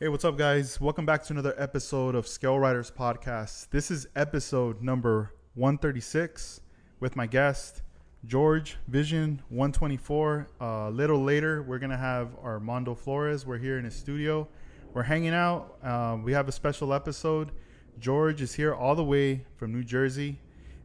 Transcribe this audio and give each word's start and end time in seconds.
Hey, 0.00 0.06
what's 0.06 0.24
up, 0.24 0.38
guys? 0.38 0.80
Welcome 0.80 1.06
back 1.06 1.24
to 1.24 1.32
another 1.32 1.56
episode 1.58 2.14
of 2.14 2.28
Scale 2.28 2.56
Riders 2.56 2.88
Podcast. 2.88 3.70
This 3.70 3.90
is 3.90 4.06
episode 4.14 4.80
number 4.80 5.34
136 5.54 6.60
with 7.00 7.16
my 7.16 7.26
guest, 7.26 7.82
George 8.24 8.76
Vision 8.86 9.42
124. 9.48 10.46
Uh, 10.60 10.64
a 10.64 10.90
little 10.92 11.20
later, 11.20 11.64
we're 11.64 11.80
going 11.80 11.90
to 11.90 11.96
have 11.96 12.28
Armando 12.44 12.94
Flores. 12.94 13.44
We're 13.44 13.58
here 13.58 13.76
in 13.76 13.84
his 13.84 13.96
studio. 13.96 14.46
We're 14.94 15.02
hanging 15.02 15.34
out. 15.34 15.84
Um, 15.84 16.22
we 16.22 16.32
have 16.32 16.46
a 16.46 16.52
special 16.52 16.94
episode. 16.94 17.50
George 17.98 18.40
is 18.40 18.54
here 18.54 18.72
all 18.72 18.94
the 18.94 19.02
way 19.02 19.46
from 19.56 19.72
New 19.72 19.82
Jersey, 19.82 20.38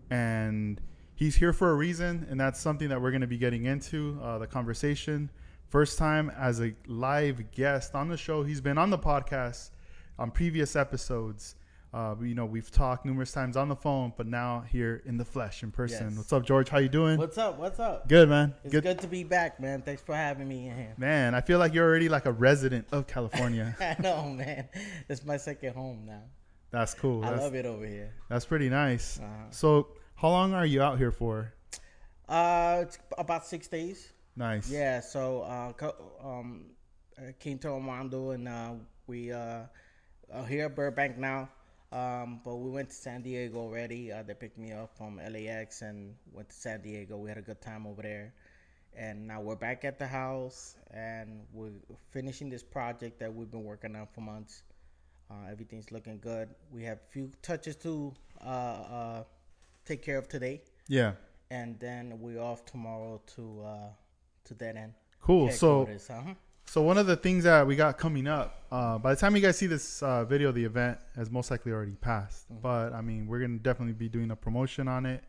and 0.10 0.82
he's 1.14 1.36
here 1.36 1.54
for 1.54 1.70
a 1.70 1.76
reason, 1.76 2.26
and 2.32 2.40
that's 2.40 2.60
something 2.60 2.90
that 2.90 3.00
we're 3.00 3.12
going 3.12 3.22
to 3.22 3.28
be 3.28 3.38
getting 3.38 3.66
into 3.66 4.20
uh, 4.24 4.40
the 4.40 4.48
conversation. 4.48 5.30
First 5.74 5.98
time 5.98 6.32
as 6.38 6.62
a 6.62 6.76
live 6.86 7.50
guest 7.50 7.96
on 7.96 8.08
the 8.08 8.16
show. 8.16 8.44
He's 8.44 8.62
been 8.62 8.78
on 8.78 8.92
the 8.92 8.98
podcast 9.00 9.72
on 10.20 10.30
previous 10.30 10.76
episodes. 10.76 11.56
Uh, 11.92 12.14
you 12.22 12.36
know, 12.36 12.46
we've 12.46 12.70
talked 12.70 13.08
numerous 13.08 13.32
times 13.32 13.58
on 13.58 13.70
the 13.70 13.76
phone, 13.76 14.14
but 14.16 14.28
now 14.28 14.64
here 14.72 15.02
in 15.08 15.18
the 15.18 15.26
flesh, 15.26 15.64
in 15.64 15.72
person. 15.72 16.10
Yes. 16.10 16.18
What's 16.18 16.32
up, 16.32 16.46
George? 16.46 16.70
How 16.70 16.78
you 16.78 16.90
doing? 16.90 17.18
What's 17.18 17.40
up? 17.40 17.58
What's 17.58 17.80
up? 17.80 18.08
Good, 18.08 18.30
man. 18.30 18.54
It's 18.64 18.72
good. 18.72 19.00
to 19.00 19.08
be 19.08 19.24
back, 19.24 19.60
man. 19.60 19.82
Thanks 19.82 20.04
for 20.04 20.14
having 20.14 20.48
me 20.48 20.68
in 20.68 20.78
here. 20.78 20.94
Man, 20.96 21.34
I 21.34 21.42
feel 21.42 21.58
like 21.58 21.74
you're 21.74 21.90
already 21.90 22.08
like 22.08 22.28
a 22.28 22.32
resident 22.32 22.86
of 22.92 23.08
California. 23.08 23.76
I 23.80 23.96
know, 24.00 24.30
man. 24.30 24.70
It's 25.10 25.26
my 25.26 25.38
second 25.38 25.74
home 25.74 26.04
now. 26.06 26.22
That's 26.70 26.94
cool. 26.94 27.26
I 27.26 27.32
That's, 27.32 27.42
love 27.42 27.56
it 27.56 27.66
over 27.66 27.88
here. 27.88 28.14
that's 28.30 28.46
pretty 28.46 28.70
nice. 28.70 29.18
Uh-huh. 29.18 29.50
So, 29.50 29.88
how 30.14 30.30
long 30.30 30.54
are 30.54 30.68
you 30.68 30.84
out 30.84 31.00
here 31.00 31.12
for? 31.12 31.52
Uh, 32.30 32.82
it's 32.84 33.00
about 33.18 33.48
six 33.48 33.68
days. 33.68 34.13
Nice. 34.36 34.70
Yeah. 34.70 35.00
So, 35.00 35.42
uh, 35.42 35.74
co- 35.74 35.96
um, 36.24 36.66
I 37.18 37.34
came 37.40 37.60
to 37.60 37.70
Armando 37.70 38.32
and 38.32 38.48
uh, 38.48 38.74
we 39.08 39.32
uh, 39.32 39.64
are 40.34 40.46
here 40.48 40.66
at 40.66 40.76
Burbank 40.76 41.18
now. 41.18 41.50
Um, 41.92 42.42
but 42.44 42.56
we 42.56 42.72
went 42.72 42.90
to 42.90 42.96
San 42.96 43.22
Diego 43.22 43.60
already. 43.60 44.12
Uh, 44.12 44.24
they 44.24 44.34
picked 44.34 44.58
me 44.58 44.72
up 44.72 44.98
from 44.98 45.18
LAX 45.18 45.84
and 45.84 46.16
went 46.32 46.50
to 46.50 46.56
San 46.56 46.82
Diego. 46.82 47.18
We 47.18 47.30
had 47.30 47.38
a 47.38 47.42
good 47.44 47.62
time 47.62 47.86
over 47.86 48.02
there. 48.02 48.34
And 48.96 49.28
now 49.28 49.42
we're 49.42 49.56
back 49.56 49.86
at 49.86 50.00
the 50.00 50.08
house 50.08 50.76
and 50.92 51.42
we're 51.54 51.72
finishing 52.12 52.50
this 52.50 52.64
project 52.64 53.20
that 53.20 53.34
we've 53.34 53.50
been 53.50 53.64
working 53.64 53.96
on 53.96 54.08
for 54.14 54.22
months. 54.22 54.64
Uh, 55.30 55.52
everything's 55.52 55.92
looking 55.92 56.20
good. 56.20 56.50
We 56.72 56.84
have 56.84 56.98
a 56.98 57.12
few 57.12 57.32
touches 57.42 57.76
to 57.78 58.14
uh, 58.44 58.48
uh, 58.50 59.24
take 59.86 60.04
care 60.04 60.18
of 60.18 60.28
today, 60.28 60.62
Yeah. 60.88 61.14
and 61.50 61.80
then 61.80 62.20
we're 62.20 62.40
off 62.40 62.66
tomorrow 62.66 63.20
to 63.36 63.64
uh, 63.66 63.78
to 64.54 64.66
that 64.66 64.76
end. 64.76 64.94
Cool. 65.22 65.50
So, 65.52 65.88
uh-huh. 65.88 66.34
So 66.66 66.82
one 66.82 66.98
of 66.98 67.06
the 67.06 67.16
things 67.16 67.44
that 67.44 67.68
we 67.68 67.76
got 67.76 67.98
coming 67.98 68.28
up, 68.28 68.64
uh, 68.72 68.98
by 68.98 69.14
the 69.14 69.20
time 69.20 69.36
you 69.36 69.42
guys 69.42 69.58
see 69.58 69.68
this 69.68 70.02
uh, 70.02 70.26
video, 70.26 70.52
the 70.52 70.64
event 70.64 70.98
has 71.16 71.30
most 71.30 71.52
likely 71.52 71.72
already 71.72 71.96
passed. 71.96 72.46
But 72.62 72.94
I 72.94 73.02
mean, 73.02 73.28
we're 73.28 73.40
gonna 73.40 73.60
definitely 73.60 73.94
be 73.94 74.10
doing 74.10 74.32
a 74.32 74.36
promotion 74.36 74.88
on 74.88 75.06
it, 75.06 75.24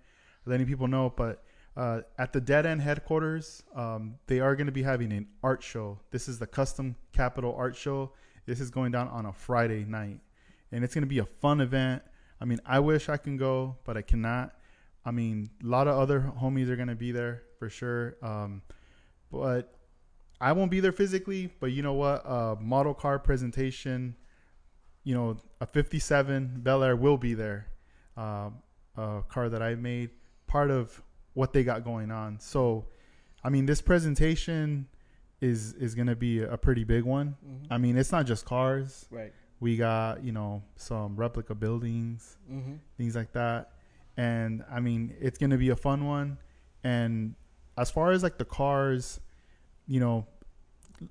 letting 0.47 0.67
people 0.67 0.89
know. 0.89 1.13
But 1.15 1.45
uh, 1.77 2.01
at 2.19 2.33
the 2.33 2.41
Dead 2.41 2.67
End 2.67 2.81
headquarters, 2.81 3.63
um, 3.75 4.15
they 4.27 4.41
are 4.41 4.57
gonna 4.57 4.73
be 4.73 4.83
having 4.83 5.13
an 5.13 5.27
art 5.43 5.63
show. 5.63 5.99
This 6.11 6.29
is 6.29 6.39
the 6.39 6.47
Custom 6.47 6.97
Capital 7.13 7.55
Art 7.55 7.77
Show. 7.77 8.13
This 8.47 8.61
is 8.61 8.71
going 8.71 8.93
down 8.93 9.09
on 9.09 9.27
a 9.27 9.33
Friday 9.33 9.85
night, 9.85 10.21
and 10.73 10.83
it's 10.83 10.95
gonna 10.95 11.07
be 11.07 11.19
a 11.19 11.27
fun 11.27 11.61
event. 11.61 12.03
I 12.41 12.47
mean, 12.47 12.61
I 12.65 12.81
wish 12.81 13.09
I 13.09 13.17
can 13.17 13.37
go, 13.37 13.77
but 13.85 13.97
I 13.97 14.03
cannot. 14.03 14.55
I 15.05 15.11
mean, 15.11 15.51
a 15.63 15.67
lot 15.67 15.89
of 15.89 15.99
other 15.99 16.33
homies 16.41 16.69
are 16.69 16.77
gonna 16.77 16.95
be 16.95 17.13
there 17.13 17.43
for 17.59 17.69
sure. 17.69 18.17
Um, 18.23 18.63
but 19.41 19.75
I 20.41 20.53
won't 20.53 20.71
be 20.71 20.81
there 20.81 20.93
physically, 20.93 21.53
but 21.61 21.73
you 21.73 21.83
know 21.83 21.95
what? 21.95 22.25
Uh, 22.27 22.57
model 22.61 22.95
car 22.95 23.19
presentation, 23.19 24.17
you 25.05 25.15
know, 25.15 25.37
a 25.61 25.67
57 25.67 26.61
Bel 26.63 26.83
Air 26.83 26.97
will 26.97 27.17
be 27.19 27.35
there. 27.35 27.67
Uh, 28.17 28.51
a 28.97 29.23
car 29.29 29.49
that 29.49 29.63
I 29.63 29.75
made, 29.75 30.11
part 30.47 30.71
of 30.71 31.03
what 31.35 31.53
they 31.53 31.65
got 31.65 31.85
going 31.85 32.11
on. 32.11 32.39
So, 32.39 32.87
I 33.43 33.49
mean, 33.51 33.67
this 33.67 33.81
presentation 33.83 34.87
is 35.41 35.73
is 35.75 35.95
gonna 35.95 36.15
be 36.17 36.43
a 36.43 36.57
pretty 36.57 36.85
big 36.85 37.03
one. 37.05 37.37
Mhm. 37.45 37.67
I 37.71 37.79
mean, 37.79 37.97
it's 37.99 38.13
not 38.13 38.25
just 38.25 38.45
cars. 38.47 39.07
Right. 39.11 39.33
We 39.61 39.77
got 39.77 40.23
you 40.23 40.31
know 40.33 40.63
some 40.77 41.17
replica 41.17 41.55
buildings, 41.55 42.37
Mm-hmm. 42.51 42.75
things 42.97 43.17
like 43.17 43.33
that. 43.33 43.73
And 44.17 44.65
I 44.71 44.79
mean, 44.81 45.15
it's 45.21 45.39
gonna 45.39 45.59
be 45.59 45.71
a 45.71 45.77
fun 45.77 46.07
one. 46.07 46.39
And 46.85 47.35
as 47.77 47.91
far 47.91 48.13
as 48.13 48.23
like 48.23 48.39
the 48.39 48.45
cars, 48.45 49.19
you 49.87 50.01
know, 50.01 50.27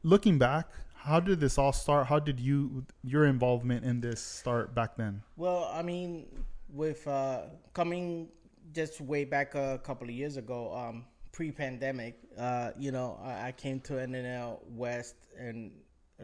looking 0.04 0.38
back, 0.38 0.68
how 0.96 1.20
did 1.20 1.40
this 1.40 1.58
all 1.58 1.74
start? 1.74 2.08
How 2.08 2.20
did 2.20 2.40
you 2.40 2.86
your 3.04 3.26
involvement 3.26 3.84
in 3.84 4.00
this 4.00 4.22
start 4.22 4.74
back 4.74 4.96
then? 4.96 5.22
Well, 5.36 5.70
I 5.74 5.82
mean, 5.82 6.28
with 6.70 7.08
uh, 7.08 7.42
coming 7.74 8.30
just 8.74 9.02
way 9.02 9.26
back 9.26 9.56
a 9.56 9.80
couple 9.84 10.08
of 10.08 10.14
years 10.14 10.38
ago, 10.38 10.74
um, 10.74 11.06
pre-pandemic, 11.32 12.18
uh, 12.38 12.72
you 12.78 12.92
know, 12.92 13.20
I, 13.24 13.48
I 13.48 13.52
came 13.52 13.80
to 13.82 13.94
NNL 13.94 14.60
West 14.70 15.16
and 15.38 15.72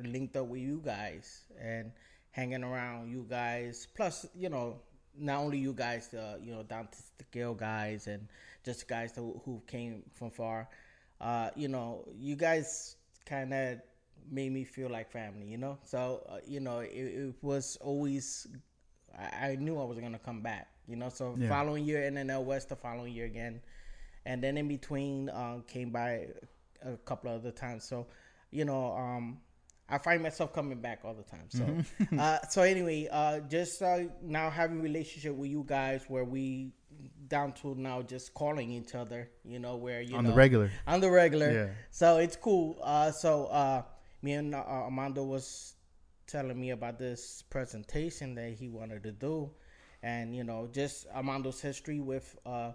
linked 0.05 0.35
up 0.37 0.47
with 0.47 0.61
you 0.61 0.81
guys 0.83 1.41
and 1.61 1.91
hanging 2.31 2.63
around 2.63 3.11
you 3.11 3.25
guys. 3.29 3.87
Plus, 3.95 4.25
you 4.35 4.49
know, 4.49 4.79
not 5.17 5.39
only 5.39 5.57
you 5.57 5.73
guys, 5.73 6.13
uh, 6.13 6.37
you 6.41 6.53
know, 6.53 6.63
down 6.63 6.87
to 6.87 6.97
the 7.17 7.53
guys 7.55 8.07
and 8.07 8.27
just 8.63 8.87
guys 8.87 9.11
who, 9.15 9.41
who 9.43 9.61
came 9.67 10.03
from 10.13 10.31
far. 10.31 10.69
Uh, 11.21 11.49
you 11.55 11.67
know, 11.67 12.05
you 12.17 12.35
guys 12.35 12.95
kind 13.25 13.53
of 13.53 13.79
made 14.31 14.51
me 14.51 14.63
feel 14.63 14.89
like 14.89 15.11
family, 15.11 15.45
you 15.47 15.57
know. 15.57 15.77
So, 15.83 16.25
uh, 16.29 16.37
you 16.47 16.59
know, 16.59 16.79
it, 16.79 16.89
it 16.93 17.35
was 17.41 17.77
always 17.81 18.47
I, 19.17 19.49
I 19.51 19.55
knew 19.55 19.79
I 19.79 19.83
was 19.83 19.99
gonna 19.99 20.19
come 20.19 20.41
back, 20.41 20.67
you 20.87 20.95
know. 20.95 21.09
So 21.09 21.39
Yeah. 21.39 21.47
following 21.47 21.85
year 21.85 22.01
NNL 22.03 22.43
West, 22.43 22.69
the 22.69 22.75
following 22.75 23.13
year 23.13 23.25
again, 23.25 23.61
and 24.25 24.43
then 24.43 24.57
in 24.57 24.67
between 24.67 25.29
um, 25.29 25.63
came 25.67 25.89
by 25.91 26.27
a 26.83 26.97
couple 26.97 27.31
of 27.31 27.41
other 27.41 27.51
times. 27.51 27.83
So, 27.83 28.07
you 28.51 28.65
know, 28.65 28.93
um, 28.93 29.39
I 29.89 29.97
find 29.97 30.21
myself 30.21 30.53
coming 30.53 30.79
back 30.79 31.01
all 31.03 31.13
the 31.13 31.23
time. 31.23 31.45
So, 31.49 31.77
Mm-hmm. 31.99 32.17
uh, 32.17 32.39
so 32.49 32.61
anyway, 32.61 33.07
uh, 33.11 33.39
just 33.41 33.81
uh, 33.81 33.99
now 34.21 34.49
having 34.49 34.81
relationship 34.81 35.35
with 35.35 35.49
you 35.49 35.63
guys 35.67 36.03
where 36.07 36.23
we 36.25 36.71
down 37.27 37.53
to 37.53 37.75
now 37.75 38.01
just 38.01 38.33
calling 38.33 38.71
each 38.71 38.95
other, 38.95 39.29
you 39.43 39.59
know, 39.59 39.75
where 39.75 40.01
you 40.01 40.15
on 40.15 40.23
know 40.23 40.31
the 40.31 40.35
regular. 40.35 40.71
on 40.87 40.99
the 40.99 41.11
regular. 41.11 41.51
Yeah. 41.51 41.67
So 41.91 42.17
it's 42.17 42.35
cool. 42.35 42.79
Uh, 42.81 43.11
so 43.11 43.45
uh, 43.45 43.83
me 44.21 44.33
and 44.33 44.55
uh, 44.55 44.63
Armando 44.67 45.23
was 45.23 45.75
telling 46.27 46.59
me 46.59 46.71
about 46.71 46.99
this 46.99 47.43
presentation 47.49 48.35
that 48.35 48.53
he 48.53 48.69
wanted 48.69 49.03
to 49.03 49.11
do, 49.11 49.51
and 50.03 50.35
you 50.35 50.43
know, 50.43 50.67
just 50.71 51.07
Armando's 51.13 51.61
history 51.61 51.99
with 51.99 52.37
uh, 52.45 52.71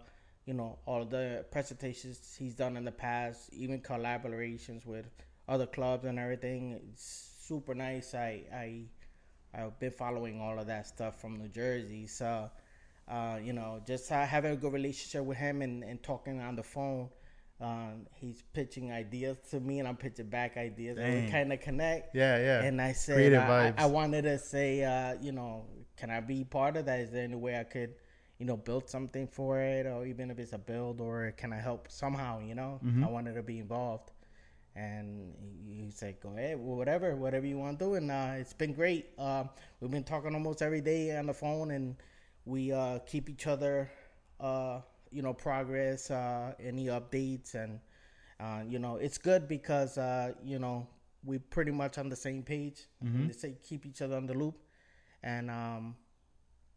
you 0.47 0.55
know, 0.55 0.79
all 0.87 1.05
the 1.05 1.45
presentations 1.51 2.37
he's 2.39 2.55
done 2.55 2.77
in 2.77 2.85
the 2.85 2.93
past, 2.93 3.51
even 3.53 3.81
collaborations 3.81 4.85
with 4.85 5.07
other 5.49 5.67
clubs 5.67 6.05
and 6.05 6.19
everything. 6.19 6.79
It's 6.93 7.31
super 7.41 7.75
nice. 7.75 8.15
I 8.15 8.43
I 8.53 8.83
I've 9.55 9.79
been 9.79 9.93
following 9.93 10.41
all 10.41 10.59
of 10.59 10.67
that 10.67 10.87
stuff 10.87 11.21
from 11.21 11.37
New 11.39 11.49
Jersey, 11.49 12.07
so 12.07 12.51
uh, 13.09 13.39
you 13.43 13.53
know, 13.53 13.81
just 13.87 14.11
uh, 14.13 14.25
having 14.25 14.53
a 14.53 14.57
good 14.57 14.73
relationship 14.73 15.25
with 15.25 15.37
him 15.39 15.63
and, 15.63 15.83
and 15.85 16.03
talking 16.03 16.41
on 16.41 16.57
the 16.57 16.63
phone. 16.63 17.09
Um, 17.61 18.07
he's 18.15 18.43
pitching 18.53 18.91
ideas 18.93 19.39
to 19.51 19.61
me, 19.61 19.79
and 19.79 19.87
I'm 19.87 19.97
pitching 19.97 20.29
back 20.29 20.57
ideas, 20.57 20.99
and 20.99 21.15
we 21.27 21.31
kind 21.31 21.53
of 21.53 21.61
connect. 21.61 22.15
Yeah, 22.15 22.37
yeah. 22.39 22.63
And 22.63 22.81
I 22.81 22.93
said, 22.93 23.17
I, 23.79 23.85
I- 23.85 23.87
wanted 23.87 24.23
to 24.23 24.39
say, 24.39 24.83
uh, 24.85 25.15
you 25.23 25.33
know, 25.33 25.65
can 25.97 26.11
I 26.11 26.21
be 26.21 26.45
part 26.45 26.77
of 26.77 26.87
that? 26.87 27.01
Is 27.01 27.11
there 27.13 27.23
any 27.23 27.37
way 27.37 27.59
I 27.59 27.63
could, 27.65 27.95
you 28.39 28.45
know, 28.47 28.57
build 28.57 28.91
something 28.91 29.29
for 29.29 29.61
it, 29.61 29.87
or 29.87 30.05
even 30.05 30.31
if 30.33 30.39
it's 30.41 30.53
a 30.53 30.59
build, 30.59 31.01
or 31.01 31.33
can 31.37 31.53
I 31.53 31.59
help 31.61 31.91
somehow? 31.91 32.41
You 32.41 32.57
know, 32.57 32.81
Mm-hmm. 32.85 33.05
I 33.05 33.09
wanted 33.09 33.35
to 33.35 33.43
be 33.43 33.61
involved. 33.61 34.11
And 34.77 35.33
he 35.69 35.91
said, 35.93 36.17
"Go 36.21 36.31
ahead, 36.31 36.59
well, 36.59 36.77
whatever, 36.77 37.15
whatever 37.15 37.47
you 37.47 37.59
want 37.59 37.79
to 37.79 37.85
do." 37.85 37.95
And 37.95 38.11
uh, 38.11 38.33
it's 38.39 38.53
been 38.53 38.73
great. 38.73 39.11
Um, 39.17 39.49
we've 39.81 39.91
been 39.93 40.03
talking 40.03 40.35
almost 40.35 40.63
every 40.63 40.81
day 40.81 41.17
on 41.17 41.27
the 41.27 41.33
phone, 41.35 41.71
and 41.71 41.95
we 42.45 42.73
uh, 42.73 42.99
keep 43.01 43.29
each 43.29 43.47
other, 43.47 43.91
uh, 44.41 44.81
you 45.11 45.23
know, 45.23 45.33
progress, 45.33 46.11
uh, 46.11 46.53
any 46.63 46.87
updates, 46.87 47.55
and 47.55 47.81
uh, 48.41 48.63
you 48.69 48.79
know, 48.79 48.97
it's 48.97 49.19
good 49.19 49.49
because 49.49 49.97
uh, 49.99 50.33
you 50.45 50.59
know 50.59 50.87
we 51.25 51.39
pretty 51.39 51.71
much 51.71 51.99
on 51.99 52.09
the 52.09 52.17
same 52.17 52.43
page. 52.43 52.83
Mm-hmm. 53.05 53.27
They 53.29 53.33
say 53.33 53.57
keep 53.63 53.87
each 53.87 54.03
other 54.03 54.17
on 54.17 54.27
the 54.27 54.35
loop, 54.35 54.57
and 55.23 55.51
um, 55.51 55.97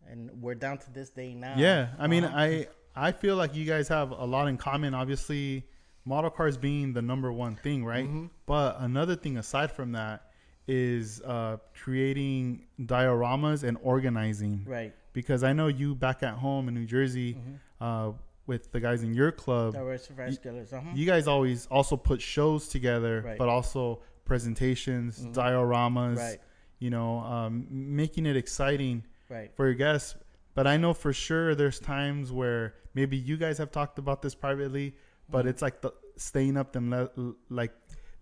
and 0.09 0.29
we're 0.41 0.55
down 0.55 0.77
to 0.79 0.91
this 0.91 1.09
day 1.09 1.33
now. 1.33 1.55
Yeah, 1.57 1.89
I 1.99 2.07
mean, 2.07 2.23
Uh-huh. 2.23 2.37
I 2.37 2.67
I 2.95 3.11
feel 3.11 3.35
like 3.35 3.55
you 3.55 3.65
guys 3.65 3.87
have 3.89 4.11
a 4.11 4.25
lot 4.25 4.47
in 4.47 4.57
common. 4.57 4.93
Obviously, 4.93 5.65
model 6.05 6.29
cars 6.29 6.57
being 6.57 6.93
the 6.93 7.01
number 7.01 7.31
one 7.31 7.55
thing, 7.55 7.83
right? 7.83 8.05
Mm-hmm. 8.05 8.27
But 8.45 8.77
another 8.79 9.15
thing 9.15 9.37
aside 9.37 9.71
from 9.71 9.91
that 9.93 10.23
is 10.67 11.21
uh, 11.21 11.57
creating 11.81 12.65
dioramas 12.81 13.63
and 13.63 13.77
organizing. 13.81 14.63
right. 14.65 14.93
Because 15.17 15.41
I 15.43 15.51
know 15.51 15.65
you 15.81 15.95
back 15.95 16.21
at 16.21 16.35
home 16.35 16.67
in 16.67 16.73
New 16.75 16.85
Jersey 16.85 17.33
Mm-hmm. 17.33 17.83
uh, 17.83 18.11
with 18.45 18.71
the 18.71 18.79
guys 18.79 19.01
in 19.01 19.13
your 19.15 19.31
club. 19.31 19.73
Diverse 19.73 20.05
fresh 20.15 20.37
killers. 20.37 20.71
Uh-huh. 20.71 20.91
You 20.93 21.05
guys 21.13 21.27
always 21.27 21.65
also 21.77 21.97
put 21.97 22.21
shows 22.21 22.67
together, 22.69 23.15
Right. 23.25 23.37
but 23.41 23.49
also 23.49 24.01
presentations, 24.25 25.19
dioramas. 25.39 26.17
Right. 26.17 26.39
you 26.79 26.91
know, 26.91 27.17
um, 27.21 27.65
making 27.71 28.27
it 28.27 28.37
exciting 28.37 29.03
Right. 29.27 29.49
for 29.55 29.65
your 29.65 29.73
guests. 29.73 30.15
But 30.53 30.67
I 30.67 30.77
know 30.77 30.93
for 30.93 31.11
sure 31.11 31.55
there's 31.55 31.79
times 31.79 32.31
where 32.31 32.75
maybe 32.93 33.17
you 33.17 33.35
guys 33.37 33.57
have 33.57 33.71
talked 33.71 33.97
about 33.97 34.21
this 34.21 34.35
privately, 34.35 34.95
but 35.27 35.39
Mm-hmm. 35.39 35.47
it's 35.49 35.61
like 35.63 35.81
the 35.81 35.91
staying 36.17 36.55
up 36.57 36.73
them 36.73 36.91
le- 36.91 37.33
like 37.49 37.73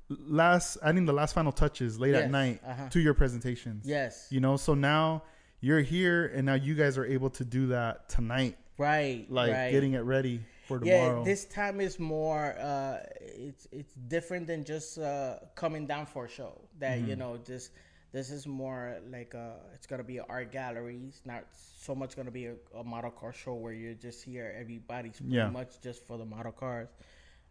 last 0.09 0.77
adding 0.81 1.06
the 1.06 1.13
last 1.21 1.33
final 1.33 1.51
touches 1.51 2.00
late 2.00 2.12
Yes, 2.13 2.24
at 2.24 2.31
night 2.31 2.62
uh-huh. 2.65 2.89
to 2.89 3.00
your 3.01 3.13
presentations. 3.13 3.86
Yes. 3.86 4.27
You 4.31 4.39
know, 4.39 4.56
so 4.56 4.74
now 4.74 5.24
you're 5.62 5.81
here 5.81 6.28
and 6.28 6.46
now 6.46 6.54
you 6.56 6.75
guys 6.75 6.98
are 6.98 7.06
able 7.06 7.30
to 7.31 7.46
do 7.46 7.68
that 7.68 8.10
tonight, 8.10 8.57
Right. 8.78 9.25
like 9.30 9.52
right. 9.54 9.72
getting 9.72 9.94
it 9.94 10.00
ready 10.02 10.42
for 10.68 10.80
tomorrow 10.80 11.19
Yeah, 11.19 11.24
this 11.25 11.46
time 11.46 11.80
is 11.81 12.00
more. 12.00 12.56
Uh, 12.60 13.00
it's 13.19 13.68
it's 13.72 13.94
different 14.07 14.48
than 14.48 14.63
just 14.63 14.98
uh, 14.98 15.38
coming 15.56 15.86
down 15.88 16.06
for 16.06 16.25
a 16.25 16.30
show. 16.30 16.60
That 16.80 17.00
Mm-hmm. 17.00 17.10
you 17.10 17.16
know, 17.16 17.38
this 17.38 17.69
this 18.12 18.30
is 18.31 18.48
more 18.48 18.98
like 19.12 19.34
a, 19.34 19.56
it's 19.74 19.88
gonna 19.88 20.04
be 20.04 20.19
an 20.19 20.25
art 20.30 20.52
gallery. 20.52 21.02
It's 21.07 21.22
not 21.25 21.44
so 21.54 21.94
much 21.96 22.16
gonna 22.16 22.31
be 22.31 22.46
a, 22.48 22.56
a 22.75 22.84
model 22.84 23.12
car 23.12 23.34
show 23.34 23.54
where 23.56 23.74
you're 23.74 23.94
just 23.94 24.24
here. 24.24 24.56
Everybody's 24.57 25.18
pretty 25.19 25.36
Yeah. 25.36 25.50
much 25.50 25.81
just 25.81 26.06
for 26.06 26.18
the 26.18 26.25
model 26.25 26.52
cars. 26.54 26.88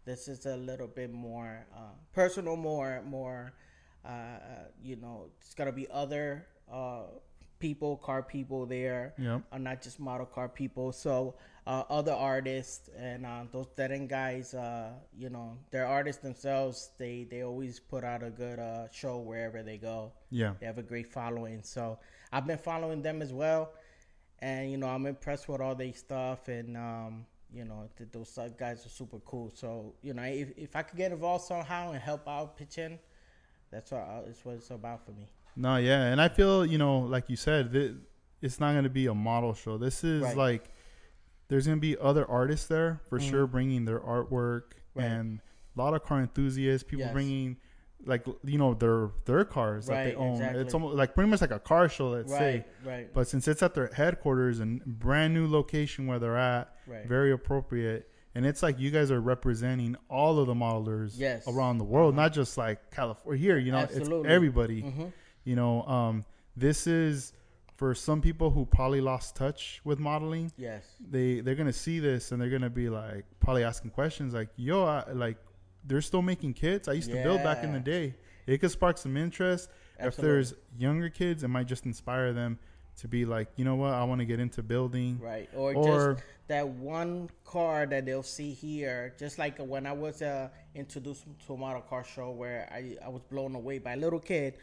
This 0.05 0.29
is 0.29 0.45
a 0.47 0.57
little 0.57 0.87
bit 0.89 1.13
more 1.13 1.67
uh, 1.75 1.93
personal, 2.13 2.57
more 2.57 3.03
more. 3.07 3.53
Uh, 4.05 4.09
uh, 4.09 4.39
you 4.83 4.97
know, 4.97 5.27
it's 5.39 5.55
gonna 5.55 5.73
be 5.73 5.87
other 5.91 6.47
uh, 6.71 7.05
people, 7.59 7.97
car 7.97 8.23
people 8.23 8.67
there 8.67 9.15
Yep. 9.19 9.43
are 9.53 9.59
not 9.59 9.83
just 9.83 9.99
model 10.01 10.27
car 10.27 10.49
people. 10.49 10.93
So 10.93 11.35
uh, 11.67 11.85
other 11.89 12.13
artists 12.13 12.91
and 12.97 13.25
uh, 13.25 13.45
those 13.51 13.67
dead 13.77 13.93
end 13.93 14.09
guys, 14.09 14.55
uh, 14.55 14.93
you 15.17 15.31
know, 15.31 15.57
they're 15.71 15.87
artists 15.87 16.23
themselves. 16.23 16.91
They 16.99 17.27
they 17.31 17.43
always 17.43 17.81
put 17.81 18.05
out 18.05 18.23
a 18.23 18.31
good 18.31 18.59
uh, 18.59 18.91
show 18.91 19.19
wherever 19.19 19.63
they 19.63 19.79
go. 19.79 20.13
Yeah. 20.31 20.55
They 20.61 20.67
have 20.67 20.79
a 20.79 20.83
great 20.83 21.07
following. 21.13 21.63
So 21.63 21.99
I've 22.33 22.47
been 22.47 22.59
following 22.59 23.01
them 23.03 23.23
as 23.23 23.33
well, 23.33 23.73
and 24.41 24.71
you 24.71 24.77
know 24.77 24.89
I'm 24.89 25.07
impressed 25.07 25.49
with 25.49 25.61
all 25.61 25.75
their 25.75 25.93
stuff 25.93 26.49
and. 26.49 26.77
Um, 26.77 27.27
you 27.53 27.65
know, 27.65 27.89
th- 27.97 28.11
those 28.11 28.37
uh, 28.37 28.49
guys 28.59 28.85
are 28.85 28.89
super 28.89 29.21
cool. 29.21 29.49
So, 29.55 29.95
you 30.03 30.13
know, 30.13 30.25
if, 30.25 30.51
if 30.57 30.75
I 30.75 30.83
could 30.83 30.99
get 30.99 31.13
involved 31.13 31.45
somehow 31.45 31.93
and 31.93 32.01
help 32.03 32.27
out, 32.27 32.57
pitch 32.57 32.79
in, 32.79 32.99
that's 33.71 33.93
what, 33.93 34.01
I, 34.01 34.23
that's 34.27 34.45
what 34.45 34.57
it's 34.57 34.71
about 34.71 35.07
for 35.07 35.13
me. 35.13 35.29
No, 35.57 35.77
yeah, 35.77 36.05
and 36.07 36.21
I 36.21 36.29
feel 36.29 36.65
you 36.67 36.79
know, 36.79 37.01
like 37.01 37.29
you 37.31 37.37
said, 37.37 37.73
th- 37.73 37.93
it's 38.43 38.61
not 38.61 38.73
going 38.73 38.85
to 38.85 38.91
be 38.91 39.07
a 39.07 39.15
model 39.15 39.55
show. 39.55 39.79
This 39.79 40.05
is 40.05 40.23
Right. 40.23 40.37
like 40.37 40.65
there's 41.49 41.67
going 41.67 41.77
to 41.79 41.81
be 41.81 41.97
other 41.99 42.29
artists 42.29 42.67
there 42.67 43.01
for 43.09 43.19
Mhm. 43.19 43.31
sure, 43.31 43.47
bringing 43.47 43.85
their 43.85 44.01
artwork 44.01 44.73
Right. 44.95 45.05
and 45.07 45.41
a 45.77 45.81
lot 45.81 45.95
of 45.95 46.03
car 46.03 46.21
enthusiasts. 46.21 46.83
People 46.89 47.05
Yes. 47.07 47.13
bringing 47.13 47.57
like 48.07 48.27
you 48.45 48.59
know 48.59 48.75
their 48.75 49.11
their 49.25 49.45
cars 49.47 49.87
that 49.87 50.05
they 50.05 50.15
own. 50.15 50.33
exactly. 50.33 50.61
It's 50.61 50.75
almost 50.75 50.97
like 50.97 51.15
pretty 51.15 51.31
much 51.31 51.41
like 51.41 51.53
a 51.53 51.59
car 51.59 51.89
show. 51.89 52.11
Let's 52.11 52.31
say, 52.33 52.65
Right, 52.85 52.93
right, 52.97 53.15
but 53.15 53.29
since 53.29 53.49
it's 53.49 53.63
at 53.63 53.73
their 53.75 53.87
headquarters 53.95 54.61
and 54.61 54.85
brand 54.85 55.33
new 55.33 55.47
location 55.47 56.07
where 56.07 56.19
they're 56.19 56.37
at, 56.37 56.77
right. 56.87 57.07
very 57.07 57.33
appropriate. 57.33 58.11
And 58.35 58.45
it's 58.45 58.63
like 58.63 58.79
you 58.81 58.91
guys 58.91 59.11
are 59.13 59.21
representing 59.21 59.97
all 60.11 60.39
of 60.41 60.49
the 60.49 60.55
modelers 60.55 61.13
Yes. 61.17 61.47
around 61.49 61.79
the 61.79 61.85
world, 61.85 62.15
not 62.17 62.33
just 62.33 62.59
like 62.59 62.91
California. 62.91 63.41
Here, 63.41 63.57
you 63.59 63.71
know, 63.73 63.79
Absolutely. 63.79 64.19
it's 64.29 64.35
everybody 64.35 64.81
hmm 64.81 65.05
you 65.45 65.57
know 65.57 65.83
um 65.85 66.25
this 66.57 66.87
is 66.87 67.33
for 67.77 67.95
some 67.95 68.21
people 68.21 68.51
who 68.51 68.65
probably 68.65 69.01
lost 69.01 69.35
touch 69.35 69.81
with 69.85 69.99
modeling. 69.99 70.53
Yes. 70.57 70.85
they 71.11 71.41
they're 71.41 71.57
gonna 71.57 71.73
see 71.73 71.99
this 71.99 72.31
and 72.33 72.41
they're 72.41 72.51
gonna 72.51 72.71
be 72.71 72.89
like 72.89 73.25
probably 73.41 73.65
asking 73.65 73.91
questions 73.91 74.33
like 74.35 74.49
yo 74.57 74.85
I, 74.85 75.11
like 75.13 75.37
they're 75.87 76.01
still 76.01 76.23
making 76.23 76.55
kits 76.55 76.89
i 76.89 76.93
used 76.93 77.11
to 77.11 77.23
build 77.23 77.43
back 77.43 77.63
in 77.65 77.73
the 77.73 77.81
day. 77.81 78.15
It 78.47 78.59
could 78.59 78.71
spark 78.71 78.99
some 78.99 79.17
interest. 79.17 79.71
If 79.99 80.17
there's 80.17 80.55
younger 80.79 81.09
kids 81.09 81.43
it 81.45 81.49
might 81.49 81.67
just 81.67 81.85
inspire 81.87 82.33
them 82.33 82.59
to 82.97 83.09
be 83.09 83.25
like 83.25 83.49
you 83.57 83.65
know 83.65 83.75
what? 83.75 83.93
I 83.93 84.05
want 84.05 84.21
to 84.21 84.25
get 84.25 84.39
into 84.39 84.63
building. 84.63 85.19
Right. 85.21 85.49
Or, 85.55 85.75
Or- 85.75 86.15
just 86.15 86.25
that 86.47 86.69
one 86.69 87.31
car 87.45 87.87
that 87.87 88.05
they'll 88.07 88.23
see 88.23 88.53
here. 88.53 89.15
Just 89.19 89.39
like 89.39 89.59
when 89.59 89.87
I 89.87 89.93
was 89.93 90.21
uh, 90.23 90.49
introduced 90.75 91.25
to 91.47 91.55
a 91.55 91.57
model 91.57 91.81
car 91.83 92.05
show 92.05 92.31
where 92.31 92.69
I, 92.71 92.97
I 93.05 93.09
was 93.09 93.23
blown 93.23 93.55
away 93.55 93.79
by 93.79 93.95
a 93.95 93.97
little 93.97 94.21
kid 94.21 94.59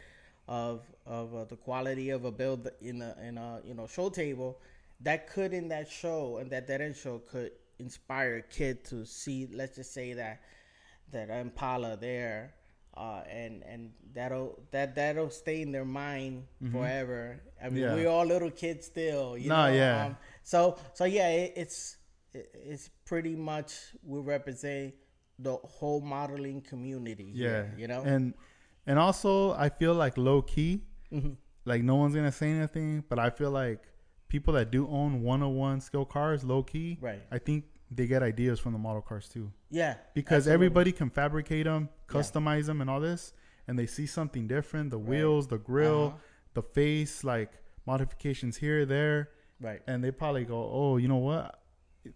of 0.48 0.82
of 1.06 1.34
uh, 1.34 1.44
the 1.44 1.56
quality 1.56 2.10
of 2.10 2.24
a 2.24 2.30
build 2.32 2.68
in 2.80 3.00
a 3.02 3.16
in 3.22 3.38
a 3.38 3.60
you 3.64 3.74
know 3.74 3.86
show 3.86 4.08
table 4.10 4.58
that 5.00 5.28
could 5.32 5.52
in 5.52 5.68
that 5.68 5.88
show 5.90 6.38
and 6.38 6.50
that 6.50 6.66
that 6.68 6.80
end 6.80 6.96
show 6.96 7.18
could 7.30 7.52
inspire 7.78 8.36
a 8.36 8.42
kid 8.42 8.84
to 8.84 9.04
see 9.04 9.48
let's 9.52 9.76
just 9.76 9.92
say 9.94 10.12
that 10.14 10.40
that 11.10 11.30
Impala 11.30 11.96
there 11.96 12.54
uh, 12.96 13.22
and 13.30 13.62
and 13.62 13.90
that'll 14.14 14.58
that 14.70 14.94
that'll 14.94 15.30
stay 15.30 15.62
in 15.62 15.72
their 15.72 15.84
mind 15.84 16.44
forever. 16.70 17.40
I 17.62 17.68
mean, 17.70 17.84
Mm-hmm. 17.84 17.90
Yeah. 17.90 17.94
we're 17.94 18.08
all 18.10 18.26
little 18.26 18.50
kids 18.50 18.86
still, 18.86 19.38
you 19.38 19.48
Nah, 19.48 19.68
know. 19.68 19.74
yeah. 19.74 20.04
Um, 20.06 20.16
so 20.42 20.78
so 20.92 21.04
yeah, 21.04 21.28
it, 21.30 21.52
it's 21.56 21.96
it, 22.34 22.50
it's 22.54 22.90
pretty 23.06 23.34
much 23.34 23.72
we 24.04 24.20
represent 24.20 24.94
the 25.38 25.56
whole 25.56 26.00
modeling 26.02 26.60
community. 26.60 27.32
yeah 27.34 27.48
here, 27.48 27.74
you 27.78 27.86
know. 27.88 28.02
and 28.02 28.34
and 28.86 28.98
also 28.98 29.52
i 29.52 29.68
feel 29.68 29.94
like 29.94 30.16
low 30.16 30.42
key 30.42 30.82
Mhm. 31.12 31.36
like 31.64 31.82
no 31.82 31.96
one's 31.96 32.14
gonna 32.14 32.32
say 32.32 32.50
anything 32.50 33.04
but 33.08 33.18
i 33.18 33.30
feel 33.30 33.50
like 33.50 33.80
people 34.28 34.54
that 34.54 34.70
do 34.70 34.88
own 34.88 35.22
101 35.22 35.80
skill 35.80 36.04
cars 36.04 36.42
low 36.44 36.62
key 36.62 36.98
Right. 37.00 37.22
i 37.30 37.38
think 37.38 37.64
they 37.90 38.06
get 38.06 38.22
ideas 38.22 38.58
from 38.58 38.72
the 38.72 38.78
model 38.78 39.02
cars 39.02 39.28
too 39.28 39.52
Yeah, 39.70 39.96
because 40.14 40.38
absolutely. 40.46 40.54
everybody 40.54 40.92
can 40.92 41.10
fabricate 41.10 41.64
them 41.64 41.88
Yeah. 41.92 42.14
customize 42.20 42.66
them 42.66 42.80
and 42.80 42.88
all 42.88 43.00
this 43.00 43.34
and 43.68 43.78
they 43.78 43.86
see 43.86 44.06
something 44.06 44.46
different 44.48 44.90
the 44.90 44.98
wheels 44.98 45.46
the 45.48 45.58
grill 45.58 46.06
Uh-huh. 46.06 46.16
the 46.54 46.62
face 46.62 47.22
like 47.24 47.52
modifications 47.86 48.56
here 48.56 48.86
there 48.86 49.28
right. 49.60 49.82
and 49.86 50.02
they 50.02 50.10
probably 50.10 50.44
go 50.44 50.68
oh 50.72 50.96
you 50.96 51.08
know 51.08 51.18
what 51.18 51.60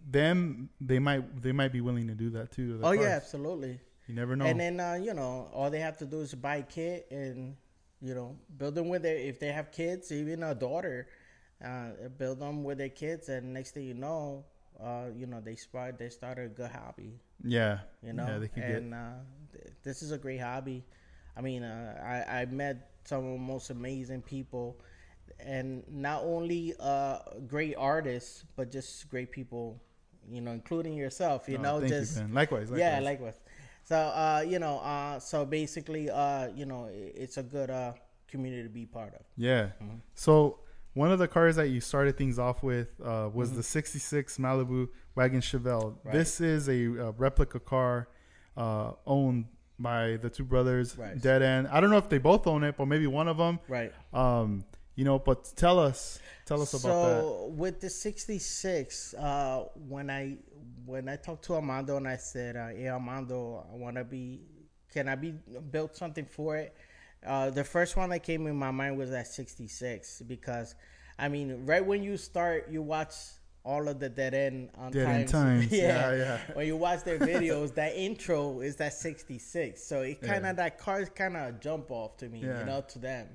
them 0.09 0.69
they 0.81 0.99
might 0.99 1.41
they 1.41 1.51
might 1.51 1.71
be 1.71 1.79
willing 1.81 2.07
to 2.07 2.15
do 2.15 2.29
that 2.31 2.51
too 2.51 2.77
to 2.79 2.85
Oh 2.85 2.91
yeah, 2.91 3.09
absolutely. 3.21 3.79
You 4.07 4.15
never 4.15 4.35
know 4.35 4.45
And 4.47 4.59
then 4.59 4.79
uh, 4.79 4.93
you 5.01 5.13
know, 5.13 5.49
all 5.53 5.69
they 5.69 5.79
have 5.79 5.97
to 5.97 6.05
do 6.05 6.21
is 6.21 6.33
buy 6.35 6.57
a 6.57 6.63
kit 6.63 7.07
and 7.11 7.55
you 8.01 8.13
know 8.13 8.37
build 8.57 8.75
them 8.75 8.89
with 8.89 9.01
their 9.03 9.17
if 9.17 9.39
they 9.39 9.51
have 9.51 9.71
kids, 9.71 10.11
even 10.11 10.43
a 10.43 10.53
daughter, 10.55 11.07
uh, 11.63 11.89
build 12.17 12.39
them 12.39 12.63
with 12.63 12.77
their 12.77 12.89
kids, 12.89 13.29
and 13.29 13.53
next 13.53 13.71
thing 13.71 13.83
you 13.85 13.93
know, 13.95 14.45
uh, 14.81 15.05
you 15.15 15.25
know 15.27 15.41
they 15.41 15.55
start 15.55 15.97
they 15.97 16.09
start 16.09 16.37
a 16.39 16.47
good 16.47 16.71
hobby. 16.71 17.19
yeah 17.43 17.79
You 18.01 18.13
know, 18.13 18.27
yeah 18.27 18.39
they 18.39 18.47
can 18.47 18.63
get 18.63 18.83
and 18.83 18.93
uh, 18.93 19.21
th- 19.51 19.73
this 19.83 20.01
is 20.03 20.11
a 20.11 20.17
great 20.17 20.39
hobby. 20.41 20.83
I 21.35 21.41
mean, 21.41 21.63
uh, 21.63 22.25
I 22.27 22.41
I 22.41 22.45
met 22.45 22.89
some 23.05 23.25
of 23.25 23.31
the 23.33 23.39
most 23.39 23.69
amazing 23.69 24.21
people, 24.21 24.79
and 25.39 25.83
not 25.89 26.23
only 26.23 26.73
uh, 26.79 27.19
great 27.47 27.75
artists, 27.77 28.43
but 28.55 28.71
just 28.71 29.09
great 29.09 29.31
people. 29.31 29.81
You 30.29 30.41
know, 30.41 30.51
including 30.51 30.93
yourself. 30.95 31.47
You 31.49 31.57
Oh, 31.57 31.59
know, 31.59 31.81
thank 31.81 31.99
just 31.99 32.23
you, 32.23 32.27
likewise, 32.31 32.69
likewise. 32.71 32.77
yeah, 32.77 32.99
likewise. 32.99 33.39
So, 33.87 33.95
uh, 33.95 34.43
you 34.45 34.59
know, 34.59 34.79
uh, 34.79 35.17
so 35.19 35.45
basically, 35.45 36.09
uh, 36.09 36.49
you 36.53 36.65
know, 36.65 36.89
it's 36.91 37.37
a 37.37 37.43
good 37.43 37.69
uh, 37.69 37.93
community 38.27 38.63
to 38.63 38.69
be 38.69 38.85
part 38.85 39.13
of. 39.13 39.21
Yeah. 39.37 39.67
Mm-hmm. 39.81 39.97
So 40.13 40.59
one 40.93 41.09
of 41.11 41.19
the 41.19 41.27
cars 41.27 41.55
that 41.55 41.69
you 41.69 41.79
started 41.79 42.17
things 42.17 42.37
off 42.37 42.63
with 42.63 42.89
uh, 43.01 43.29
was 43.33 43.49
Mm-hmm. 43.49 43.57
the 43.57 43.63
'66 43.63 44.37
Malibu 44.39 44.89
Wagon 45.15 45.39
Chevelle. 45.39 45.95
Right. 46.03 46.13
This 46.13 46.41
is 46.41 46.67
a, 46.67 47.07
uh 47.07 47.11
replica 47.17 47.59
car 47.61 48.09
uh, 48.57 48.91
owned 49.05 49.45
by 49.79 50.17
the 50.17 50.29
two 50.29 50.43
brothers, 50.43 50.97
Right. 50.97 51.21
Dead 51.21 51.41
End. 51.41 51.67
I 51.69 51.79
don't 51.79 51.89
know 51.91 51.97
if 51.97 52.09
they 52.09 52.17
both 52.17 52.45
own 52.45 52.63
it, 52.65 52.75
but 52.77 52.87
maybe 52.87 53.07
one 53.07 53.27
of 53.29 53.37
them. 53.37 53.59
Right. 53.69 53.93
Um, 54.11 54.65
you 54.97 55.05
know, 55.05 55.17
but 55.19 55.53
tell 55.55 55.79
us, 55.79 56.19
tell 56.45 56.61
us 56.61 56.73
about 56.73 56.89
that. 56.89 57.21
so 57.21 57.53
with 57.55 57.79
the 57.79 57.89
'66, 57.89 59.13
uh, 59.13 59.65
when 59.87 60.09
I 60.09 60.37
when 60.85 61.07
I 61.07 61.15
talked 61.15 61.45
to 61.45 61.53
Armando 61.55 61.95
and 61.97 62.07
I 62.07 62.17
said, 62.17 62.57
uh, 62.57 62.67
"Hey, 62.67 62.89
Armando, 62.89 63.65
I 63.71 63.75
want 63.75 63.95
to 63.95 64.03
be, 64.03 64.41
can 64.93 65.07
I 65.07 65.15
be 65.15 65.31
built 65.71 65.95
something 65.95 66.25
for 66.25 66.57
it?" 66.57 66.75
Uh, 67.25 67.49
the 67.51 67.63
first 67.63 67.95
one 67.95 68.09
that 68.09 68.23
came 68.23 68.47
in 68.47 68.55
my 68.55 68.71
mind 68.71 68.97
was 68.97 69.11
that 69.11 69.27
'66 69.27 70.23
because, 70.27 70.75
I 71.19 71.29
mean, 71.29 71.65
right 71.65 71.85
when 71.85 72.03
you 72.03 72.17
start, 72.17 72.67
you 72.69 72.81
watch 72.81 73.13
all 73.63 73.87
of 73.89 73.99
the 73.99 74.07
dead 74.09 74.33
end 74.33 74.69
on 74.77 74.91
Dead 74.91 75.07
End 75.07 75.27
times. 75.29 75.65
Times. 75.69 75.71
Yeah, 75.73 76.15
yeah. 76.15 76.39
When 76.53 76.65
you 76.67 76.77
watch 76.77 77.03
their 77.03 77.19
videos, 77.19 77.75
that 77.75 77.95
intro 77.95 78.61
is 78.61 78.77
that 78.77 78.93
'66. 78.93 79.83
So 79.83 80.01
it 80.01 80.21
kind 80.21 80.37
of 80.37 80.43
Yeah. 80.43 80.53
that 80.53 80.79
car 80.79 81.05
kind 81.05 81.37
of 81.37 81.59
jump 81.59 81.91
off 81.91 82.17
to 82.17 82.29
me, 82.29 82.39
Yeah. 82.39 82.59
you 82.61 82.65
know, 82.65 82.81
to 82.89 82.99
them. 82.99 83.27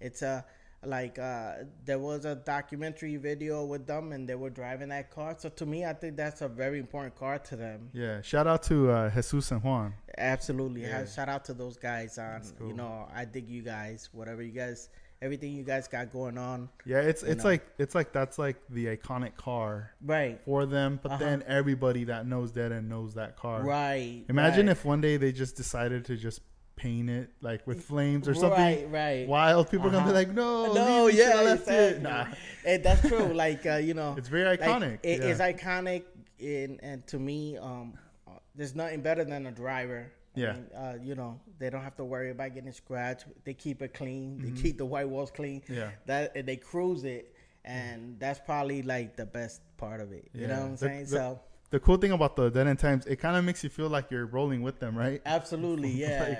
It's 0.00 0.22
a 0.22 0.44
like 0.84 1.18
uh, 1.18 1.54
there 1.84 1.98
was 1.98 2.24
a 2.24 2.34
documentary 2.36 3.16
video 3.16 3.64
with 3.64 3.86
them, 3.86 4.12
and 4.12 4.28
they 4.28 4.34
were 4.36 4.50
driving 4.50 4.88
that 4.90 5.10
car. 5.10 5.34
So 5.38 5.48
to 5.48 5.66
me, 5.66 5.84
I 5.84 5.92
think 5.92 6.16
that's 6.16 6.40
a 6.40 6.48
very 6.48 6.78
important 6.78 7.16
car 7.16 7.38
to 7.38 7.56
them. 7.56 7.90
Yeah. 7.92 8.20
Shout 8.22 8.46
out 8.46 8.62
to 8.64 8.90
uh, 8.90 9.10
Jesus 9.10 9.50
and 9.50 9.62
Juan. 9.62 9.94
Absolutely. 10.16 10.82
Yeah. 10.82 11.04
Shout 11.06 11.28
out 11.28 11.44
to 11.46 11.54
those 11.54 11.76
guys. 11.76 12.18
On 12.18 12.40
cool. 12.58 12.68
you 12.68 12.74
know, 12.74 13.08
I 13.14 13.24
dig 13.24 13.48
you 13.48 13.62
guys. 13.62 14.08
Whatever 14.12 14.42
you 14.42 14.52
guys, 14.52 14.88
everything 15.20 15.52
you 15.52 15.64
guys 15.64 15.88
got 15.88 16.12
going 16.12 16.38
on. 16.38 16.68
Yeah, 16.86 17.00
it's 17.00 17.22
it's 17.22 17.42
know. 17.42 17.50
like 17.50 17.66
it's 17.78 17.94
like 17.94 18.12
that's 18.12 18.38
like 18.38 18.56
the 18.70 18.86
iconic 18.96 19.36
car 19.36 19.90
Right. 20.04 20.40
for 20.44 20.64
them, 20.66 21.00
but 21.02 21.12
Uh-huh. 21.12 21.24
then 21.24 21.44
everybody 21.46 22.04
that 22.04 22.26
knows 22.26 22.52
Dead 22.52 22.70
End 22.72 22.88
knows 22.88 23.14
that 23.14 23.36
car. 23.36 23.62
Right. 23.62 24.24
Imagine 24.28 24.66
right. 24.66 24.72
if 24.72 24.84
one 24.84 25.00
day 25.00 25.16
they 25.16 25.32
just 25.32 25.56
decided 25.56 26.04
to 26.06 26.16
just 26.16 26.40
paint 26.78 27.10
it 27.10 27.30
like 27.40 27.66
with 27.66 27.84
flames 27.84 28.28
or 28.28 28.34
something 28.34 28.58
Right, 28.58 28.88
right. 28.90 29.28
wild. 29.28 29.70
People 29.70 29.88
are 29.88 29.90
gonna 29.90 30.04
be 30.04 30.10
Uh-huh. 30.10 30.18
like, 30.22 30.32
no, 30.32 30.72
no, 30.72 31.04
leave, 31.06 31.16
you 31.16 31.22
shoulda 31.24 31.36
yeah, 31.38 31.42
left 31.50 31.68
it. 31.68 32.02
Nah, 32.02 32.26
And 32.64 32.84
that's 32.84 33.06
true. 33.08 33.32
Like 33.34 33.66
uh, 33.66 33.76
you 33.76 33.94
know, 33.94 34.14
it's 34.18 34.28
very 34.28 34.44
like, 34.44 34.60
iconic. 34.60 34.98
it- 35.02 35.20
yeah. 35.20 35.26
It's 35.28 35.40
iconic, 35.40 36.04
and 36.40 36.78
and 36.82 37.06
to 37.08 37.18
me, 37.18 37.58
um, 37.58 37.94
uh, 38.26 38.32
there's 38.54 38.74
nothing 38.74 39.00
better 39.02 39.24
than 39.24 39.46
a 39.46 39.52
driver. 39.52 40.06
I 40.36 40.40
Yeah. 40.40 40.52
mean, 40.52 40.66
uh, 40.76 40.94
you 41.02 41.14
know, 41.16 41.40
they 41.58 41.68
don't 41.68 41.82
have 41.82 41.96
to 41.96 42.04
worry 42.04 42.30
about 42.30 42.54
getting 42.54 42.70
scratched. 42.72 43.24
They 43.44 43.54
keep 43.54 43.82
it 43.82 43.92
clean. 43.92 44.38
Mm-hmm. 44.38 44.54
They 44.54 44.62
keep 44.62 44.78
the 44.78 44.86
white 44.86 45.08
walls 45.08 45.30
clean. 45.32 45.62
Yeah. 45.68 45.90
That 46.06 46.36
and 46.36 46.46
they 46.46 46.56
cruise 46.56 47.02
it, 47.04 47.34
and 47.64 48.16
that's 48.20 48.38
probably 48.38 48.82
like 48.82 49.16
the 49.16 49.26
best 49.26 49.60
part 49.78 50.00
of 50.00 50.12
it. 50.12 50.28
You 50.32 50.46
know 50.46 50.54
what 50.60 50.62
I'm 50.62 50.70
The- 50.72 50.78
saying? 50.78 51.00
the- 51.04 51.08
so 51.10 51.40
the 51.70 51.80
cool 51.80 51.98
thing 51.98 52.12
about 52.12 52.34
the 52.36 52.48
Dead 52.50 52.66
End 52.66 52.78
Times, 52.78 53.04
it 53.06 53.16
kind 53.16 53.36
of 53.36 53.44
makes 53.44 53.62
you 53.62 53.68
feel 53.68 53.88
like 53.90 54.10
you're 54.10 54.24
rolling 54.24 54.62
with 54.62 54.78
them, 54.80 54.96
right? 54.96 55.20
absolutely, 55.26 55.90
yeah. 56.04 56.22
Like 56.26 56.38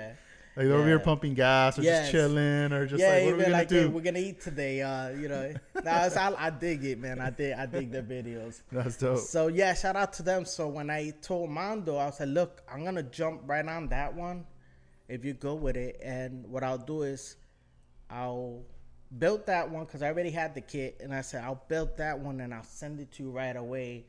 they're 0.55 0.73
over 0.73 0.87
here 0.87 0.99
pumping 0.99 1.33
gas 1.33 1.79
or 1.79 1.83
Yes. 1.83 1.99
just 2.01 2.11
chilling 2.11 2.73
or 2.73 2.85
just 2.85 3.01
yeah, 3.01 3.09
like, 3.13 3.23
what 3.25 3.33
are 3.33 3.37
we 3.37 3.41
gonna 3.43 3.53
like 3.53 3.69
hey, 3.69 3.83
do? 3.83 3.89
we're 3.89 4.01
gonna 4.01 4.19
eat 4.19 4.41
today. 4.41 4.81
Uh, 4.81 5.09
you 5.09 5.27
know, 5.27 5.53
it's, 5.75 6.17
I, 6.17 6.33
I 6.37 6.49
dig 6.49 6.83
it, 6.83 6.99
man. 6.99 7.19
I 7.21 7.29
dig, 7.29 7.53
I 7.53 7.65
dig 7.65 7.91
the 7.91 8.01
videos. 8.01 8.61
That's 8.71 8.97
dope. 8.97 9.19
So 9.19 9.47
yeah, 9.47 9.73
shout 9.73 9.95
out 9.95 10.13
to 10.13 10.23
them. 10.23 10.45
So 10.45 10.67
when 10.67 10.89
I 10.89 11.11
told 11.21 11.49
Mondo, 11.49 11.97
I 11.97 12.09
said, 12.09 12.29
"Look, 12.29 12.61
I'm 12.71 12.83
gonna 12.83 13.03
jump 13.03 13.41
right 13.45 13.65
on 13.65 13.87
that 13.89 14.13
one, 14.13 14.45
if 15.07 15.23
you 15.25 15.33
go 15.33 15.55
with 15.55 15.75
it. 15.77 15.99
And 16.03 16.45
what 16.47 16.63
I'll 16.63 16.77
do 16.77 17.03
is, 17.03 17.35
I'll 18.09 18.63
build 19.17 19.45
that 19.47 19.69
one 19.69 19.85
because 19.85 20.01
I 20.01 20.07
already 20.07 20.31
had 20.31 20.53
the 20.55 20.61
kit, 20.61 20.97
and 21.01 21.13
I 21.13 21.21
said 21.21 21.43
I'll 21.43 21.63
build 21.67 21.97
that 21.97 22.19
one 22.19 22.39
and 22.41 22.53
I'll 22.53 22.63
send 22.63 22.99
it 22.99 23.11
to 23.13 23.23
you 23.23 23.31
right 23.31 23.55
away. 23.55 24.05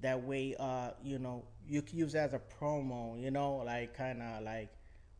That 0.00 0.22
way, 0.24 0.56
uh, 0.58 0.90
you 1.02 1.18
know, 1.18 1.44
you 1.68 1.80
can 1.82 1.96
use 1.98 2.14
it 2.14 2.18
as 2.18 2.32
a 2.34 2.40
promo. 2.60 3.20
You 3.20 3.30
know, 3.30 3.56
like 3.64 3.94
kind 3.94 4.20
of 4.20 4.42
like 4.42 4.70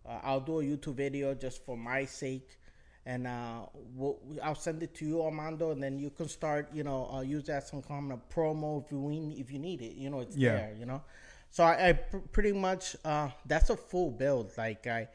uh, 0.06 0.20
I'll 0.22 0.40
do 0.40 0.60
a 0.60 0.64
YouTube 0.64 0.94
video 0.94 1.34
just 1.34 1.64
for 1.64 1.76
my 1.76 2.04
sake." 2.04 2.58
And 3.04 3.26
uh, 3.26 3.66
we'll, 3.96 4.18
I'll 4.44 4.54
send 4.54 4.80
it 4.82 4.94
to 4.94 5.04
you, 5.04 5.22
Armando, 5.22 5.72
and 5.72 5.82
then 5.82 5.98
you 5.98 6.10
can 6.10 6.28
start, 6.28 6.68
you 6.72 6.84
know, 6.84 7.10
uh, 7.12 7.20
use 7.22 7.44
that 7.46 7.66
some 7.66 7.82
kind 7.82 8.12
of 8.12 8.20
promo 8.28 8.84
if 8.84 8.92
you 8.92 8.98
need, 9.00 9.38
if 9.40 9.50
you 9.50 9.58
need 9.58 9.82
it. 9.82 9.94
You 9.96 10.08
know, 10.10 10.20
it's 10.20 10.36
Yeah. 10.36 10.52
there. 10.52 10.74
You 10.78 10.86
know, 10.86 11.02
so 11.50 11.64
I, 11.64 11.88
I 11.88 11.92
pr- 11.94 12.18
pretty 12.30 12.52
much 12.52 12.94
uh, 13.04 13.30
that's 13.44 13.70
a 13.70 13.76
full 13.76 14.10
build. 14.12 14.52
Like 14.56 14.86
I, 14.86 15.08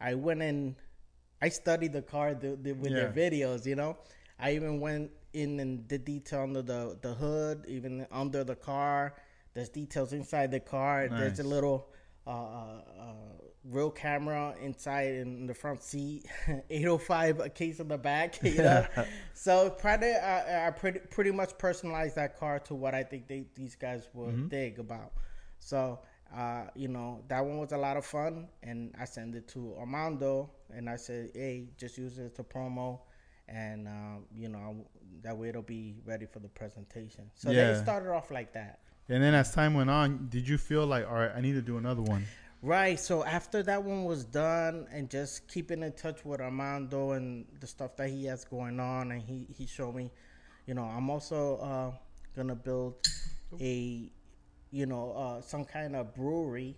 I 0.00 0.14
went 0.14 0.40
in, 0.42 0.76
I 1.40 1.48
studied 1.48 1.92
the 1.92 2.02
car 2.02 2.34
the, 2.34 2.54
the, 2.54 2.72
with 2.74 2.92
their 2.92 3.10
videos. 3.12 3.66
You 3.66 3.74
know, 3.74 3.96
I 4.38 4.52
even 4.54 4.78
went 4.78 5.10
in 5.32 5.58
and 5.58 5.88
did 5.88 6.04
detail 6.04 6.42
under 6.42 6.62
the 6.62 6.96
the 7.02 7.14
hood, 7.14 7.64
even 7.66 8.06
under 8.12 8.44
the 8.44 8.54
car. 8.54 9.14
There's 9.54 9.68
details 9.68 10.12
inside 10.12 10.52
the 10.52 10.60
car. 10.60 11.08
There's 11.08 11.40
a 11.40 11.42
little 11.44 11.88
uh, 12.24 12.30
uh, 12.30 12.82
uh, 13.00 13.12
real 13.64 13.90
camera 13.90 14.54
inside 14.60 15.14
in 15.14 15.46
the 15.46 15.54
front 15.54 15.82
seat. 15.82 16.26
805 16.70 17.40
a 17.40 17.48
case 17.48 17.80
in 17.80 17.88
the 17.88 17.98
back. 17.98 18.38
You 18.42 18.62
know, 18.62 18.86
so 19.34 19.70
pretty, 19.70 20.10
uh, 20.10 20.66
I 20.66 20.70
pretty 20.70 20.98
pretty 21.00 21.30
much 21.30 21.56
personalized 21.58 22.16
that 22.16 22.38
car 22.38 22.58
to 22.60 22.74
what 22.74 22.94
I 22.94 23.02
think 23.02 23.28
they, 23.28 23.44
these 23.54 23.74
guys 23.76 24.08
would 24.14 24.48
dig 24.48 24.78
about. 24.78 25.12
So. 25.58 26.00
Uh, 26.34 26.64
you 26.74 26.88
know 26.88 27.20
that 27.28 27.44
one 27.44 27.58
was 27.58 27.72
a 27.72 27.76
lot 27.76 27.98
of 27.98 28.06
fun, 28.06 28.48
and 28.62 28.94
I 28.98 29.04
sent 29.04 29.34
it 29.34 29.46
to 29.48 29.74
Armando, 29.78 30.48
and 30.74 30.88
I 30.88 30.96
said, 30.96 31.30
"Hey, 31.34 31.68
just 31.76 31.98
use 31.98 32.16
it 32.18 32.34
to 32.36 32.42
promo, 32.42 33.00
and 33.48 33.86
uh, 33.86 34.16
you 34.34 34.48
know 34.48 34.76
that 35.20 35.36
way 35.36 35.50
it'll 35.50 35.60
be 35.60 35.94
ready 36.06 36.24
for 36.24 36.38
the 36.38 36.48
presentation." 36.48 37.30
So 37.34 37.50
Yeah. 37.50 37.72
they 37.72 37.78
started 37.82 38.10
off 38.10 38.30
like 38.30 38.54
that. 38.54 38.78
And 39.10 39.22
then 39.22 39.34
as 39.34 39.52
time 39.52 39.74
went 39.74 39.90
on, 39.90 40.28
did 40.30 40.48
you 40.48 40.56
feel 40.56 40.86
like, 40.86 41.06
all 41.06 41.16
right, 41.16 41.32
I 41.36 41.42
need 41.42 41.52
to 41.52 41.60
do 41.60 41.76
another 41.76 42.00
one? 42.00 42.24
Right. 42.62 42.98
So 42.98 43.24
after 43.24 43.62
that 43.64 43.82
one 43.82 44.04
was 44.04 44.24
done, 44.24 44.86
and 44.92 45.10
just 45.10 45.48
keeping 45.48 45.82
in 45.82 45.92
touch 45.92 46.24
with 46.24 46.40
Armando 46.40 47.10
and 47.12 47.44
the 47.60 47.66
stuff 47.66 47.96
that 47.96 48.08
he 48.08 48.26
has 48.26 48.44
going 48.44 48.78
on, 48.78 49.10
and 49.10 49.20
he 49.20 49.46
he 49.56 49.66
showed 49.66 49.94
me, 49.96 50.12
you 50.66 50.74
know, 50.74 50.84
I'm 50.84 51.10
also 51.10 51.56
uh, 51.56 51.90
gonna 52.36 52.54
build 52.54 53.04
a, 53.60 54.10
you 54.70 54.86
know, 54.86 55.12
uh, 55.12 55.40
some 55.40 55.64
kind 55.64 55.96
of 55.96 56.14
brewery 56.14 56.76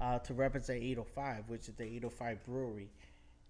uh, 0.00 0.20
to 0.20 0.34
represent 0.34 0.80
805, 0.82 1.48
which 1.48 1.68
is 1.68 1.74
the 1.74 1.84
805 1.84 2.44
brewery. 2.46 2.90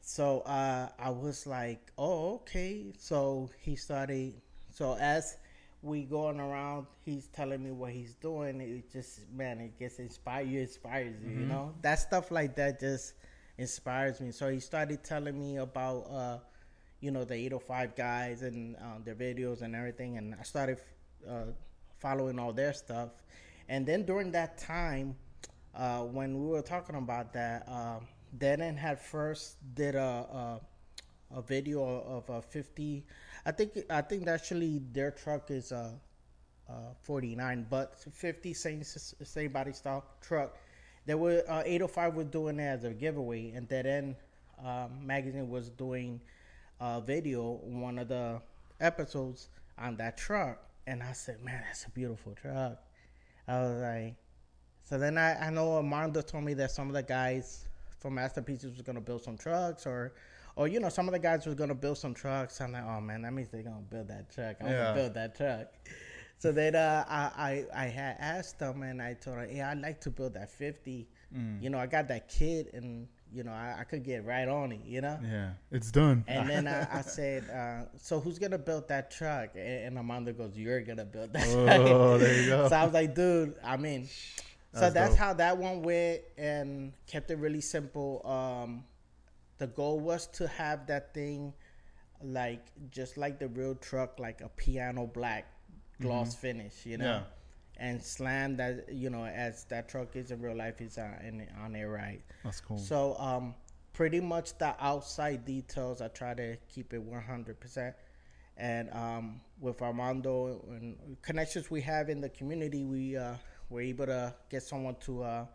So 0.00 0.41
uh, 0.41 0.88
I 0.99 1.11
was 1.11 1.47
like, 1.47 1.93
oh, 1.99 2.37
okay. 2.37 2.95
So 2.99 3.50
he 3.61 3.76
started. 3.76 4.35
So 4.71 4.97
as 4.99 5.37
we 5.85 6.05
going 6.05 6.41
around, 6.41 6.87
he's 7.05 7.26
telling 7.26 7.62
me 7.62 7.71
what 7.71 7.93
he's 7.93 8.14
doing. 8.14 8.61
It 8.61 8.91
just 8.91 9.21
man, 9.33 9.61
it 9.61 9.79
gets 9.79 9.99
inspired. 9.99 10.49
You 10.49 10.61
inspires 10.61 11.17
you, 11.23 11.31
you 11.31 11.47
know. 11.47 11.75
That 11.83 11.99
stuff 11.99 12.31
like 12.31 12.57
that 12.57 12.81
just 12.81 13.12
inspires 13.59 14.21
me. 14.21 14.31
So 14.33 14.50
he 14.50 14.61
started 14.61 15.05
telling 15.05 15.38
me 15.38 15.59
about, 15.59 16.07
uh, 16.11 16.38
you 17.00 17.11
know, 17.11 17.25
the 17.25 17.35
805 17.35 17.95
guys 17.95 18.43
and 18.43 18.76
uh, 18.76 18.99
their 19.05 19.14
videos 19.14 19.61
and 19.61 19.76
everything, 19.76 20.17
and 20.17 20.35
I 20.38 20.43
started 20.43 20.79
uh, 21.29 21.53
following 21.99 22.38
all 22.38 22.53
their 22.53 22.73
stuff. 22.73 23.11
And 23.69 23.87
then 23.87 24.05
during 24.05 24.33
that 24.33 24.57
time, 24.57 25.17
uh, 25.75 26.00
when 26.00 26.38
we 26.41 26.47
were 26.47 26.62
talking 26.62 26.97
about 26.97 27.33
that, 27.35 27.69
uh, 27.69 28.00
Denon 28.38 28.76
had 28.76 29.00
first 29.00 29.57
did 29.75 29.95
a, 29.95 30.00
a 30.00 30.61
a 31.35 31.43
video 31.43 31.83
of 31.85 32.29
a 32.29 32.43
50. 32.43 33.05
I 33.47 33.53
think 33.53 33.79
I 33.91 34.00
think 34.00 34.29
actually 34.29 34.81
their 34.93 35.11
truck 35.11 35.50
is 35.50 35.73
a, 35.73 35.95
a 36.69 36.75
49, 37.03 37.67
but 37.69 37.99
50 38.12 38.55
same 38.55 38.83
same 38.83 39.53
body 39.53 39.73
style 39.73 40.05
truck. 40.21 40.57
There 41.07 41.19
were 41.19 41.43
uh, 41.49 41.62
805 41.67 42.14
was 42.14 42.26
doing 42.26 42.61
as 42.61 42.85
a 42.85 42.91
giveaway, 42.91 43.50
and 43.50 43.69
Denon 43.69 44.17
uh, 44.64 44.88
magazine 45.03 45.49
was 45.49 45.71
doing 45.71 46.21
a 46.81 47.00
video 47.00 47.61
one 47.62 47.99
of 47.99 48.09
the 48.09 48.41
episodes 48.81 49.49
on 49.79 49.97
that 49.97 50.17
truck, 50.17 50.59
and 50.87 51.03
I 51.03 51.12
said, 51.12 51.43
"Man, 51.43 51.62
that's 51.67 51.85
a 51.85 51.91
beautiful 51.91 52.33
truck." 52.35 52.79
I 53.47 53.61
was 53.61 53.83
like, 53.83 54.14
so 54.85 54.99
then 54.99 55.19
I, 55.19 55.47
I 55.47 55.50
know 55.50 55.76
Armando 55.76 56.23
told 56.23 56.45
me 56.45 56.55
that 56.55 56.71
some 56.71 56.88
of 56.88 56.95
the 56.95 57.03
guys 57.03 57.69
from 57.99 58.14
Masterpieces 58.14 58.73
was 58.73 58.83
gonna 58.83 59.00
build 59.00 59.23
some 59.23 59.37
trucks, 59.37 59.87
or, 59.87 60.14
or 60.56 60.68
you 60.68 60.80
know, 60.80 60.88
some 60.88 61.08
of 61.08 61.12
the 61.12 61.18
guys 61.18 61.46
was 61.46 61.54
gonna 61.54 61.75
build 61.75 61.99
some 61.99 62.14
trucks. 62.14 62.61
I'm 62.61 62.73
like, 62.73 62.84
oh 62.84 63.00
man, 63.00 63.23
that 63.23 63.32
means 63.32 63.49
they're 63.50 63.62
gonna 63.62 63.80
build 63.90 64.08
that 64.08 64.32
truck. 64.32 64.56
I'm 64.61 64.68
Yeah. 64.68 64.78
gonna 64.84 64.94
build 64.94 65.14
that 65.14 65.37
truck. 65.37 65.68
So 66.38 66.52
then 66.52 66.75
uh, 66.75 67.04
I, 67.08 67.64
I 67.75 67.84
I 67.84 67.87
had 67.87 68.16
asked 68.18 68.58
them, 68.58 68.82
and 68.82 69.00
I 69.00 69.14
told 69.14 69.37
her, 69.38 69.49
yeah, 69.50 69.70
I'd 69.70 69.80
like 69.80 70.00
to 70.02 70.11
build 70.11 70.34
that 70.34 70.50
50. 70.50 71.08
You 71.61 71.68
know, 71.70 71.78
I 71.78 71.87
got 71.87 72.06
that 72.08 72.28
kit, 72.28 72.73
and 72.75 73.08
you 73.32 73.42
know, 73.42 73.50
I, 73.50 73.78
I 73.80 73.84
could 73.84 74.04
get 74.04 74.25
right 74.25 74.46
on 74.46 74.70
it. 74.70 74.82
You 74.84 75.00
know. 75.00 75.18
Yeah, 75.20 75.50
it's 75.73 75.90
done. 75.90 76.25
And 76.28 76.49
then 76.50 76.68
I, 76.68 76.99
I 76.99 77.00
said, 77.00 77.49
uh, 77.50 77.88
"So 77.99 78.20
who's 78.20 78.38
gonna 78.38 78.58
build 78.58 78.87
that 78.88 79.11
truck?" 79.11 79.50
And, 79.56 79.87
and 79.87 79.96
Armando 79.99 80.32
goes, 80.32 80.56
"You're 80.56 80.80
gonna 80.82 81.04
build 81.04 81.32
that 81.32 81.42
truck." 81.50 81.80
oh, 81.80 82.18
there 82.18 82.40
you 82.40 82.46
go. 82.50 82.68
So 82.68 82.76
I 82.76 82.84
was 82.84 82.92
like, 82.94 83.14
"Dude, 83.14 83.54
I 83.64 83.76
mean." 83.76 84.08
So 84.73 84.80
That's 84.80 84.94
that's 84.94 85.11
dope. 85.11 85.18
how 85.18 85.32
that 85.34 85.56
one 85.56 85.82
went, 85.82 86.23
and 86.37 86.92
kept 87.06 87.30
it 87.30 87.38
really 87.38 87.61
simple. 87.61 88.23
Um, 88.26 88.84
the 89.58 89.66
goal 89.68 90.00
was 90.00 90.26
to 90.28 90.49
have 90.49 90.87
that 90.87 91.14
thing, 91.14 91.52
like 92.23 92.66
just 92.90 93.16
like 93.16 93.38
the 93.38 93.49
real 93.49 93.75
truck, 93.76 94.18
like 94.18 94.40
a 94.40 94.49
piano 94.49 95.06
black 95.06 95.46
gloss 96.00 96.34
finish, 96.34 96.84
you 96.87 96.99
know, 96.99 97.04
Mm-hmm. 97.04 97.25
Yeah. 97.80 97.88
and 97.88 98.02
slam 98.02 98.56
that, 98.56 98.92
you 98.92 99.11
know, 99.11 99.25
as 99.25 99.64
that 99.64 99.88
truck 99.88 100.16
is 100.16 100.30
in 100.30 100.40
real 100.40 100.56
life 100.56 100.80
is 100.80 100.99
uh, 100.99 101.18
in, 101.26 101.46
on 101.62 101.75
it 101.75 101.84
right. 101.84 102.23
That's 102.44 102.61
cool. 102.61 102.78
So 102.78 103.16
um, 103.18 103.54
pretty 103.92 104.20
much 104.20 104.56
the 104.58 104.75
outside 104.80 105.44
details, 105.44 106.00
I 106.00 106.08
try 106.08 106.34
to 106.34 106.56
keep 106.68 106.92
it 106.92 107.02
one 107.02 107.23
hundred 107.23 107.61
percent. 107.61 107.94
And 108.56 108.90
um, 108.92 109.40
with 109.61 109.82
Armando 109.82 110.64
and 110.68 111.16
connections 111.23 111.70
we 111.70 111.80
have 111.80 112.08
in 112.08 112.20
the 112.20 112.28
community, 112.28 112.84
we 112.84 113.16
uh, 113.16 113.34
were 113.70 113.80
able 113.80 114.06
to 114.06 114.32
get 114.49 114.62
someone 114.62 114.94
to 115.00 115.23
uh, 115.25 115.46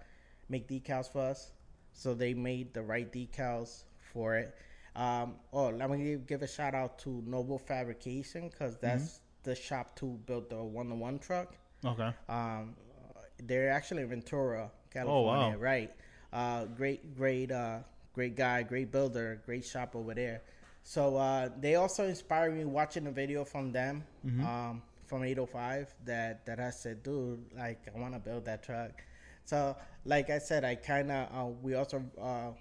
make 0.50 0.68
decals 0.68 1.10
for 1.12 1.22
us. 1.22 1.52
So 1.94 2.14
they 2.14 2.34
made 2.34 2.74
the 2.74 2.82
right 2.82 3.10
decals 3.12 3.84
for 4.14 4.36
it. 4.38 4.56
Um, 4.96 5.36
oh, 5.54 5.70
let 5.70 5.90
me 5.90 6.04
give, 6.04 6.28
give 6.28 6.42
a 6.42 6.48
shout 6.48 6.74
out 6.76 7.00
to 7.00 7.24
Noble 7.26 7.58
Fabrication 7.58 8.50
because 8.50 8.76
that's 8.78 9.22
the 9.44 9.56
shop 9.56 9.96
to 9.98 10.20
build 10.26 10.50
the 10.50 10.62
one 10.64 10.90
to 10.90 10.96
one 10.96 11.20
truck. 11.20 11.56
okay. 11.86 12.12
Um, 12.28 12.76
they're 13.44 13.70
actually 13.72 14.04
in 14.04 14.10
Ventura, 14.10 14.70
California, 14.92 15.22
Oh, 15.22 15.26
California, 15.26 15.58
wow. 15.58 15.64
right? 15.64 15.92
Uh, 16.34 16.66
great, 16.66 17.16
great, 17.16 17.52
uh, 17.52 17.80
great 18.14 18.36
guy, 18.36 18.64
great 18.64 18.92
builder, 18.92 19.42
great 19.46 19.66
shop 19.66 19.96
over 19.96 20.14
there. 20.14 20.42
So 20.84 21.16
uh, 21.18 21.50
they 21.60 21.76
also 21.76 22.06
inspired 22.06 22.56
me 22.56 22.66
watching 22.66 23.08
a 23.08 23.12
video 23.12 23.46
from 23.46 23.72
them, 23.72 24.04
Mm-hmm. 24.26 24.46
um, 24.46 24.82
from 25.06 25.24
805 25.24 25.94
that 26.06 26.46
that 26.46 26.60
I 26.60 26.70
said, 26.72 27.02
dude, 27.02 27.44
like 27.58 27.82
I 27.96 27.98
want 28.00 28.14
to 28.14 28.20
build 28.20 28.46
that 28.46 28.62
truck. 28.64 28.92
So, 29.46 29.76
like 30.06 30.30
I 30.30 30.38
said, 30.38 30.64
I 30.64 30.76
kind 30.76 31.10
of 31.12 31.28
uh, 31.34 31.50
we 31.64 31.74
also 31.76 32.04
uh, 32.22 32.52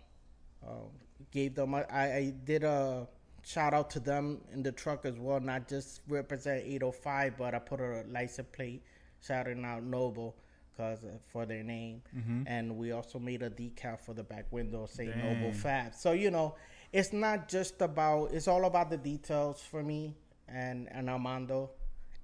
uh, 0.67 0.87
gave 1.31 1.55
them. 1.55 1.75
I, 1.75 1.83
I 1.91 2.35
did 2.45 2.65
a 2.65 3.07
shout 3.45 3.73
out 3.75 3.91
to 3.91 4.01
them 4.01 4.41
in 4.53 4.63
the 4.63 4.73
truck 4.73 5.05
as 5.07 5.19
well, 5.19 5.41
not 5.41 5.69
just 5.69 6.01
represent 6.09 6.65
805, 6.65 7.37
but 7.39 7.55
I 7.55 7.59
put 7.59 7.81
a 7.81 8.05
license 8.11 8.49
plate 8.53 8.83
shouting 9.21 9.65
out 9.65 9.83
Noble 9.83 10.37
because 10.77 11.03
uh, 11.05 11.09
for 11.27 11.45
their 11.47 11.63
name, 11.65 12.03
Mm-hmm. 12.17 12.43
and 12.47 12.77
we 12.77 12.93
also 12.93 13.19
made 13.19 13.43
a 13.43 13.51
decal 13.51 13.99
for 13.99 14.15
the 14.15 14.23
back 14.23 14.47
window 14.53 14.87
saying 14.87 15.11
Dang. 15.11 15.21
Noble 15.35 15.53
Fab. 15.53 15.95
So 15.95 16.13
you 16.13 16.31
know, 16.31 16.55
it's 16.93 17.13
not 17.13 17.49
just 17.49 17.81
about. 17.83 18.33
It's 18.33 18.49
all 18.49 18.65
about 18.65 18.91
the 18.91 18.97
details 18.97 19.61
for 19.63 19.83
me 19.83 20.17
and 20.49 20.89
and 20.93 21.11
Armando, 21.11 21.71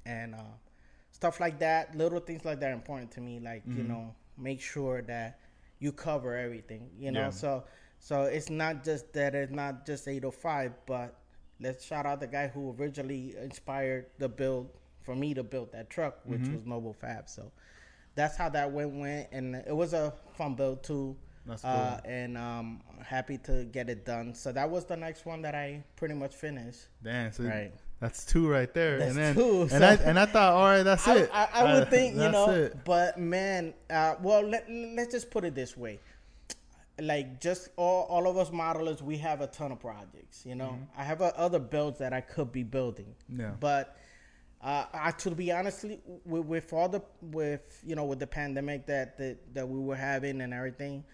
and 0.07 0.35
uh, 0.35 0.39
stuff 1.11 1.41
like 1.41 1.59
that. 1.59 1.97
Little 1.97 2.21
things 2.21 2.45
like 2.45 2.61
that 2.61 2.71
are 2.71 2.75
important 2.75 3.11
to 3.13 3.21
me. 3.21 3.41
Like 3.41 3.63
you 3.67 3.83
Mhm. 3.83 3.89
know, 3.89 4.15
make 4.39 4.61
sure 4.61 5.03
that 5.03 5.39
you 5.81 5.91
cover 5.93 6.37
everything. 6.37 6.91
You 6.97 7.11
know, 7.13 7.21
Yeah. 7.25 7.31
so 7.31 7.65
so 8.05 8.25
it's 8.25 8.51
not 8.51 8.85
just 8.85 9.13
that 9.15 9.35
it's 9.35 9.51
not 9.51 9.87
just 9.87 10.07
805, 10.07 10.73
but 10.85 11.17
let's 11.59 11.83
shout 11.85 12.05
out 12.05 12.21
the 12.21 12.27
guy 12.27 12.49
who 12.49 12.75
originally 12.79 13.35
inspired 13.41 14.07
the 14.19 14.29
build 14.29 14.69
for 15.03 15.15
me 15.17 15.33
to 15.33 15.43
build 15.43 15.73
that 15.73 15.89
truck, 15.89 16.19
which 16.25 16.41
Mhm. 16.43 16.55
was 16.57 16.67
Noble 16.67 16.93
Fab. 16.93 17.29
So 17.31 17.51
that's 18.15 18.37
how 18.37 18.51
that 18.51 18.71
went 18.73 18.93
went, 18.95 19.29
and 19.33 19.57
it 19.57 19.75
was 19.75 19.95
a 19.95 20.13
fun 20.37 20.55
build 20.55 20.83
too. 20.83 21.17
That's 21.47 21.63
cool. 21.63 21.71
Uh, 21.71 22.01
and 22.05 22.37
um, 22.39 22.83
happy 23.03 23.39
to 23.39 23.65
get 23.65 23.89
it 23.89 24.05
done. 24.05 24.35
So 24.35 24.53
that 24.53 24.69
was 24.71 24.85
the 24.85 24.97
next 24.97 25.25
one 25.27 25.41
that 25.43 25.55
I 25.55 25.83
pretty 25.97 26.15
much 26.15 26.35
finished. 26.35 26.81
Damn, 27.03 27.33
so 27.33 27.45
Right. 27.45 27.73
that's 28.01 28.25
two 28.27 28.49
right 28.51 28.73
there. 28.75 28.99
That's 28.99 29.11
and 29.11 29.19
then 29.19 29.35
two, 29.35 29.61
and 29.63 29.71
so- 29.71 29.77
I 29.83 29.95
and 29.95 30.19
I 30.19 30.27
thought, 30.27 30.53
all 30.55 30.65
right, 30.65 30.83
that's 30.83 31.07
I, 31.09 31.17
it. 31.17 31.31
I, 31.33 31.49
I 31.55 31.63
would 31.75 31.83
Uh, 31.85 31.91
think, 31.97 32.15
you 32.17 32.31
know, 32.31 32.51
it. 32.51 32.85
but 32.85 33.19
man, 33.19 33.73
uh, 33.91 34.15
well, 34.23 34.43
let, 34.43 34.71
let's 34.71 35.13
just 35.13 35.31
put 35.31 35.45
it 35.45 35.55
this 35.55 35.75
way. 35.77 36.01
Like, 37.01 37.41
just 37.41 37.71
all, 37.77 38.05
all 38.05 38.29
of 38.29 38.37
us 38.37 38.51
modelers, 38.51 39.03
we 39.03 39.17
have 39.19 39.41
a 39.41 39.49
ton 39.49 39.73
of 39.73 39.81
projects, 39.81 40.45
you 40.47 40.55
know. 40.55 40.77
Mm-hmm. 40.77 41.01
I 41.01 41.05
have 41.05 41.23
uh, 41.23 41.33
other 41.37 41.59
builds 41.59 41.99
that 41.99 42.13
I 42.13 42.21
could 42.21 42.53
be 42.53 42.63
building. 42.63 43.15
Yeah. 43.29 43.51
But 43.59 43.97
uh, 44.63 44.85
I, 44.95 45.11
to 45.11 45.33
be 45.33 45.51
honestly, 45.51 46.01
with, 46.25 46.47
with 46.47 46.73
all 46.73 46.89
the, 46.89 47.03
with, 47.21 47.83
you 47.85 47.97
know, 47.97 48.05
with 48.05 48.21
the 48.21 48.27
pandemic 48.27 48.87
that, 48.87 49.19
that, 49.19 49.55
that 49.55 49.69
we 49.69 49.81
were 49.81 49.97
having 49.97 50.41
and 50.41 50.55
everything, 50.55 51.05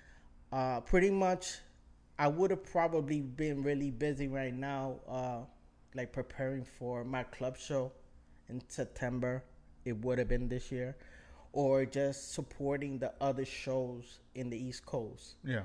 uh, 0.53 0.81
pretty 0.81 1.11
much 1.11 1.59
I 2.19 2.29
would 2.29 2.51
have 2.51 2.65
probably 2.65 3.23
been 3.23 3.63
really 3.63 3.91
busy 3.91 4.29
right 4.29 4.53
now, 4.53 4.97
uh, 5.09 5.39
like 5.95 6.13
preparing 6.13 6.67
for 6.79 7.05
my 7.05 7.23
club 7.23 7.57
show 7.57 7.93
in 8.51 8.61
September. 8.69 9.43
It 9.87 9.97
would 10.05 10.19
have 10.19 10.29
been 10.29 10.47
this 10.47 10.71
year, 10.71 10.97
or 11.53 11.85
just 11.85 12.33
supporting 12.33 12.99
the 12.99 13.13
other 13.21 13.45
shows 13.45 14.21
in 14.35 14.51
the 14.51 14.57
East 14.57 14.87
Coast. 14.87 15.35
Yeah. 15.45 15.63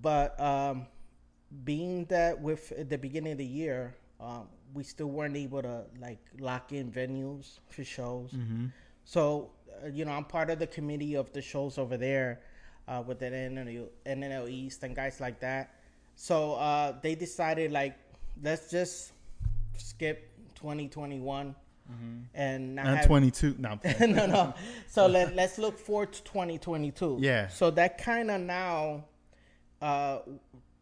But 0.00 0.38
um, 0.40 0.86
being 1.64 2.04
that 2.06 2.40
with 2.40 2.72
at 2.72 2.88
the 2.90 2.98
beginning 2.98 3.32
of 3.32 3.38
the 3.38 3.44
year, 3.44 3.94
um, 4.20 4.48
we 4.74 4.84
still 4.84 5.08
weren't 5.08 5.36
able 5.36 5.62
to 5.62 5.84
like 6.00 6.20
lock 6.38 6.72
in 6.72 6.90
venues 6.90 7.58
for 7.68 7.84
shows. 7.84 8.30
Mm-hmm. 8.32 8.66
So, 9.04 9.50
uh, 9.82 9.88
you 9.88 10.04
know, 10.04 10.12
I'm 10.12 10.24
part 10.24 10.50
of 10.50 10.58
the 10.58 10.66
committee 10.66 11.14
of 11.14 11.32
the 11.32 11.42
shows 11.42 11.78
over 11.78 11.96
there 11.96 12.40
uh, 12.86 13.02
with 13.04 13.18
the 13.18 13.26
NNL, 13.26 13.88
NNL 14.06 14.50
East 14.50 14.82
and 14.82 14.94
guys 14.94 15.20
like 15.20 15.40
that. 15.40 15.74
So 16.16 16.54
uh, 16.54 16.94
they 17.00 17.14
decided, 17.14 17.72
like, 17.72 17.96
let's 18.42 18.70
just 18.70 19.12
skip 19.76 20.30
2021 20.56 21.54
and 22.34 22.74
not 22.76 22.86
And 22.86 22.96
have, 22.98 23.06
22. 23.06 23.56
No, 23.58 23.68
I'm 23.70 23.78
playing. 23.80 24.14
no, 24.14 24.26
no. 24.26 24.54
So 24.88 25.06
let, 25.16 25.34
let's 25.34 25.58
look 25.58 25.78
forward 25.78 26.12
to 26.12 26.22
2022. 26.24 27.18
Yeah. 27.20 27.48
So 27.48 27.70
that 27.72 27.98
kind 27.98 28.30
of 28.30 28.40
now 28.40 29.04
uh, 29.82 30.18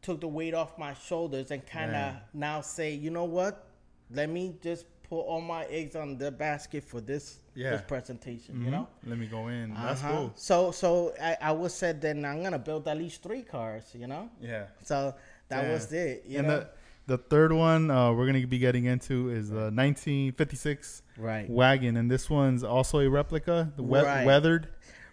took 0.02 0.20
the 0.20 0.28
weight 0.28 0.54
off 0.54 0.78
my 0.78 0.94
shoulders 0.94 1.50
and 1.50 1.64
kind 1.66 1.90
of 1.90 1.96
Yeah. 2.14 2.16
now 2.34 2.60
say, 2.60 2.94
you 2.94 3.10
know 3.10 3.24
what? 3.24 3.66
Let 4.10 4.28
me 4.30 4.54
just 4.62 4.86
put 5.08 5.20
all 5.20 5.40
my 5.40 5.64
eggs 5.66 5.96
on 5.96 6.18
the 6.18 6.30
basket 6.30 6.84
for 6.84 7.00
this 7.00 7.38
Yeah. 7.54 7.70
this 7.70 7.82
presentation. 7.82 8.56
Mhm. 8.56 8.64
You 8.64 8.70
know. 8.70 8.88
Let 9.06 9.18
me 9.18 9.26
go 9.26 9.48
in. 9.48 9.72
That's 9.74 10.02
Uh-huh. 10.02 10.12
cool. 10.12 10.32
So 10.34 10.70
so 10.70 11.14
I, 11.20 11.36
I 11.40 11.52
was 11.52 11.74
said 11.74 12.00
then 12.00 12.24
I'm 12.24 12.42
gonna 12.42 12.58
build 12.58 12.86
at 12.88 12.96
least 12.96 13.22
three 13.22 13.42
cars. 13.42 13.94
You 13.94 14.06
know. 14.06 14.28
Yeah. 14.40 14.66
So 14.82 15.14
that 15.48 15.64
Yeah. 15.64 15.72
was 15.72 15.92
it. 15.92 16.24
You 16.26 16.38
and 16.40 16.48
know. 16.48 16.60
the 16.60 16.68
the 17.08 17.18
third 17.18 17.52
one 17.52 17.90
uh, 17.90 18.12
we're 18.12 18.26
gonna 18.26 18.46
be 18.46 18.58
getting 18.58 18.84
into 18.84 19.30
is 19.30 19.48
the 19.48 19.72
1956 19.72 21.02
right. 21.16 21.48
wagon, 21.48 21.96
and 21.96 22.10
this 22.10 22.28
one's 22.28 22.62
also 22.62 23.00
a 23.00 23.08
replica, 23.08 23.72
the 23.76 23.82
we- 23.82 23.98
Right. 23.98 24.24
weathered. 24.24 24.68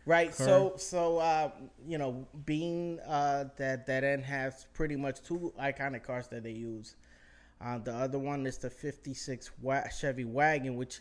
Right. 0.05 0.36
So 0.36 0.73
so 0.77 1.17
uh, 1.17 1.49
you 1.88 1.97
know, 1.97 2.27
being 2.45 2.99
uh, 3.08 3.45
that 3.58 3.88
that 3.88 4.03
end 4.03 4.23
has 4.25 4.67
pretty 4.73 4.95
much 4.95 5.23
two 5.23 5.51
iconic 5.60 6.03
cars 6.03 6.27
that 6.27 6.43
they 6.43 6.51
use. 6.51 6.95
Uh, 7.60 7.79
the 7.79 7.93
other 7.93 8.19
one 8.19 8.45
is 8.45 8.58
the 8.60 8.69
'56 8.69 9.49
wa- 9.62 9.88
Chevy 9.88 10.25
wagon, 10.25 10.75
which 10.75 10.99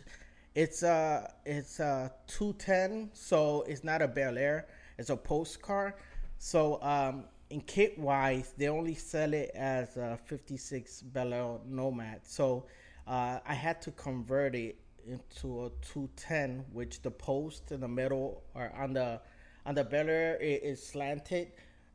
it's 0.55 0.81
a 0.81 1.31
it's 1.45 1.79
a 1.79 2.11
210, 2.27 3.11
so 3.13 3.63
it's 3.67 3.83
not 3.83 4.01
a 4.01 4.07
Bel 4.07 4.37
Air. 4.37 4.65
It's 4.97 5.11
a 5.11 5.17
post 5.17 5.61
car. 5.61 5.95
So 6.39 6.81
um, 6.81 7.25
in 7.49 7.61
kit 7.61 7.97
wise, 7.97 8.53
they 8.57 8.67
only 8.69 8.95
sell 8.95 9.33
it 9.33 9.51
as 9.55 9.97
a 9.97 10.17
'56 10.25 11.01
Bel 11.03 11.61
Nomad. 11.67 12.21
So 12.23 12.65
uh, 13.07 13.39
I 13.45 13.53
had 13.53 13.81
to 13.83 13.91
convert 13.91 14.55
it 14.55 14.77
into 15.07 15.65
a 15.65 15.69
210 15.93 16.65
which 16.73 17.01
the 17.03 17.11
post 17.11 17.71
in 17.71 17.79
the 17.81 17.87
middle 17.87 18.41
or 18.55 18.71
on 18.75 18.93
the 18.93 19.21
on 19.65 19.75
the 19.75 19.83
Bel 19.83 20.09
Air 20.09 20.35
it 20.41 20.63
is 20.63 20.81
slanted 20.81 21.49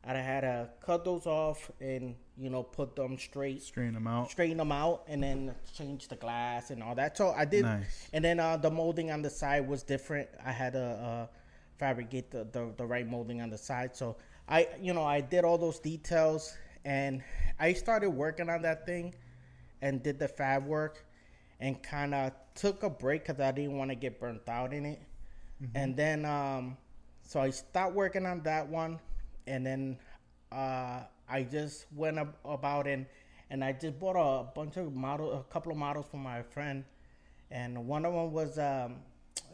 and 0.05 0.17
I 0.17 0.21
had 0.21 0.43
to 0.43 0.71
cut 0.81 1.05
those 1.05 1.27
off 1.27 1.73
and 1.81 2.15
you 2.39 2.51
know 2.51 2.63
put 2.63 2.95
them 2.95 3.19
straight 3.19 3.65
Straighten 3.65 3.95
them 3.95 4.07
out. 4.07 4.31
straighten 4.31 4.59
them 4.59 4.71
out 4.71 5.03
and 5.09 5.25
then 5.25 5.53
change 5.77 6.07
the 6.07 6.15
glass 6.15 6.71
and 6.71 6.85
all 6.85 6.95
that 6.95 7.17
so 7.17 7.31
I 7.31 7.45
did 7.47 7.65
Nice. 7.65 8.09
and 8.13 8.25
then 8.25 8.39
uh, 8.39 8.57
the 8.57 8.71
molding 8.71 9.11
on 9.11 9.23
the 9.23 9.31
side 9.31 9.67
was 9.67 9.83
different 9.83 10.29
I 10.47 10.53
had 10.53 10.75
to 10.75 10.81
uh, 10.81 11.27
fabricate 11.79 12.31
the, 12.31 12.45
the, 12.53 12.73
the 12.77 12.87
right 12.87 13.09
molding 13.09 13.41
on 13.41 13.51
the 13.51 13.59
side 13.59 13.97
so 13.97 14.17
I 14.51 14.69
you 14.83 14.93
know 14.93 15.05
I 15.05 15.21
did 15.21 15.45
all 15.45 15.59
those 15.59 15.79
details 15.79 16.57
and 16.85 17.23
I 17.59 17.73
started 17.73 18.11
working 18.11 18.51
on 18.51 18.63
that 18.63 18.85
thing 18.87 19.15
and 19.83 20.03
did 20.03 20.19
the 20.19 20.29
fab 20.29 20.67
work 20.67 21.05
and 21.61 21.83
kind 21.83 22.15
of 22.15 22.33
took 22.55 22.83
a 22.83 22.91
break 22.91 23.27
because 23.27 23.41
I 23.41 23.53
didn't 23.53 23.77
want 23.77 23.91
to 23.91 23.95
get 23.95 24.19
burnt 24.19 24.49
out 24.49 24.73
in 24.73 24.87
it. 24.87 25.01
And 25.75 25.95
then, 25.95 26.25
um, 26.25 26.77
so 27.23 27.41
I 27.41 27.51
stopped 27.51 27.95
working 27.95 28.25
on 28.25 28.41
that 28.45 28.67
one, 28.67 28.99
and 29.47 29.65
then 29.67 29.99
uh, 30.51 31.01
I 31.29 31.43
just 31.43 31.87
went 31.95 32.19
ab- 32.19 32.37
about 32.45 32.87
and 32.87 33.07
and 33.51 33.65
I 33.65 33.73
just 33.73 33.99
bought 33.99 34.17
a 34.17 34.45
bunch 34.55 34.77
of 34.77 34.95
model, 34.95 35.33
a 35.33 35.53
couple 35.53 35.73
of 35.73 35.79
models 35.79 36.07
for 36.11 36.17
my 36.17 36.43
friend, 36.43 36.85
and 37.51 37.87
one 37.87 38.05
of 38.05 38.15
them 38.15 38.33
was 38.33 38.59
um, 38.59 38.97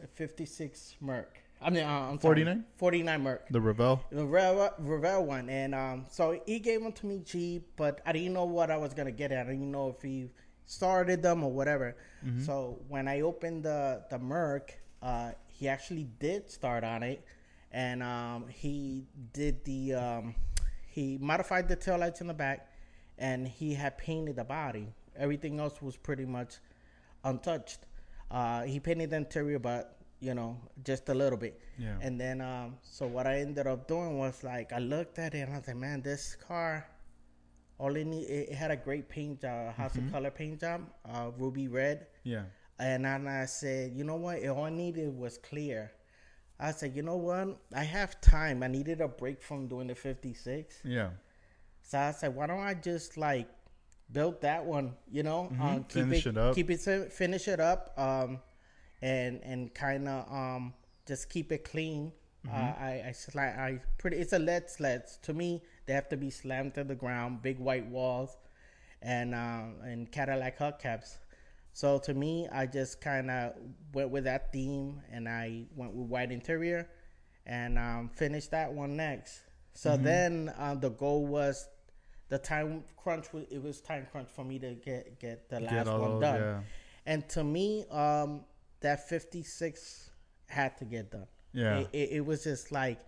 a 0.01 0.07
56 0.13 0.95
Merc. 1.01 1.39
I 1.61 1.69
mean, 1.69 1.83
uh, 1.83 1.87
I'm 2.11 2.19
sorry, 2.19 2.43
49? 2.43 2.65
49 2.77 3.21
Merc. 3.23 3.49
The 3.49 3.59
Revell. 3.61 4.03
The 4.11 4.25
Revell, 4.25 4.73
Revell 4.79 5.25
one, 5.25 5.49
and 5.49 5.73
um, 5.73 6.05
so 6.09 6.39
he 6.45 6.59
gave 6.59 6.83
them 6.83 6.91
to 6.93 7.05
me 7.05 7.21
cheap, 7.25 7.67
but 7.75 8.01
I 8.05 8.11
didn't 8.11 8.33
know 8.33 8.45
what 8.45 8.69
I 8.69 8.77
was 8.77 8.93
gonna 8.93 9.11
get. 9.11 9.31
I 9.31 9.43
didn't 9.43 9.71
know 9.71 9.89
if 9.89 10.01
he 10.01 10.29
started 10.65 11.21
them 11.23 11.43
or 11.43 11.51
whatever. 11.51 11.95
So 12.43 12.79
when 12.89 13.07
I 13.07 13.21
opened 13.21 13.63
the 13.63 14.03
the 14.09 14.19
Merc, 14.19 14.77
uh, 15.01 15.31
he 15.47 15.67
actually 15.67 16.07
did 16.19 16.49
start 16.51 16.83
on 16.83 17.01
it, 17.03 17.23
and 17.71 18.03
um, 18.03 18.45
he 18.49 19.05
did 19.33 19.63
the 19.65 19.93
um, 19.93 20.35
he 20.87 21.17
modified 21.19 21.67
the 21.67 21.75
tail 21.75 21.97
lights 21.99 22.21
in 22.21 22.27
the 22.27 22.33
back, 22.33 22.69
and 23.17 23.47
he 23.47 23.73
had 23.73 23.97
painted 23.97 24.35
the 24.35 24.43
body. 24.43 24.87
Everything 25.17 25.59
else 25.59 25.81
was 25.81 25.95
pretty 25.95 26.25
much 26.25 26.55
untouched. 27.23 27.79
Uh, 28.29 28.63
he 28.63 28.79
painted 28.79 29.09
the 29.11 29.15
interior, 29.17 29.59
but 29.59 29.96
you 30.19 30.33
know, 30.33 30.57
just 30.83 31.09
a 31.09 31.13
little 31.13 31.37
bit. 31.37 31.59
Yeah. 31.77 31.95
And 32.01 32.19
then, 32.19 32.41
um, 32.41 32.77
so 32.81 33.05
what 33.07 33.27
I 33.27 33.39
ended 33.39 33.67
up 33.67 33.87
doing 33.87 34.17
was 34.17 34.43
like, 34.43 34.73
I 34.73 34.79
looked 34.79 35.19
at 35.19 35.33
it 35.35 35.39
and 35.39 35.53
I 35.53 35.57
was 35.57 35.67
like, 35.67 35.77
man, 35.77 36.01
this 36.01 36.35
car, 36.35 36.87
all 37.77 37.95
it 37.95 38.05
need, 38.05 38.23
it, 38.25 38.49
it 38.49 38.55
had 38.55 38.71
a 38.71 38.75
great 38.77 39.07
paint 39.09 39.41
job, 39.41 39.73
House 39.75 39.95
of 39.95 40.03
Kolor 40.05 40.33
paint 40.33 40.59
job, 40.61 40.81
uh, 41.07 41.29
ruby 41.37 41.67
red. 41.67 42.07
Yeah. 42.23 42.43
And 42.79 43.05
then 43.05 43.27
I 43.27 43.45
said, 43.45 43.93
you 43.95 44.03
know 44.03 44.15
what? 44.15 44.37
It 44.39 44.47
all 44.47 44.65
I 44.65 44.69
needed 44.69 45.15
was 45.15 45.37
clear. 45.37 45.91
I 46.59 46.71
said, 46.71 46.95
you 46.95 47.03
know 47.03 47.17
what? 47.17 47.59
I 47.75 47.83
have 47.83 48.19
time. 48.19 48.63
I 48.63 48.67
needed 48.67 48.99
a 49.01 49.07
break 49.07 49.43
from 49.43 49.67
doing 49.67 49.87
the 49.87 49.95
56. 49.95 50.79
Yeah. 50.83 51.09
So 51.83 51.99
I 51.99 52.11
said, 52.11 52.35
why 52.35 52.47
don't 52.47 52.59
I 52.59 52.73
just 52.73 53.17
like 53.17 53.47
build 54.11 54.41
that 54.41 54.65
one? 54.65 54.93
You 55.09 55.23
know, 55.23 55.51
um, 55.61 55.83
keep 55.83 56.03
Finish 56.03 56.25
it, 56.25 56.29
it 56.31 56.37
up. 56.37 56.55
keep 56.55 56.69
it, 56.71 56.79
fi- 56.79 57.09
finish 57.09 57.47
it 57.47 57.59
up, 57.59 57.93
um, 57.97 58.39
and 59.01 59.41
and 59.43 59.73
kind 59.73 60.07
of 60.07 60.31
um, 60.31 60.73
just 61.05 61.29
keep 61.29 61.51
it 61.51 61.63
clean. 61.63 62.11
Uh, 62.49 62.53
I 62.53 63.03
I, 63.07 63.11
sla- 63.11 63.59
I 63.59 63.81
pretty. 63.97 64.17
It's 64.17 64.31
a 64.33 64.39
lead 64.39 64.69
sleds. 64.69 65.19
To 65.23 65.33
me, 65.33 65.61
they 65.85 65.93
have 65.93 66.07
to 66.09 66.17
be 66.17 66.29
slammed 66.29 66.75
to 66.75 66.83
the 66.85 66.95
ground, 66.95 67.41
big 67.41 67.59
white 67.59 67.85
walls, 67.87 68.37
and 69.01 69.35
um, 69.35 69.75
and 69.83 70.09
Cadillac 70.11 70.57
hubcaps. 70.57 71.17
So 71.73 71.99
to 71.99 72.13
me, 72.13 72.47
I 72.51 72.65
just 72.65 73.01
kind 73.01 73.29
of 73.29 73.53
went 73.93 74.09
with 74.11 74.23
that 74.23 74.51
theme, 74.53 75.01
and 75.11 75.27
I 75.27 75.65
went 75.75 75.93
with 75.93 76.07
white 76.07 76.31
interior, 76.31 76.87
and 77.45 77.77
um, 77.77 78.09
finished 78.15 78.51
that 78.51 78.71
one 78.71 78.95
next. 78.95 79.41
So 79.73 79.95
then 79.97 80.51
uh, 80.57 80.75
the 80.75 80.89
goal 80.89 81.27
was 81.27 81.67
the 82.29 82.37
time 82.39 82.83
crunch. 82.95 83.27
It 83.51 83.61
was 83.61 83.81
time 83.81 84.07
crunch 84.11 84.29
for 84.29 84.45
me 84.45 84.57
to 84.59 84.73
get 84.73 85.19
get 85.19 85.49
the 85.49 85.59
last 85.59 85.71
Get 85.73 85.87
all 85.87 85.99
one 85.99 86.19
done. 86.21 86.39
yeah. 86.39 86.59
And 87.05 87.27
to 87.29 87.43
me, 87.43 87.85
um, 87.91 88.41
that 88.81 89.07
fifty 89.07 89.43
six 89.43 90.09
had 90.47 90.77
to 90.77 90.85
get 90.85 91.11
done. 91.11 91.27
Yeah. 91.53 91.79
It, 91.79 91.89
it, 91.93 92.09
it 92.17 92.25
was 92.25 92.43
just 92.43 92.71
like 92.71 92.99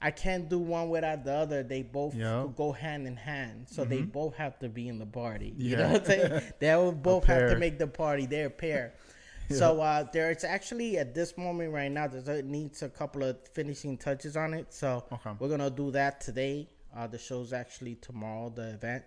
I 0.00 0.10
can't 0.12 0.48
do 0.48 0.58
one 0.60 0.90
without 0.90 1.24
the 1.24 1.32
other. 1.32 1.62
They 1.64 1.82
both 1.82 2.14
Yep. 2.14 2.54
go 2.56 2.70
hand 2.72 3.06
in 3.06 3.16
hand, 3.16 3.66
so 3.68 3.84
they 3.84 4.02
both 4.02 4.34
have 4.36 4.58
to 4.60 4.68
be 4.68 4.86
in 4.88 4.98
the 4.98 5.06
party. 5.06 5.54
You 5.56 5.76
Mm-hmm. 5.76 5.80
Yeah. 5.80 5.86
know 5.86 5.92
what 5.92 6.00
I'm 6.02 6.06
saying? 6.06 6.42
they 6.60 6.74
will 6.76 6.92
both 6.92 7.24
have 7.24 7.50
to 7.50 7.56
make 7.58 7.78
the 7.78 7.86
party. 7.88 8.26
They're 8.26 8.46
a 8.46 8.50
pair. 8.50 8.94
So 9.50 9.80
uh, 9.80 10.04
there's 10.12 10.44
actually 10.44 10.98
at 10.98 11.14
this 11.14 11.38
moment 11.38 11.72
right 11.72 11.90
now, 11.90 12.06
there's 12.06 12.28
it 12.28 12.44
needs 12.44 12.82
a 12.82 12.88
couple 12.90 13.22
of 13.22 13.38
finishing 13.54 13.96
touches 13.96 14.36
on 14.36 14.52
it. 14.52 14.74
So 14.74 15.04
Okay. 15.10 15.30
we're 15.38 15.48
gonna 15.48 15.70
do 15.70 15.90
that 15.92 16.20
today. 16.20 16.68
Uh, 16.94 17.06
the 17.06 17.16
show's 17.16 17.54
actually 17.54 17.94
tomorrow, 17.94 18.50
the 18.54 18.74
event. 18.74 19.04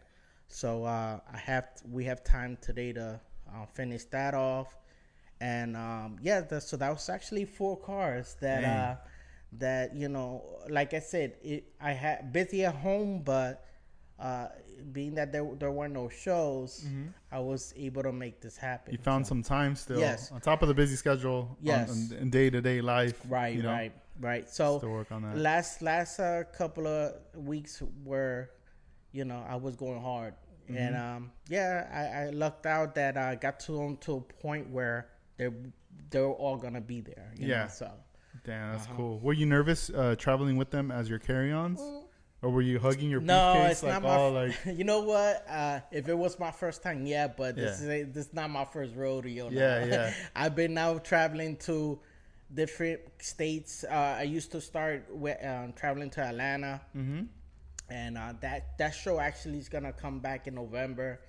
So 0.47 0.84
uh, 0.84 1.19
I 1.32 1.38
have 1.38 1.67
we 1.88 2.06
have 2.06 2.24
time 2.24 2.58
today 2.60 2.91
to 2.93 3.21
uh, 3.54 3.65
finish 3.76 4.06
that 4.06 4.34
off, 4.34 4.76
and 5.42 5.76
um, 5.76 6.18
yeah, 6.22 6.42
the, 6.42 6.62
so 6.62 6.78
that 6.78 6.90
was 6.92 7.10
actually 7.10 7.46
four 7.46 7.76
cars 7.78 8.36
that 8.42 8.64
uh, 8.64 8.96
that 9.54 9.96
you 9.96 10.08
know, 10.08 10.44
like 10.70 10.94
I 10.94 11.00
said, 11.00 11.34
it, 11.44 11.66
I 11.82 11.92
had 11.92 12.32
busy 12.32 12.64
at 12.66 12.76
home, 12.76 13.24
but 13.24 13.66
uh, 14.20 14.48
being 14.92 15.16
that 15.16 15.32
there 15.32 15.48
there 15.58 15.72
were 15.72 15.88
no 15.88 16.08
shows, 16.10 16.86
I 17.32 17.40
was 17.40 17.74
able 17.76 18.04
to 18.04 18.12
make 18.14 18.40
this 18.40 18.56
happen. 18.56 18.94
Mm-hmm. 18.94 19.02
You 19.02 19.04
found 19.04 19.26
So- 19.26 19.30
some 19.30 19.44
time 19.44 19.76
still. 19.76 20.00
Yes. 20.00 20.32
On 20.32 20.40
top 20.40 20.62
of 20.62 20.68
the 20.68 20.74
busy 20.76 20.96
schedule. 20.96 21.58
Yes. 21.62 21.90
On, 22.12 22.18
in 22.22 22.30
day 22.30 22.50
to 22.50 22.62
day 22.62 22.80
life. 22.82 23.20
right, 23.28 23.56
you 23.56 23.64
know, 23.64 23.72
right, 23.72 23.94
right. 24.20 24.50
So 24.50 24.78
Still 24.78 24.92
work 24.92 25.12
on 25.12 25.24
that. 25.24 25.38
last 25.38 25.82
last 25.82 26.20
uh, 26.20 26.44
couple 26.58 26.86
of 26.88 27.14
weeks 27.36 27.82
where 28.04 28.52
you 29.12 29.26
know 29.26 29.44
I 29.50 29.56
was 29.56 29.76
going 29.76 30.02
hard 30.02 30.36
and 30.70 30.96
Mm-hmm. 30.96 31.16
um, 31.18 31.32
yeah 31.50 31.74
I, 32.02 32.04
I 32.28 32.30
lucked 32.30 32.66
out 32.66 32.96
that 32.96 33.18
I 33.18 33.36
got 33.36 33.60
to 33.66 33.98
to 34.06 34.12
a 34.18 34.22
point 34.42 34.70
where 34.70 35.10
they're 35.42 35.54
they're 36.12 36.26
all 36.26 36.56
gonna 36.58 36.82
be 36.82 37.02
there 37.02 37.32
you 37.36 37.48
Yeah. 37.48 37.64
know, 37.64 37.68
so 37.70 37.92
Damn, 38.46 38.72
that's 38.72 38.86
Uh-huh. 38.86 38.94
cool. 38.96 39.20
Were 39.20 39.34
you 39.34 39.46
nervous 39.46 39.90
uh, 39.90 40.16
traveling 40.18 40.56
with 40.58 40.72
them 40.72 40.90
as 40.90 41.10
your 41.10 41.20
carry-ons, 41.20 41.80
or 42.42 42.50
were 42.50 42.62
you 42.62 42.80
hugging 42.80 43.10
your 43.10 43.20
no 43.22 43.52
briefcase 43.54 43.72
it's 43.74 43.84
like 43.84 43.92
not 43.94 44.04
my 44.04 44.10
all 44.16 44.36
f- 44.38 44.66
like? 44.66 44.78
you 44.78 44.84
know 44.84 45.02
what 45.02 45.46
uh, 45.50 45.80
if 45.92 46.08
it 46.08 46.18
was 46.18 46.40
my 46.40 46.50
first 46.52 46.82
time 46.82 47.06
yeah 47.06 47.28
but 47.28 47.56
this 47.56 47.82
Yeah. 47.82 47.92
is 47.94 48.14
this 48.14 48.28
is 48.28 48.34
not 48.34 48.50
my 48.50 48.66
first 48.66 48.96
rodeo 48.96 49.50
now. 49.50 49.60
Yeah, 49.60 49.86
yeah. 49.86 50.14
I've 50.36 50.56
been 50.56 50.74
now 50.74 50.98
traveling 51.00 51.58
to 51.68 52.00
different 52.54 53.02
states 53.20 53.84
uh, 53.90 54.16
I 54.20 54.24
used 54.24 54.52
to 54.54 54.62
start 54.62 55.06
with, 55.10 55.38
um, 55.46 55.74
traveling 55.74 56.10
to 56.12 56.22
Atlanta 56.22 56.82
Mm-hmm. 56.96 57.24
and 57.90 58.18
uh, 58.18 58.34
that 58.42 58.78
that 58.78 58.92
show 58.96 59.20
actually 59.20 59.60
is 59.60 59.70
gonna 59.70 59.94
come 59.94 60.20
back 60.20 60.48
in 60.48 60.56
November. 60.56 61.20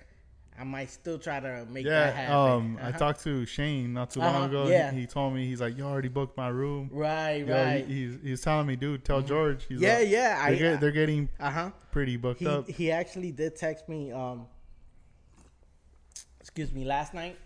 I 0.59 0.63
might 0.63 0.89
still 0.91 1.17
try 1.17 1.39
to 1.39 1.65
make 1.69 1.85
that 1.85 1.91
Yeah. 1.91 2.11
happen. 2.11 2.35
Um, 2.35 2.77
I 2.81 2.89
Uh-huh. 2.89 2.97
talked 2.99 3.23
to 3.23 3.45
Shane 3.45 3.93
not 3.93 4.11
too 4.11 4.21
Uh-huh, 4.21 4.39
long 4.39 4.49
ago. 4.49 4.67
yeah. 4.67 4.91
He, 4.91 5.01
he 5.01 5.07
told 5.07 5.33
me 5.33 5.45
he's 5.47 5.59
like, 5.61 5.75
"You 5.77 5.83
already 5.83 6.09
booked 6.09 6.37
my 6.37 6.49
room." 6.49 6.89
Right, 6.91 7.45
Yo, 7.45 7.53
right. 7.53 7.85
he, 7.87 7.93
he's 8.07 8.21
he's 8.21 8.41
telling 8.41 8.67
me, 8.67 8.75
dude, 8.75 9.03
tell 9.03 9.21
George. 9.21 9.65
He's 9.67 9.81
yeah, 9.81 9.97
like, 9.99 10.09
yeah. 10.09 10.35
They're, 10.35 10.55
I, 10.55 10.55
get, 10.55 10.79
they're 10.81 10.91
getting 10.91 11.29
uh 11.39 11.49
huh. 11.49 11.71
pretty 11.91 12.17
booked 12.17 12.39
He 12.41 12.47
up. 12.47 12.67
he 12.69 12.91
actually 12.91 13.31
did 13.31 13.55
text 13.55 13.89
me. 13.89 14.11
Um, 14.11 14.45
excuse 16.39 16.71
me, 16.71 16.85
last 16.85 17.13
night. 17.13 17.37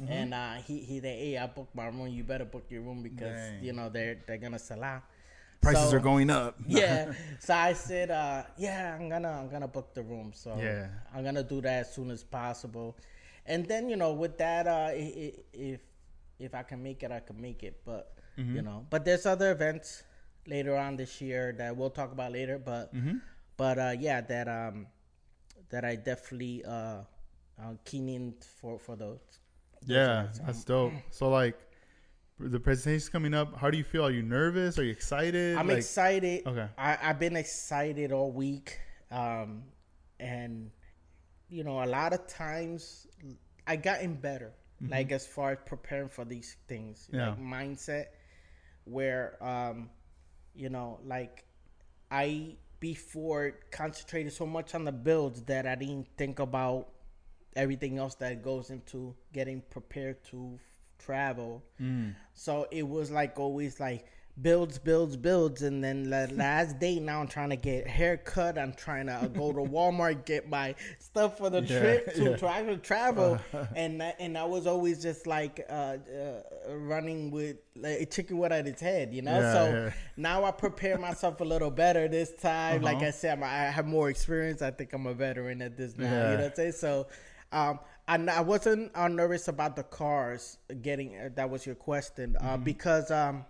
Mm-hmm. 0.00 0.12
And 0.12 0.34
uh, 0.34 0.52
he 0.66 0.78
he 0.78 1.00
said, 1.00 1.18
"Hey, 1.18 1.36
I 1.38 1.46
booked 1.46 1.74
my 1.74 1.86
room. 1.88 2.08
You 2.08 2.24
better 2.24 2.44
book 2.46 2.64
your 2.70 2.80
room 2.82 3.02
because 3.02 3.36
Dang. 3.38 3.62
you 3.64 3.72
know 3.72 3.88
they're 3.90 4.18
they're 4.26 4.38
gonna 4.38 4.58
sell 4.58 4.82
out." 4.82 5.02
Prices 5.62 5.90
So- 5.90 5.96
are 5.96 6.00
going 6.00 6.28
up. 6.28 6.58
yeah. 6.66 7.12
So 7.38 7.54
I 7.54 7.72
said, 7.72 8.10
uh, 8.10 8.42
yeah, 8.58 8.94
I'm 8.98 9.08
gonna 9.08 9.30
I'm 9.30 9.48
gonna 9.48 9.68
book 9.68 9.94
the 9.94 10.02
room. 10.02 10.32
So 10.34 10.56
Yeah. 10.58 10.88
I'm 11.14 11.24
gonna 11.24 11.42
do 11.44 11.60
that 11.62 11.86
as 11.86 11.94
soon 11.94 12.10
as 12.10 12.22
possible. 12.24 12.96
And 13.46 13.66
then 13.66 13.88
you 13.88 13.96
know, 13.96 14.12
with 14.12 14.36
that, 14.38 14.66
uh, 14.66 14.90
if 14.94 15.80
if 16.38 16.54
I 16.54 16.62
can 16.64 16.82
make 16.82 17.02
it, 17.02 17.10
I 17.12 17.20
can 17.20 17.40
make 17.40 17.62
it. 17.62 17.80
But 17.84 18.14
Mm-hmm. 18.38 18.56
you 18.56 18.62
know, 18.62 18.86
but 18.90 19.04
there's 19.04 19.26
other 19.26 19.52
events 19.52 20.02
later 20.46 20.74
on 20.76 20.96
this 20.96 21.20
year 21.20 21.52
that 21.58 21.76
we'll 21.76 21.90
talk 21.90 22.12
about 22.12 22.32
later. 22.32 22.58
But 22.58 22.92
Mm-hmm. 22.94 23.16
but 23.56 23.78
uh, 23.78 23.94
yeah, 23.98 24.20
that 24.22 24.48
um 24.48 24.86
that 25.70 25.84
I 25.84 25.96
definitely 25.96 26.64
uh, 26.64 27.02
uh 27.60 27.74
keen 27.84 28.08
in 28.08 28.34
for 28.58 28.78
for 28.78 28.96
those. 28.96 29.20
Yeah, 29.86 30.28
that's 30.46 30.64
dope. 30.64 30.92
So 31.10 31.28
like, 31.28 31.58
the 32.50 32.60
presentation's 32.60 33.08
coming 33.08 33.34
up. 33.34 33.56
How 33.56 33.70
do 33.70 33.78
you 33.78 33.84
feel? 33.84 34.04
Are 34.06 34.10
you 34.10 34.22
nervous? 34.22 34.78
Are 34.78 34.84
you 34.84 34.90
excited? 34.90 35.56
I'm 35.56 35.68
like, 35.68 35.78
excited. 35.78 36.46
Okay. 36.46 36.66
I, 36.78 36.98
I've 37.02 37.18
been 37.18 37.36
excited 37.36 38.12
all 38.12 38.30
week. 38.30 38.78
Um, 39.10 39.62
and, 40.20 40.70
you 41.48 41.64
know, 41.64 41.82
a 41.82 41.86
lot 41.86 42.12
of 42.12 42.26
times 42.26 43.06
I 43.66 43.76
gotten 43.76 44.14
better, 44.14 44.52
like 44.88 45.12
as 45.12 45.26
far 45.26 45.52
as 45.52 45.58
preparing 45.66 46.08
for 46.08 46.24
these 46.24 46.56
things, 46.66 47.08
Mm-hmm. 47.08 47.16
Yeah. 47.16 47.28
like 47.30 47.40
mindset, 47.40 48.06
where, 48.84 49.36
um, 49.44 49.90
you 50.54 50.68
know, 50.68 50.98
like 51.04 51.44
I 52.10 52.56
before 52.80 53.58
concentrated 53.70 54.32
so 54.32 54.44
much 54.44 54.74
on 54.74 54.84
the 54.84 54.92
builds 54.92 55.42
that 55.44 55.66
I 55.66 55.76
didn't 55.76 56.08
think 56.16 56.40
about 56.40 56.88
everything 57.54 57.98
else 57.98 58.14
that 58.16 58.42
goes 58.42 58.70
into 58.70 59.14
getting 59.32 59.62
prepared 59.70 60.24
to 60.24 60.58
travel. 61.04 61.62
Mm. 61.80 62.14
So 62.34 62.66
it 62.70 62.86
was 62.88 63.10
like 63.10 63.38
always 63.38 63.80
like 63.80 64.06
builds, 64.40 64.78
builds, 64.78 65.14
builds, 65.14 65.60
and 65.60 65.84
then 65.84 66.04
the 66.08 66.26
last 66.34 66.78
day 66.78 66.98
now 66.98 67.20
I'm 67.20 67.28
trying 67.28 67.50
to 67.50 67.56
get 67.56 67.86
haircut. 67.86 68.56
I'm 68.56 68.72
trying 68.72 69.06
to 69.08 69.30
go 69.34 69.52
to 69.52 69.58
Walmart 69.60 70.24
get 70.24 70.48
my 70.48 70.74
stuff 70.98 71.36
for 71.36 71.50
the 71.50 71.60
Yeah, 71.62 71.78
trip 71.80 72.14
to 72.14 72.30
yeah. 72.30 72.36
try 72.36 72.62
to 72.62 72.76
travel, 72.78 73.38
and 73.76 74.02
and 74.02 74.38
I 74.38 74.44
was 74.44 74.66
always 74.66 75.02
just 75.02 75.26
like 75.26 75.64
uh, 75.68 75.72
uh, 75.72 76.74
running 76.76 77.30
with 77.30 77.56
like 77.76 78.00
a 78.00 78.06
chicken 78.06 78.38
without 78.38 78.66
its 78.66 78.80
head, 78.80 79.12
you 79.12 79.20
know. 79.22 79.38
Yeah, 79.38 79.52
so 79.52 79.92
now 80.16 80.44
I 80.44 80.50
prepare 80.50 80.96
myself 80.96 81.40
a 81.40 81.44
little 81.44 81.70
better 81.70 82.08
this 82.08 82.32
time. 82.32 82.80
Like 82.80 82.96
Uh-huh. 82.96 83.06
I 83.06 83.10
said, 83.10 83.38
I'm, 83.38 83.44
I 83.44 83.70
have 83.70 83.86
more 83.86 84.08
experience. 84.08 84.62
I 84.62 84.70
think 84.70 84.94
I'm 84.94 85.06
a 85.06 85.12
veteran 85.14 85.60
at 85.60 85.76
this 85.76 85.98
now. 85.98 86.04
You 86.06 86.36
know 86.38 86.42
what 86.44 86.44
I'm 86.44 86.54
saying? 86.54 86.72
So. 86.72 87.06
Um, 87.54 87.80
and 88.08 88.28
I 88.30 88.40
wasn't 88.40 88.90
uh, 88.94 89.08
nervous 89.08 89.48
about 89.48 89.76
the 89.76 89.82
cars 89.84 90.58
getting. 90.82 91.16
Uh, 91.16 91.30
that 91.34 91.48
was 91.50 91.64
your 91.66 91.74
question, 91.74 92.36
uh, 92.40 92.54
Mm-hmm. 92.54 92.64
because 92.64 93.10
um, 93.10 93.44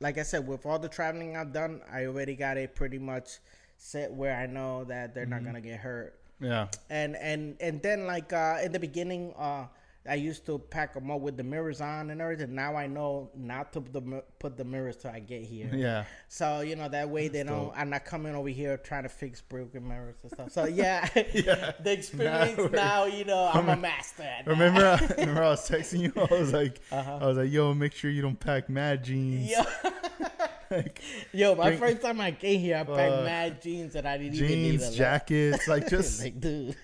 like 0.00 0.18
I 0.18 0.22
said, 0.22 0.46
with 0.46 0.64
all 0.66 0.78
the 0.78 0.88
traveling 0.88 1.36
I've 1.36 1.52
done, 1.52 1.80
I 1.92 2.06
already 2.06 2.34
got 2.34 2.56
it 2.56 2.74
pretty 2.74 2.98
much 2.98 3.38
set 3.76 4.12
where 4.12 4.36
I 4.36 4.46
know 4.46 4.84
that 4.84 5.14
they're 5.14 5.24
Mm-hmm. 5.24 5.30
not 5.30 5.44
gonna 5.44 5.60
get 5.60 5.80
hurt. 5.80 6.14
Yeah. 6.40 6.68
And 6.88 7.16
and 7.16 7.56
and 7.60 7.82
then 7.82 8.06
like 8.06 8.32
uh, 8.32 8.58
in 8.62 8.72
the 8.72 8.80
beginning, 8.80 9.34
uh, 9.38 9.66
I 10.08 10.14
used 10.14 10.46
to 10.46 10.58
pack 10.58 10.94
them 10.94 11.10
up 11.10 11.20
with 11.20 11.36
the 11.36 11.42
mirrors 11.42 11.82
on 11.82 12.08
and 12.10 12.22
everything. 12.22 12.54
Now 12.54 12.74
I 12.74 12.86
know 12.86 13.30
not 13.36 13.72
to 13.74 13.82
put 13.82 13.92
the, 13.92 14.22
put 14.38 14.56
the 14.56 14.64
mirrors 14.64 14.96
till 14.96 15.10
I 15.10 15.18
get 15.20 15.42
here. 15.42 15.70
Yeah. 15.74 16.04
So 16.28 16.60
you 16.60 16.74
know 16.74 16.88
that 16.88 17.10
way 17.10 17.28
they 17.28 17.42
don't. 17.42 17.66
dope. 17.66 17.74
I'm 17.76 17.90
not 17.90 18.06
coming 18.06 18.34
over 18.34 18.48
here 18.48 18.78
trying 18.78 19.02
to 19.02 19.10
fix 19.10 19.42
broken 19.42 19.86
mirrors 19.86 20.16
and 20.22 20.32
stuff. 20.32 20.52
So 20.52 20.64
yeah, 20.64 21.06
Yeah. 21.34 21.72
the 21.82 21.92
experience 21.92 22.56
Now- 22.56 22.66
now, 22.68 23.04
you 23.04 23.24
know, 23.26 23.50
I'm 23.52 23.68
a 23.68 23.76
master. 23.76 24.22
At 24.22 24.46
that. 24.46 24.50
Remember, 24.50 24.84
I, 24.86 25.14
remember 25.20 25.44
I 25.44 25.48
was 25.50 25.68
texting 25.68 26.00
you. 26.00 26.12
I 26.16 26.34
was 26.40 26.52
like, 26.52 26.80
Uh-huh. 26.90 27.18
I 27.20 27.26
was 27.26 27.36
like, 27.36 27.50
yo, 27.50 27.74
make 27.74 27.92
sure 27.92 28.10
you 28.10 28.22
don't 28.22 28.40
pack 28.40 28.68
mad 28.70 29.04
jeans. 29.04 29.50
Yo, 29.50 29.62
Like, 30.70 31.02
yo, 31.32 31.56
my 31.56 31.74
first 31.76 32.00
time 32.00 32.20
I 32.20 32.30
came 32.30 32.60
here, 32.60 32.76
I 32.76 32.84
packed 32.84 33.12
Uh, 33.12 33.24
mad 33.24 33.60
jeans 33.60 33.92
that 33.94 34.06
I 34.06 34.18
didn't 34.18 34.34
even 34.36 34.48
need. 34.48 34.78
jeans, 34.80 34.96
jackets, 34.96 35.66
like 35.66 35.88
just 35.90 36.22
like, 36.22 36.40
dude, 36.40 36.76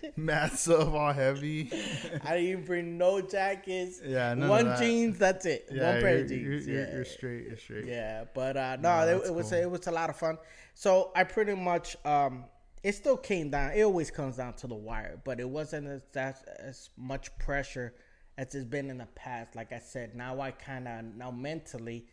stuff, 0.54 0.88
all 0.92 1.12
heavy. 1.12 1.70
I 2.24 2.34
didn't 2.34 2.50
even 2.50 2.64
bring 2.64 2.98
no 2.98 3.20
jackets. 3.20 4.00
Yeah, 4.04 4.34
one 4.34 4.66
that. 4.66 4.80
jeans. 4.80 5.18
That's 5.18 5.46
it. 5.46 5.68
Yeah, 5.70 5.92
one 5.92 6.00
pair 6.02 6.18
of 6.18 6.28
jeans. 6.28 6.66
You're, 6.66 6.78
yeah. 6.80 6.94
you're, 6.94 7.04
straight. 7.04 7.46
You're 7.46 7.56
straight. 7.56 7.84
Yeah, 7.86 8.24
but 8.34 8.56
uh, 8.56 8.76
No, 8.80 9.06
no, 9.06 9.18
it, 9.18 9.26
it 9.28 9.34
was 9.34 9.50
cool. 9.50 9.58
it 9.60 9.70
was 9.70 9.86
a 9.86 9.92
lot 9.92 10.10
of 10.10 10.16
fun. 10.16 10.38
So 10.74 11.12
I 11.14 11.22
pretty 11.22 11.54
much 11.54 11.96
um, 12.04 12.44
it 12.82 12.92
still 12.96 13.16
came 13.16 13.50
down. 13.50 13.70
It 13.72 13.82
always 13.82 14.10
comes 14.10 14.36
down 14.36 14.54
to 14.54 14.66
the 14.66 14.74
wire, 14.74 15.20
but 15.24 15.38
it 15.38 15.48
wasn't 15.48 15.86
as 15.86 16.02
that 16.12 16.42
as 16.58 16.90
much 16.96 17.36
pressure 17.38 17.94
as 18.36 18.52
it's 18.54 18.64
been 18.64 18.90
in 18.90 18.98
the 18.98 19.06
past. 19.14 19.54
Like 19.54 19.72
I 19.72 19.78
said, 19.78 20.16
now 20.16 20.40
I 20.40 20.50
kind 20.50 20.88
of 20.88 21.04
now 21.16 21.30
mentally, 21.30 22.06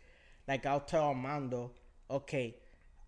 like 0.47 0.65
I'll 0.65 0.79
tell 0.79 1.06
Armando, 1.06 1.71
okay, 2.10 2.56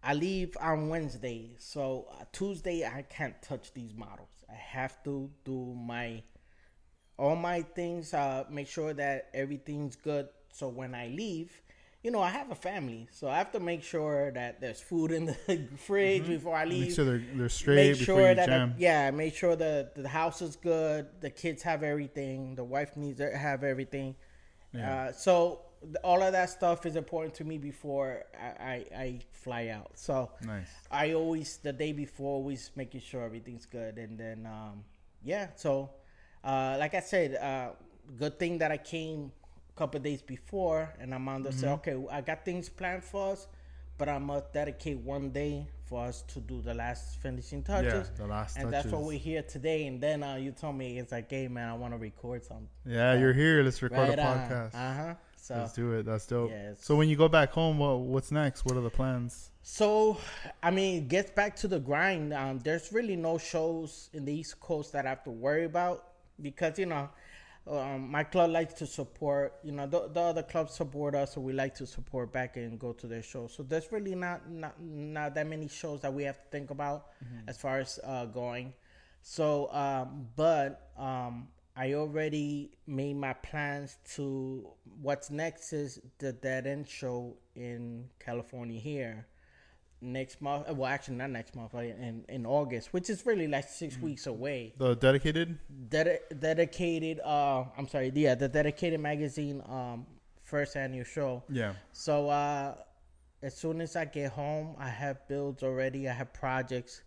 I 0.04 0.14
leave 0.14 0.56
on 0.62 0.90
Wednesday, 0.90 1.56
so 1.58 2.08
uh, 2.20 2.26
Tuesday 2.32 2.86
I 2.86 3.02
can't 3.04 3.40
touch 3.42 3.74
these 3.74 3.94
models. 3.96 4.30
I 4.50 4.56
have 4.56 5.04
to 5.04 5.30
do 5.44 5.74
my 5.76 6.24
all 7.18 7.36
my 7.36 7.62
things 7.62 8.14
uh 8.14 8.44
make 8.50 8.68
sure 8.68 8.94
that 8.94 9.30
everything's 9.34 9.96
good 9.96 10.28
so 10.52 10.68
when 10.68 10.94
i 10.94 11.08
leave 11.08 11.62
you 12.04 12.12
know 12.12 12.20
i 12.22 12.30
have 12.30 12.52
a 12.52 12.56
family 12.56 13.08
so 13.12 13.30
i 13.30 13.38
have 13.38 13.52
to 13.54 13.60
make 13.60 13.82
sure 13.82 14.32
that 14.32 14.60
there's 14.60 14.82
food 14.82 15.12
in 15.12 15.26
the 15.28 15.34
fridge 15.78 16.28
before 16.28 16.56
i 16.58 16.66
leave 16.66 16.76
Mm-hmm. 16.76 16.90
Make 16.90 16.96
sure 16.96 17.06
they're, 17.06 17.24
they're 17.36 17.50
straight 17.50 17.76
make 17.92 18.00
before 18.00 18.06
sure 18.20 18.30
you 18.30 18.36
that 18.36 18.48
jam. 18.48 18.76
yeah 18.78 19.12
make 19.12 19.34
sure 19.34 19.56
the 19.56 19.90
the 19.96 20.10
house 20.10 20.42
is 20.42 20.58
good 20.58 21.08
the 21.22 21.30
kids 21.30 21.62
have 21.64 21.84
everything 21.84 22.56
the 22.56 22.66
wife 22.66 22.98
needs 22.98 23.20
to 23.20 23.36
have 23.36 23.64
everything 23.64 24.16
Yeah. 24.74 25.06
uh, 25.06 25.12
so 25.14 25.62
all 26.04 26.22
of 26.22 26.32
that 26.34 26.50
stuff 26.50 26.86
is 26.86 26.96
important 26.96 27.34
to 27.36 27.44
me 27.44 27.58
before 27.58 28.24
I, 28.40 28.46
I, 28.48 28.86
I 29.06 29.20
fly 29.32 29.68
out 29.68 29.92
so 29.96 30.32
Nice. 30.46 30.68
I 30.92 31.14
always 31.14 31.58
the 31.58 31.74
day 31.74 31.92
before 31.92 32.34
always 32.36 32.72
making 32.76 33.02
sure 33.02 33.24
everything's 33.24 33.66
good 33.66 33.98
and 33.98 34.18
then 34.18 34.46
um 34.46 34.84
yeah 35.24 35.48
so 35.56 35.90
uh 36.44 36.78
like 36.80 36.94
I 36.94 37.02
said 37.02 37.36
uh 37.36 37.70
good 38.18 38.40
thing 38.40 38.58
that 38.60 38.72
I 38.72 38.78
came 38.78 39.32
a 39.76 39.78
couple 39.78 40.00
days 40.00 40.22
before 40.22 40.94
and 41.00 41.14
Armando 41.14 41.52
said 41.52 41.70
Mm-hmm. 41.70 41.90
okay 41.90 42.16
I 42.18 42.22
got 42.22 42.46
things 42.46 42.70
planned 42.70 43.04
for 43.04 43.32
us 43.34 43.48
but 43.98 44.10
I'm 44.10 44.28
gonna 44.28 44.44
dedicate 44.54 44.98
one 45.00 45.30
day 45.30 45.68
for 45.86 46.06
us 46.06 46.24
to 46.34 46.40
do 46.40 46.62
the 46.62 46.74
last 46.74 47.18
finishing 47.22 47.62
touches. 47.64 48.10
Yeah, 48.12 48.18
the 48.18 48.28
last 48.28 48.58
and 48.58 48.74
that's 48.74 48.88
what 48.88 49.04
we're 49.04 49.20
here 49.20 49.44
today. 49.44 49.86
And 49.86 50.02
then 50.02 50.24
uh, 50.24 50.36
you 50.36 50.52
told 50.52 50.76
me 50.76 50.98
it's 50.98 51.12
like, 51.12 51.30
hey 51.30 51.48
man, 51.48 51.70
I 51.70 51.74
want 51.76 51.94
to 51.94 51.98
record 52.00 52.44
something. 52.44 52.68
Yeah, 52.86 53.14
you're 53.14 53.34
here. 53.34 53.62
Let's 53.64 53.82
record 53.82 54.10
Right 54.10 54.20
a 54.20 54.22
podcast. 54.22 54.74
Uh 54.76 54.94
huh. 54.96 55.14
So 55.46 55.54
Let's 55.54 55.74
do 55.74 55.92
it. 55.92 56.08
That's 56.08 56.26
dope. 56.26 56.50
Yeah, 56.50 56.74
so 56.80 56.96
when 56.96 57.08
you 57.08 57.16
go 57.16 57.28
back 57.28 57.52
home, 57.52 57.78
what 57.78 58.00
what's 58.00 58.32
next? 58.32 58.66
What 58.66 58.76
are 58.78 58.82
the 58.82 58.90
plans? 58.90 59.52
So, 59.62 60.18
I 60.64 60.72
mean, 60.72 61.04
it 61.04 61.08
gets 61.08 61.30
back 61.30 61.56
to 61.58 61.68
the 61.68 61.80
grind. 61.80 62.34
Um, 62.34 62.58
there's 62.64 62.92
really 62.92 63.16
no 63.16 63.38
shows 63.38 64.10
in 64.12 64.26
the 64.26 64.34
East 64.34 64.60
Coast 64.60 64.92
that 64.94 65.06
I 65.06 65.10
have 65.10 65.24
to 65.26 65.30
worry 65.30 65.66
about 65.66 66.04
because 66.42 66.80
you 66.80 66.88
know, 66.88 67.10
um, 67.68 68.10
my 68.10 68.24
club 68.24 68.50
likes 68.50 68.74
to 68.76 68.88
support. 68.88 69.54
You 69.64 69.74
know, 69.74 69.86
the, 69.86 70.10
the 70.12 70.20
other 70.20 70.42
clubs 70.42 70.74
support 70.74 71.14
us, 71.14 71.36
so 71.36 71.42
we 71.42 71.54
like 71.54 71.76
to 71.76 71.86
support 71.86 72.34
back 72.34 72.58
and 72.58 72.80
go 72.80 72.94
to 72.94 73.06
their 73.06 73.22
shows. 73.22 73.54
So 73.54 73.62
there's 73.62 73.92
really 73.92 74.16
not 74.16 74.50
not 74.50 74.82
not 74.82 75.36
that 75.36 75.46
many 75.46 75.68
shows 75.68 76.02
that 76.02 76.12
we 76.12 76.24
have 76.24 76.38
to 76.38 76.50
think 76.50 76.72
about 76.72 77.10
as 77.48 77.56
far 77.56 77.78
as 77.78 78.00
uh, 78.04 78.26
going. 78.26 78.74
So, 79.22 79.72
um, 79.72 80.28
but 80.36 80.90
um, 80.98 81.50
I 81.76 81.94
already 81.94 82.72
made 82.88 83.18
my 83.18 83.34
plans 83.34 83.98
to 84.16 84.68
what's 85.02 85.30
next 85.30 85.74
is 85.74 86.00
the 86.20 86.32
Dead 86.32 86.68
End 86.68 86.88
show 86.88 87.36
in 87.56 88.06
California 88.20 88.80
here 88.80 89.28
next 90.02 90.42
month. 90.42 90.70
Well, 90.70 90.90
actually, 90.90 91.18
not 91.18 91.32
next 91.32 91.56
month, 91.56 91.74
in 91.74 92.24
in 92.30 92.46
August, 92.46 92.94
which 92.94 93.10
is 93.10 93.26
really 93.26 93.48
like 93.48 93.68
6 93.68 94.00
weeks 94.00 94.28
away. 94.28 94.74
The 94.78 94.96
dedicated. 94.96 95.58
Dedi- 95.90 96.40
dedicated. 96.40 97.20
Uh, 97.20 97.66
I'm 97.78 97.88
sorry. 97.88 98.12
Yeah, 98.16 98.36
the 98.36 98.48
dedicated 98.48 99.00
magazine. 99.00 99.62
Um, 99.68 100.06
first 100.46 100.78
annual 100.78 101.04
show. 101.04 101.44
Yeah. 101.50 101.74
So 101.92 102.30
uh, 102.30 102.76
as 103.42 103.58
soon 103.58 103.82
as 103.82 103.96
I 103.96 104.06
get 104.06 104.32
home, 104.32 104.76
I 104.80 104.90
have 104.90 105.28
builds 105.28 105.64
already. 105.64 106.08
I 106.08 106.14
have 106.14 106.32
projects 106.34 107.02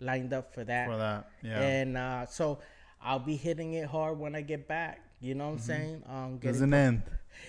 lined 0.00 0.32
up 0.32 0.54
for 0.54 0.64
that. 0.64 0.88
For 0.88 0.96
that. 0.96 1.28
Yeah. 1.42 1.60
And 1.60 1.96
uh, 1.96 2.26
so 2.26 2.60
I'll 3.04 3.18
be 3.20 3.36
hitting 3.36 3.74
it 3.74 3.86
hard 3.86 4.18
when 4.18 4.34
I 4.34 4.40
get 4.40 4.66
back. 4.66 5.00
You 5.20 5.34
know 5.34 5.46
what 5.46 5.52
I'm 5.52 5.58
saying? 5.58 6.02
Um, 6.08 6.38
Doesn't 6.38 6.72
end. 6.74 7.02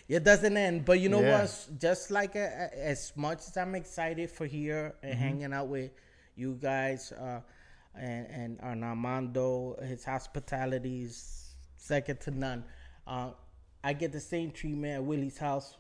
it 0.07 0.23
doesn't 0.23 0.55
end, 0.57 0.85
but 0.85 0.99
you 0.99 1.09
know 1.09 1.21
Yeah. 1.21 1.41
what? 1.43 1.67
Just 1.79 2.11
like 2.11 2.35
uh, 2.35 2.47
as 2.73 3.13
much 3.15 3.39
as 3.47 3.57
I'm 3.57 3.75
excited 3.75 4.29
for 4.31 4.45
here 4.45 4.95
and 5.03 5.13
Mm-hmm. 5.13 5.21
hanging 5.23 5.53
out 5.53 5.67
with 5.67 5.91
you 6.35 6.57
guys, 6.61 7.11
uh, 7.13 7.41
and 7.95 8.27
and, 8.27 8.59
and 8.61 8.83
Armando, 8.83 9.77
his 9.83 10.03
hospitality 10.05 11.03
is 11.03 11.55
second 11.77 12.19
to 12.21 12.31
none. 12.31 12.63
Uh, 13.07 13.31
I 13.83 13.93
get 13.93 14.11
the 14.11 14.19
same 14.19 14.51
treatment 14.51 14.93
at 14.95 15.03
Willie's 15.03 15.37
house, 15.37 15.77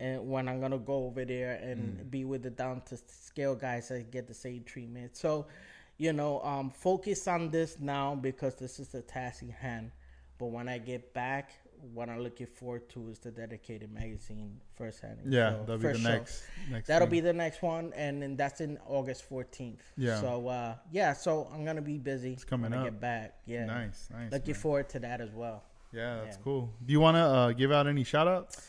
and 0.00 0.28
when 0.28 0.48
I'm 0.48 0.60
gonna 0.60 0.78
go 0.78 1.06
over 1.06 1.24
there 1.24 1.54
and 1.62 1.98
Mm. 2.00 2.10
be 2.10 2.24
with 2.24 2.42
the 2.42 2.50
down 2.50 2.82
to 2.86 2.96
scale 2.96 3.54
guys, 3.54 3.90
I 3.90 4.02
get 4.02 4.26
the 4.26 4.34
same 4.34 4.64
treatment. 4.64 5.16
So, 5.16 5.46
you 5.98 6.12
know, 6.12 6.40
um, 6.42 6.70
focus 6.70 7.26
on 7.28 7.50
this 7.50 7.78
now 7.80 8.14
because 8.14 8.54
this 8.56 8.78
is 8.78 8.88
the 8.88 9.02
task 9.02 9.42
in 9.42 9.50
hand. 9.50 9.90
But 10.38 10.46
when 10.46 10.68
I 10.68 10.78
get 10.78 11.14
back, 11.14 11.52
what 11.94 12.08
I'm 12.08 12.20
looking 12.20 12.46
forward 12.46 12.88
to 12.90 13.08
is 13.08 13.18
the 13.18 13.30
dedicated 13.30 13.92
magazine 13.92 14.60
first 14.74 15.00
hand. 15.00 15.18
Yeah, 15.26 15.52
show- 15.52 15.60
that'll 15.60 15.78
be 15.78 15.88
the 15.88 15.98
show. 15.98 16.08
next. 16.08 16.42
Next. 16.70 16.88
That'll 16.88 17.06
thing. 17.06 17.12
be 17.12 17.20
the 17.20 17.32
next 17.32 17.62
one, 17.62 17.92
and 17.94 18.22
then 18.22 18.36
that's 18.36 18.60
in 18.60 18.78
August 18.86 19.28
14th. 19.30 19.78
Yeah. 19.96 20.20
So 20.20 20.48
uh, 20.48 20.74
yeah, 20.90 21.12
so 21.12 21.48
I'm 21.52 21.64
gonna 21.64 21.82
be 21.82 21.98
busy. 21.98 22.32
It's 22.34 22.44
coming 22.44 22.70
when 22.70 22.80
I 22.80 22.84
get 22.84 23.00
back. 23.00 23.34
Yeah. 23.46 23.64
nice. 23.66 24.08
Nice. 24.12 24.32
Looking 24.32 24.52
man. 24.52 24.60
forward 24.60 24.88
to 24.90 24.98
that 25.00 25.20
as 25.20 25.30
well. 25.32 25.62
Yeah, 25.92 26.16
that's 26.24 26.36
Yeah. 26.36 26.42
cool. 26.44 26.70
Do 26.84 26.92
you 26.92 27.00
want 27.00 27.16
to 27.16 27.20
uh, 27.22 27.52
give 27.52 27.72
out 27.72 27.86
any 27.86 28.04
shout 28.04 28.28
outs 28.28 28.68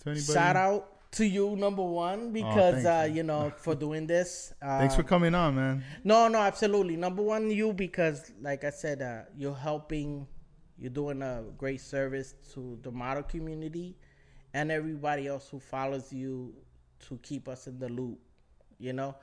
to 0.00 0.10
anybody? 0.10 0.32
Shout 0.32 0.56
out 0.56 0.93
to 1.14 1.24
you, 1.26 1.56
number 1.56 1.82
one, 1.82 2.32
because 2.32 2.82
thanks, 2.82 2.86
uh, 2.86 3.08
you 3.12 3.22
know 3.22 3.52
for 3.56 3.74
doing 3.86 4.06
this. 4.06 4.52
Uh, 4.60 4.78
Thanks 4.78 4.94
for 4.96 5.02
coming 5.02 5.34
on, 5.34 5.54
man. 5.54 5.84
No, 6.02 6.28
no, 6.28 6.38
absolutely. 6.38 6.96
Number 6.96 7.22
one, 7.22 7.50
you 7.50 7.72
because, 7.72 8.32
like 8.40 8.64
I 8.64 8.70
said, 8.70 9.00
uh, 9.00 9.22
you're 9.36 9.54
helping, 9.54 10.26
you're 10.76 10.90
doing 10.90 11.22
a 11.22 11.44
great 11.56 11.80
service 11.80 12.34
to 12.54 12.78
the 12.82 12.90
model 12.90 13.22
community, 13.22 13.96
and 14.52 14.70
everybody 14.70 15.28
else 15.28 15.48
who 15.48 15.60
follows 15.60 16.12
you 16.12 16.52
to 17.08 17.18
keep 17.22 17.48
us 17.48 17.66
in 17.66 17.78
the 17.78 17.88
loop, 17.88 18.18
you 18.78 18.92
know, 18.92 19.14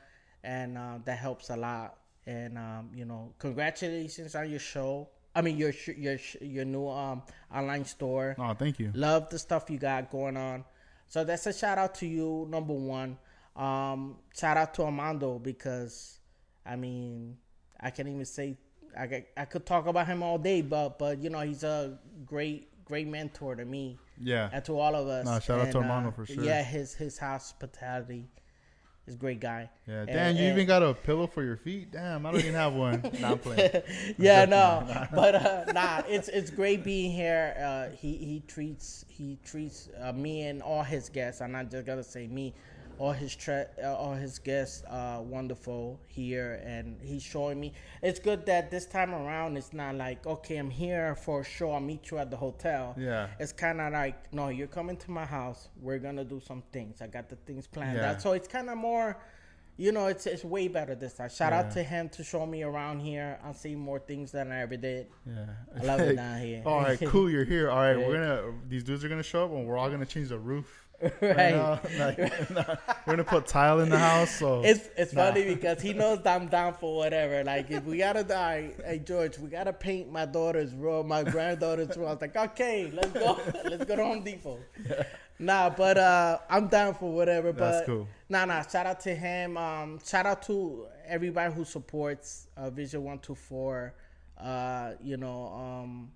and 0.44 0.78
uh, 0.78 1.00
that 1.06 1.18
helps 1.18 1.50
a 1.50 1.56
lot. 1.58 1.98
And 2.26 2.58
um, 2.58 2.92
you 2.96 3.04
know, 3.06 3.34
congratulations 3.38 4.36
on 4.36 4.50
your 4.50 4.60
show. 4.60 5.10
I 5.36 5.42
mean, 5.42 5.58
your 5.58 5.74
your 5.98 6.18
your 6.40 6.66
new 6.66 6.88
um 6.88 7.24
online 7.54 7.84
store. 7.86 8.36
Oh, 8.38 8.54
thank 8.54 8.80
you. 8.80 8.92
Love 8.94 9.30
the 9.30 9.40
stuff 9.40 9.70
you 9.70 9.78
got 9.78 10.10
going 10.10 10.38
on. 10.38 10.64
So 11.12 11.26
that's 11.26 11.46
a 11.46 11.52
shout 11.52 11.78
out 11.78 11.96
to 11.96 12.08
you, 12.08 12.48
number 12.50 12.74
one. 12.74 13.18
Um, 13.58 14.16
shout 14.34 14.56
out 14.56 14.74
to 14.76 14.84
Armando 14.84 15.40
because, 15.40 16.20
I 16.66 16.78
mean, 16.78 17.36
I 17.78 17.90
can't 17.90 18.08
even 18.08 18.24
say 18.24 18.56
I 18.98 19.08
could, 19.08 19.26
I 19.36 19.44
could 19.44 19.66
talk 19.66 19.88
about 19.88 20.08
him 20.08 20.24
all 20.24 20.38
day, 20.38 20.62
but 20.62 20.98
but 20.98 21.22
you 21.22 21.30
know 21.30 21.42
he's 21.42 21.64
a 21.66 22.00
great 22.26 22.70
great 22.86 23.08
mentor 23.08 23.58
to 23.58 23.66
me 23.66 24.00
Yeah. 24.18 24.50
and 24.54 24.64
to 24.64 24.80
all 24.80 24.96
of 24.96 25.06
us. 25.10 25.26
Nah, 25.26 25.40
shout 25.40 25.60
out 25.60 25.72
to 25.72 25.80
And, 25.80 25.90
Armando 25.90 26.10
uh, 26.10 26.14
for 26.14 26.26
sure. 26.26 26.46
Yeah, 26.46 26.64
his 26.64 26.94
his 26.94 27.18
hospitality 27.18 28.30
is 29.08 29.16
a 29.16 29.18
great 29.18 29.40
guy. 29.40 29.70
Yeah. 29.88 30.02
And- 30.02 30.08
Damn, 30.08 30.36
you 30.36 30.44
and- 30.44 30.54
even 30.54 30.68
got 30.68 30.84
a 30.84 30.94
pillow 30.94 31.28
for 31.28 31.44
your 31.44 31.58
feet. 31.58 31.92
Damn, 31.92 32.26
I 32.26 32.32
don't 32.32 32.42
even 32.42 32.54
have 32.54 32.74
one. 32.74 33.02
I'm 33.24 33.40
playing. 33.40 33.72
yeah, 34.18 34.46
no, 34.46 35.08
but 35.14 35.36
uh, 35.36 35.66
nah, 35.74 36.02
it's 36.08 36.28
it's 36.28 36.50
great 36.52 36.84
being 36.84 37.12
here. 37.12 37.56
Uh, 37.60 37.96
he 37.96 38.16
he 38.18 38.44
treats 38.48 39.06
he 39.08 39.38
treats 39.44 39.90
uh, 40.02 40.14
me 40.14 40.44
and 40.44 40.62
all 40.62 40.84
his 40.84 41.10
guests. 41.10 41.42
I'm 41.42 41.52
not 41.52 41.70
just 41.72 41.86
gonna 41.86 42.04
say 42.04 42.28
me, 42.28 42.54
all 43.02 43.12
his 43.24 43.36
tre- 43.36 43.66
uh, 43.84 43.96
all 44.02 44.14
his 44.14 44.38
guests 44.40 44.84
uh, 44.84 45.20
wonderful 45.36 46.00
here, 46.08 46.62
and 46.64 46.86
he's 47.02 47.24
showing 47.24 47.60
me. 47.60 47.74
It's 48.04 48.20
good 48.20 48.46
that 48.46 48.70
this 48.70 48.86
time 48.86 49.12
around 49.14 49.58
it's 49.58 49.74
not 49.74 49.96
like 49.96 50.20
okay, 50.36 50.58
I'm 50.58 50.70
here 50.70 51.16
for 51.16 51.42
a 51.42 51.44
show. 51.44 51.72
I'll 51.72 51.80
meet 51.80 52.12
you 52.12 52.20
at 52.20 52.30
the 52.30 52.38
hotel. 52.38 52.96
Yeah. 52.98 53.28
it's 53.40 53.54
kind 53.54 53.82
of 53.82 53.92
like 53.94 54.32
no, 54.32 54.50
you're 54.50 54.68
coming 54.80 54.98
to 54.98 55.10
my 55.12 55.26
house. 55.26 55.70
We're 55.82 56.00
gonna 56.00 56.24
do 56.24 56.40
some 56.40 56.62
things. 56.72 57.02
I 57.02 57.08
got 57.08 57.28
the 57.28 57.38
things 57.48 57.66
planned 57.66 57.98
Yeah. 57.98 58.12
out. 58.12 58.22
So 58.22 58.34
it's 58.34 58.48
kind 58.48 58.70
of 58.70 58.78
more. 58.78 59.18
You 59.78 59.92
know, 59.92 60.06
it's 60.08 60.28
it's 60.28 60.44
way 60.44 60.68
better 60.68 60.94
this 60.94 61.14
time. 61.14 61.30
Shout 61.30 61.54
out 61.54 61.72
to 61.72 61.82
him 61.82 62.10
to 62.10 62.24
show 62.24 62.46
me 62.46 62.62
around 62.62 63.00
here. 63.00 63.40
I'm 63.44 63.56
seeing 63.56 63.80
more 63.80 63.98
things 64.00 64.32
than 64.32 64.52
I 64.52 64.60
ever 64.62 64.78
did. 64.78 65.08
Yeah. 65.26 65.46
I 65.76 65.84
love 65.84 66.02
it 66.02 66.16
down 66.24 66.40
here. 66.42 66.62
All 66.66 66.82
right, 66.82 67.00
cool. 67.00 67.32
You're 67.32 67.46
here. 67.46 67.72
All 67.72 67.78
right, 67.78 67.98
Yeah. 68.00 68.08
we're 68.08 68.14
gonna. 68.14 68.54
These 68.68 68.84
dudes 68.84 69.04
are 69.04 69.10
gonna 69.10 69.24
show 69.24 69.46
up, 69.46 69.52
and 69.52 69.66
we're 69.66 69.78
all 69.80 69.90
gonna 69.90 70.06
change 70.06 70.30
the 70.30 70.38
roof. 70.38 70.81
Right. 71.22 71.54
now. 71.56 71.80
Like, 71.98 72.18
we're 73.06 73.14
gonna 73.14 73.24
put 73.24 73.48
tile 73.48 73.80
in 73.80 73.90
the 73.90 73.98
house. 74.00 74.32
So 74.40 74.62
It's 74.66 74.90
it's 74.96 75.14
Nah. 75.14 75.26
funny 75.28 75.44
because 75.44 75.82
he 75.82 75.94
knows 75.94 76.20
I'm 76.26 76.48
down 76.48 76.74
for 76.76 76.96
whatever. 76.96 77.44
Like 77.44 77.72
if 77.72 77.84
we 77.86 77.98
gotta 77.98 78.24
die, 78.24 78.72
hey 78.86 79.00
George, 79.00 79.38
we 79.40 79.50
gotta 79.50 79.74
paint 79.74 80.12
my 80.12 80.26
daughter's 80.26 80.74
room, 80.74 81.08
my 81.08 81.24
granddaughter's 81.24 81.96
room. 81.98 82.08
I 82.08 82.12
was 82.14 82.22
like, 82.22 82.36
okay, 82.36 82.92
let's 82.94 83.12
go, 83.12 83.40
let's 83.66 83.86
go 83.86 83.96
to 83.96 84.04
Home 84.04 84.24
Depot. 84.24 84.60
Nah, 85.40 85.70
but 85.72 85.98
uh, 85.98 86.38
I'm 86.50 86.68
down 86.68 86.94
for 86.94 87.12
whatever. 87.12 87.52
But 87.52 87.72
That's 87.72 87.86
cool. 87.88 88.08
Nah, 88.30 88.46
nah. 88.46 88.62
Shout 88.62 88.86
out 88.86 89.00
to 89.02 89.16
him. 89.16 89.58
Um, 89.58 90.00
shout 90.06 90.26
out 90.28 90.44
to 90.44 90.86
everybody 91.08 91.52
who 91.54 91.66
supports 91.66 92.48
uh, 92.56 92.70
Vision 92.70 93.04
One 93.04 93.18
Two 93.20 93.34
Four. 93.36 93.96
Uh, 94.38 94.94
you 95.02 95.18
know, 95.18 95.48
um, 95.48 96.12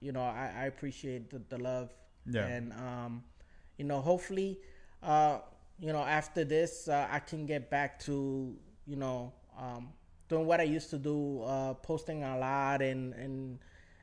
you 0.00 0.12
know, 0.12 0.22
I, 0.22 0.52
I 0.56 0.64
appreciate 0.66 1.30
the, 1.30 1.40
the 1.48 1.58
love. 1.62 1.92
Yeah. 2.28 2.46
And 2.46 2.72
um, 2.72 3.22
you 3.76 3.84
know, 3.84 4.00
hopefully, 4.00 4.58
uh, 5.02 5.38
you 5.78 5.92
know, 5.92 6.02
after 6.02 6.44
this, 6.44 6.88
uh, 6.88 7.06
I 7.10 7.18
can 7.20 7.46
get 7.46 7.70
back 7.70 7.98
to 8.00 8.54
you 8.86 8.96
know, 8.96 9.32
um, 9.58 9.88
doing 10.28 10.46
what 10.46 10.60
I 10.60 10.64
used 10.64 10.90
to 10.90 10.98
do, 10.98 11.42
uh, 11.42 11.74
posting 11.74 12.22
a 12.22 12.38
lot 12.38 12.82
and 12.82 13.14
and 13.14 13.58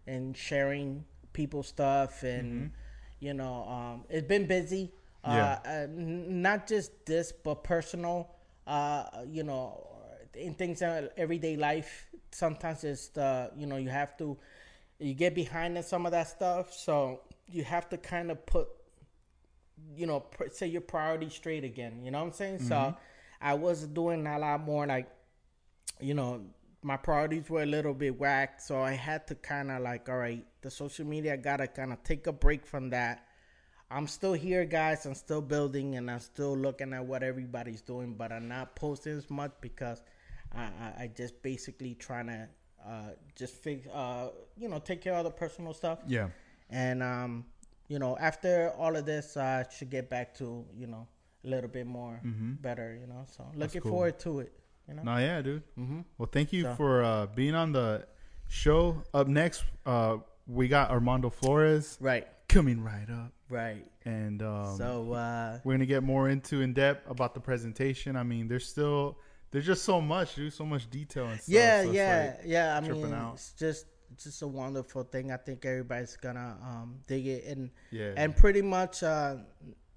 and 0.08 0.36
sharing 0.36 1.06
people's 1.32 1.68
stuff 1.68 2.24
and 2.24 2.72
you 3.20 3.34
know, 3.34 3.66
um, 3.68 4.04
it's 4.10 4.28
been 4.28 4.46
busy. 4.48 4.92
Yeah. 5.26 5.60
Uh, 5.66 5.70
uh, 5.70 5.72
n- 5.72 6.42
not 6.42 6.68
just 6.68 7.06
this, 7.06 7.32
but 7.32 7.64
personal. 7.64 8.30
Uh, 8.68 9.06
you 9.30 9.44
know, 9.44 9.88
in 10.36 10.54
things 10.54 10.82
in 10.82 11.10
everyday 11.18 11.56
life. 11.56 12.08
Sometimes 12.32 12.84
it's 12.84 13.08
the 13.10 13.52
you 13.58 13.66
know 13.68 13.78
you 13.78 13.90
have 13.90 14.18
to 14.18 14.38
you 15.00 15.14
get 15.14 15.36
behind 15.36 15.78
in 15.78 15.84
some 15.84 16.06
of 16.06 16.12
that 16.12 16.28
stuff, 16.28 16.74
so 16.74 17.22
you 17.48 17.64
have 17.64 17.90
to 17.90 17.98
kind 17.98 18.32
of 18.32 18.46
put 18.46 18.68
you 19.96 20.06
know 20.06 20.22
pr- 20.22 20.50
say 20.52 20.68
your 20.68 20.82
priorities 20.82 21.34
straight 21.34 21.64
again. 21.64 22.04
You 22.04 22.12
know 22.12 22.20
what 22.20 22.28
I'm 22.28 22.34
saying? 22.34 22.60
So 22.60 22.96
I 23.42 23.54
was 23.54 23.86
doing 23.88 24.26
a 24.28 24.40
lot 24.40 24.62
more 24.62 24.86
like 24.88 25.10
you 26.00 26.14
know 26.14 26.42
my 26.82 26.98
priorities 26.98 27.50
were 27.50 27.64
a 27.64 27.66
little 27.66 27.94
bit 27.94 28.20
whacked, 28.20 28.62
so 28.62 28.82
I 28.82 28.92
had 28.92 29.28
to 29.28 29.36
kind 29.36 29.72
of 29.72 29.82
like 29.82 30.10
all 30.10 30.18
right, 30.18 30.46
the 30.62 30.70
social 30.72 31.06
media 31.06 31.38
gotta 31.38 31.68
kind 31.68 31.94
of 31.94 32.04
take 32.04 32.28
a 32.28 32.34
break 32.34 32.66
from 32.66 32.90
that. 32.92 33.26
I'm 33.92 34.08
still 34.08 34.34
here, 34.34 34.66
guys. 34.66 35.06
I'm 35.06 35.14
still 35.14 35.42
building, 35.42 35.96
and 35.96 36.10
I'm 36.10 36.20
still 36.20 36.58
looking 36.58 36.94
at 36.94 37.06
what 37.06 37.22
everybody's 37.22 37.82
doing, 37.82 38.16
but 38.16 38.32
I'm 38.32 38.48
not 38.48 38.76
posting 38.76 39.18
as 39.18 39.30
much 39.30 39.52
because 39.62 40.02
I, 40.52 40.64
I, 40.64 41.04
I 41.04 41.12
just 41.16 41.42
basically 41.44 41.94
trying 41.94 42.28
to 42.28 42.50
uh, 42.86 43.10
just 43.36 43.54
fix, 43.56 43.88
uh, 43.88 44.30
you 44.58 44.68
know, 44.68 44.80
take 44.80 45.02
care 45.02 45.14
of 45.14 45.24
the 45.24 45.32
personal 45.32 45.74
stuff. 45.74 46.00
yeah, 46.08 46.30
And 46.70 47.04
um, 47.04 47.46
you 47.88 48.00
know, 48.00 48.18
after 48.18 48.72
all 48.78 48.96
of 48.96 49.06
this, 49.06 49.38
I 49.38 49.66
should 49.76 49.90
get 49.90 50.10
back 50.10 50.34
to 50.36 50.66
you 50.78 50.88
know 50.88 51.08
a 51.46 51.48
little 51.48 51.70
bit 51.70 51.86
more 51.88 52.20
Mm-hmm. 52.26 52.54
better. 52.62 52.98
You 53.00 53.08
know, 53.08 53.26
so 53.30 53.46
looking 53.56 53.82
cool. 53.82 53.92
forward 53.92 54.20
to 54.20 54.40
it. 54.40 54.54
You 54.88 54.96
know. 54.96 55.04
No, 55.04 55.18
yeah, 55.18 55.42
dude. 55.42 55.64
Mm-hmm. 55.78 56.02
Well, 56.18 56.30
thank 56.32 56.52
you 56.54 56.64
So- 56.64 56.76
for 56.76 57.04
uh, 57.04 57.26
being 57.28 57.56
on 57.56 57.72
the 57.72 58.06
show. 58.50 59.02
Up 59.14 59.28
next, 59.28 59.64
uh, 59.86 60.18
we 60.48 60.68
got 60.68 60.92
Armando 60.92 61.30
Flores 61.30 61.98
Right. 62.02 62.28
coming 62.50 62.84
right 62.84 63.10
up, 63.10 63.32
Right. 63.50 63.86
and 64.06 64.42
um, 64.44 64.76
so 64.78 65.14
uh, 65.14 65.60
we're 65.64 65.74
gonna 65.76 65.86
get 65.86 66.04
more 66.04 66.28
into 66.30 66.62
in 66.62 66.74
depth 66.74 67.10
about 67.10 67.34
the 67.34 67.40
presentation. 67.40 68.16
I 68.18 68.24
mean, 68.24 68.48
there's 68.48 68.68
still 68.68 69.18
there's 69.52 69.66
just 69.66 69.84
so 69.86 70.02
much, 70.02 70.36
dude, 70.36 70.52
so 70.52 70.66
much 70.66 70.90
detail 70.90 71.28
and 71.28 71.40
stuff. 71.40 71.54
yeah, 71.54 71.84
so 71.84 71.92
yeah, 71.92 72.36
like- 72.38 72.46
yeah. 72.48 72.78
I 72.78 72.80
tripping 72.86 73.04
mean, 73.04 73.14
out. 73.14 73.34
it's 73.36 73.54
just 73.54 73.86
just 74.18 74.42
a 74.42 74.48
wonderful 74.48 75.04
thing. 75.04 75.32
I 75.32 75.38
think 75.38 75.66
everybody's 75.66 76.16
gonna 76.18 76.58
um, 76.62 77.00
dig 77.08 77.28
it, 77.28 77.46
and 77.46 77.70
yeah, 77.92 78.14
and 78.18 78.36
pretty 78.36 78.62
much, 78.62 79.04
uh, 79.04 79.38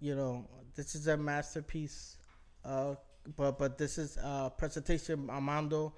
you 0.01 0.15
know, 0.15 0.49
this 0.75 0.95
is 0.95 1.07
a 1.07 1.17
masterpiece. 1.17 2.17
Uh, 2.65 2.95
but 3.37 3.59
but 3.59 3.79
this 3.79 3.99
is 3.99 4.17
a 4.19 4.53
presentation 4.57 5.29
Armando. 5.31 5.95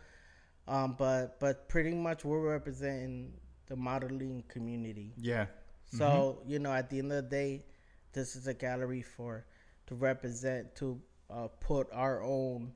Um, 0.67 0.97
but 0.99 1.39
but 1.41 1.69
pretty 1.69 1.95
much 1.95 2.25
we're 2.25 2.41
representing 2.53 3.33
the 3.67 3.77
modeling 3.77 4.45
community. 4.49 5.15
yeah, 5.17 5.47
So 5.85 6.41
Mm-hmm. 6.41 6.51
you 6.51 6.59
know, 6.59 6.73
at 6.73 6.91
the 6.91 6.99
end 6.99 7.13
of 7.13 7.25
the 7.25 7.31
day, 7.31 7.65
this 8.13 8.37
is 8.37 8.47
a 8.47 8.55
gallery 8.55 9.03
for 9.03 9.47
to 9.87 9.95
represent 9.95 10.75
to 10.77 11.01
uh, 11.31 11.49
put 11.61 11.89
our 11.93 12.23
own, 12.23 12.73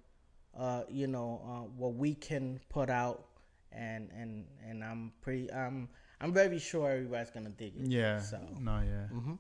uh, 0.57 0.83
you 0.89 1.07
know, 1.07 1.41
uh, 1.45 1.69
what 1.77 1.95
we 1.95 2.15
can 2.15 2.61
put 2.69 2.89
out, 2.91 3.27
and 3.75 4.11
and 4.17 4.45
and 4.69 4.85
I'm 4.85 5.13
pretty, 5.21 5.53
I'm 5.53 5.89
I'm 6.21 6.33
very 6.33 6.59
sure 6.59 6.91
everybody's 6.91 7.31
gonna 7.31 7.51
dig 7.51 7.75
it. 7.77 7.87
yeah. 7.91 8.19
So. 8.21 8.39
No, 8.61 8.81
yeah, 8.81 9.09
Mhm. 9.17 9.39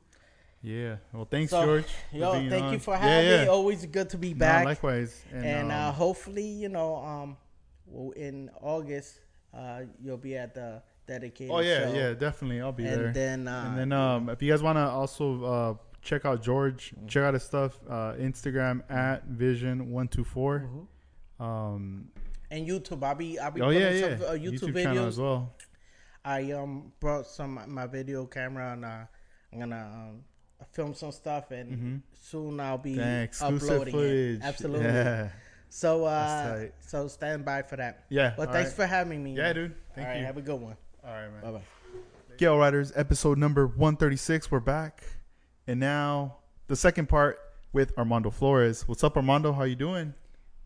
yeah. 0.62 0.96
Well, 1.12 1.24
thanks, 1.30 1.50
So, 1.50 1.64
George. 1.64 1.86
Yo, 2.12 2.32
thank 2.48 2.64
on. 2.64 2.72
you 2.72 2.78
for 2.78 2.96
having 2.96 3.26
yeah. 3.30 3.42
me. 3.42 3.48
Always 3.48 3.84
good 3.86 4.08
to 4.10 4.18
be 4.18 4.32
No, 4.34 4.38
back. 4.40 4.64
likewise, 4.64 5.24
and, 5.32 5.44
and 5.44 5.72
uh, 5.72 5.88
um, 5.88 5.94
hopefully, 5.94 6.46
you 6.46 6.68
know, 6.68 6.96
um, 6.96 7.36
well, 7.86 8.10
in 8.12 8.50
August, 8.60 9.20
uh, 9.54 9.82
you'll 10.02 10.16
be 10.16 10.36
at 10.36 10.54
the 10.54 10.82
dedicated. 11.06 11.52
oh 11.54 11.60
yeah, 11.60 11.88
show. 11.88 11.94
yeah, 11.94 12.12
definitely, 12.14 12.60
I'll 12.60 12.72
be 12.72 12.84
there. 12.84 13.06
And 13.06 13.14
then, 13.14 13.48
uh, 13.48 13.64
and 13.68 13.78
then 13.78 13.92
um, 13.92 14.28
if 14.30 14.42
you 14.42 14.50
guys 14.50 14.62
want 14.62 14.76
to 14.76 14.88
also 14.88 15.44
uh, 15.44 15.74
check 16.00 16.24
out 16.24 16.42
George, 16.42 16.92
Mm-hmm. 16.96 17.06
check 17.06 17.22
out 17.24 17.34
his 17.34 17.42
stuff. 17.44 17.78
Uh, 17.88 18.14
Instagram 18.14 18.82
at 18.90 19.24
Vision 19.26 19.90
one 19.92 20.08
two 20.08 20.24
four. 20.24 20.60
Mm-hmm. 20.60 21.42
Um, 21.42 22.08
and 22.52 22.68
YouTube, 22.68 23.02
I'll 23.02 23.14
be 23.16 23.38
I'll 23.38 23.50
be 23.50 23.60
oh 23.62 23.66
putting 23.66 23.80
yeah, 23.82 23.90
yeah. 23.90 24.18
some 24.18 24.26
uh, 24.28 24.32
YouTube, 24.34 24.74
channel 24.74 25.04
videos. 25.04 25.08
as 25.08 25.18
well. 25.18 25.52
I 26.24 26.52
um 26.52 26.92
brought 27.00 27.26
some 27.26 27.58
my 27.66 27.86
video 27.88 28.26
camera 28.26 28.72
and 28.74 28.84
uh, 28.84 29.04
I'm 29.52 29.58
gonna 29.58 29.90
um, 29.92 30.24
film 30.70 30.94
some 30.94 31.10
stuff 31.10 31.50
and 31.50 31.72
Mhm. 31.72 32.02
soon 32.14 32.60
I'll 32.60 32.78
be 32.78 32.94
Dang, 32.94 33.22
exclusive 33.24 33.68
uploading 33.70 33.92
footage. 33.94 34.36
it. 34.40 34.42
Absolutely. 34.44 34.84
Yeah, 34.86 35.28
So 35.68 36.04
uh, 36.04 36.66
so 36.80 37.08
stand 37.08 37.44
by 37.44 37.62
for 37.62 37.76
that. 37.76 38.04
yeah. 38.08 38.34
But 38.36 38.48
all 38.48 38.54
thanks 38.54 38.70
right. 38.70 38.76
for 38.76 38.86
having 38.86 39.24
me. 39.24 39.34
Yeah, 39.36 39.52
dude. 39.52 39.74
Thank 39.94 40.06
All 40.06 40.12
right, 40.12 40.20
you. 40.20 40.26
have 40.26 40.36
a 40.36 40.42
good 40.42 40.60
one. 40.60 40.76
all 41.04 41.10
right, 41.12 41.32
man. 41.32 41.42
Bye 41.42 41.50
bye. 41.58 41.62
Scale 42.36 42.56
Riders 42.58 42.92
episode 42.94 43.38
number 43.38 43.66
136. 43.66 44.50
We're 44.50 44.60
back. 44.60 45.02
And 45.66 45.80
now 45.80 46.36
the 46.68 46.76
second 46.76 47.08
part 47.08 47.38
with 47.72 47.96
Armando 47.98 48.30
Flores. 48.30 48.86
What's 48.86 49.02
up, 49.04 49.16
Armando? 49.16 49.52
How 49.52 49.64
you 49.64 49.76
doing? 49.76 50.14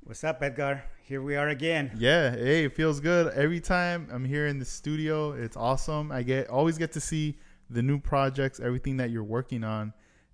What's 0.04 0.22
up, 0.24 0.42
Edgar? 0.42 0.84
Here 1.06 1.22
we 1.22 1.36
are 1.36 1.50
again. 1.50 1.92
Yeah, 1.96 2.32
hey, 2.32 2.64
it 2.64 2.74
feels 2.74 2.98
good. 2.98 3.32
Every 3.34 3.60
time 3.60 4.08
I'm 4.12 4.24
here 4.24 4.48
in 4.48 4.58
the 4.58 4.64
studio, 4.64 5.30
it's 5.30 5.56
awesome. 5.56 6.10
I 6.10 6.24
get 6.24 6.50
always 6.50 6.78
get 6.78 6.90
to 6.94 7.00
see 7.00 7.36
the 7.70 7.80
new 7.80 8.00
projects, 8.00 8.58
everything 8.58 8.96
that 8.96 9.10
you're 9.10 9.22
working 9.22 9.62
on. 9.62 9.92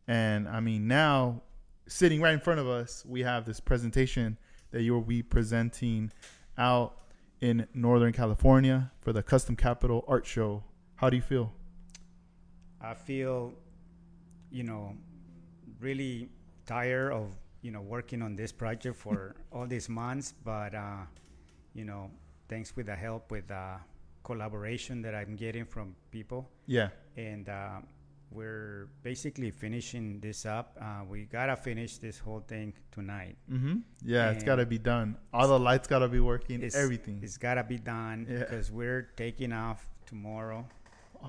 And 0.09 0.49
I 0.49 0.61
mean, 0.61 0.89
now 0.89 1.43
sitting 1.89 2.23
right 2.23 2.33
in 2.33 2.41
front 2.41 2.59
of 2.59 2.69
us, 2.69 3.05
we 3.07 3.21
have 3.21 3.45
this 3.45 3.61
presentation 3.61 4.39
that 4.71 4.81
you 4.81 4.95
will 4.95 5.03
be 5.03 5.23
presenting 5.23 6.11
out 6.57 6.97
in 7.43 7.69
Northern 7.75 8.15
California 8.15 8.91
for 9.03 9.13
the 9.13 9.23
Custom 9.23 9.57
Capital 9.57 10.07
Art 10.09 10.25
Show. 10.25 10.65
How 10.95 11.11
do 11.11 11.17
you 11.17 11.23
feel? 11.23 11.53
I 12.81 12.95
feel, 12.95 13.53
you 14.51 14.63
know, 14.63 14.97
really 15.81 16.31
tired 16.65 17.13
of, 17.13 17.37
you 17.62 17.70
know, 17.70 17.81
working 17.81 18.22
on 18.22 18.37
this 18.37 18.53
project 18.53 18.96
for 18.96 19.35
all 19.53 19.66
these 19.66 19.88
months. 19.88 20.35
But, 20.44 20.75
uh, 20.75 21.05
you 21.75 21.85
know, 21.85 22.11
thanks 22.48 22.77
with 22.77 22.87
the 22.87 22.94
help 22.94 23.31
with 23.31 23.51
uh, 23.51 23.77
collaboration 24.25 25.03
that 25.03 25.14
I'm 25.14 25.37
getting 25.37 25.64
from 25.64 25.94
people. 26.11 26.51
Yeah. 26.66 26.88
And 27.16 27.48
uh, 27.48 27.81
we're 28.31 28.88
basically 29.03 29.51
finishing 29.51 30.20
this 30.20 30.46
up. 30.46 30.77
Uh, 30.81 31.05
we 31.09 31.25
got 31.25 31.46
to 31.46 31.57
finish 31.57 31.98
this 31.98 32.18
whole 32.18 32.40
thing 32.40 32.72
tonight. 32.90 33.37
Mm-hmm. 33.51 33.77
Yeah, 34.05 34.31
it's 34.31 34.44
got 34.44 34.57
to 34.57 34.66
be 34.66 34.79
done. 34.79 35.16
All 35.33 35.48
the 35.48 35.59
lights 35.59 35.87
got 35.87 36.01
to 36.01 36.09
be 36.09 36.20
working. 36.20 36.62
It's, 36.62 36.75
everything. 36.77 37.20
It's 37.22 37.37
got 37.37 37.55
to 37.55 37.64
be 37.64 37.79
done 37.79 38.27
Yeah. 38.29 38.38
because 38.40 38.70
we're 38.70 39.11
taking 39.16 39.53
off 39.53 39.87
tomorrow. 40.07 40.66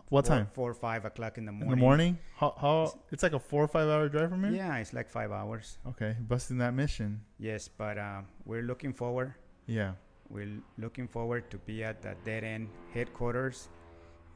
What 0.09 0.25
four- 0.27 0.35
time? 0.35 0.47
Four 0.53 0.71
or 0.71 0.73
five 0.73 1.05
o'clock 1.05 1.37
in 1.37 1.45
the 1.45 1.51
morning. 1.51 1.73
In 1.73 1.79
morning. 1.79 2.15
the 2.15 2.39
morning? 2.39 2.53
How, 2.55 2.55
how? 2.59 2.99
It's 3.11 3.23
like 3.23 3.33
a 3.33 3.39
four 3.39 3.63
or 3.63 3.67
five 3.67 3.87
hour 3.87 4.09
drive 4.09 4.29
from 4.29 4.43
here. 4.43 4.53
Yeah, 4.53 4.77
it's 4.77 4.93
like 4.93 5.09
five 5.09 5.31
hours. 5.31 5.77
Okay, 5.87 6.15
busting 6.19 6.57
that 6.59 6.73
mission. 6.73 7.21
Yes, 7.39 7.67
but 7.67 7.97
uh, 7.97 8.21
we're 8.45 8.63
looking 8.63 8.93
forward. 8.93 9.33
Yeah. 9.65 9.93
We're 10.29 10.59
looking 10.77 11.07
forward 11.07 11.51
to 11.51 11.57
be 11.57 11.83
at 11.83 12.01
the 12.01 12.15
Dead 12.23 12.43
End 12.43 12.69
headquarters. 12.93 13.69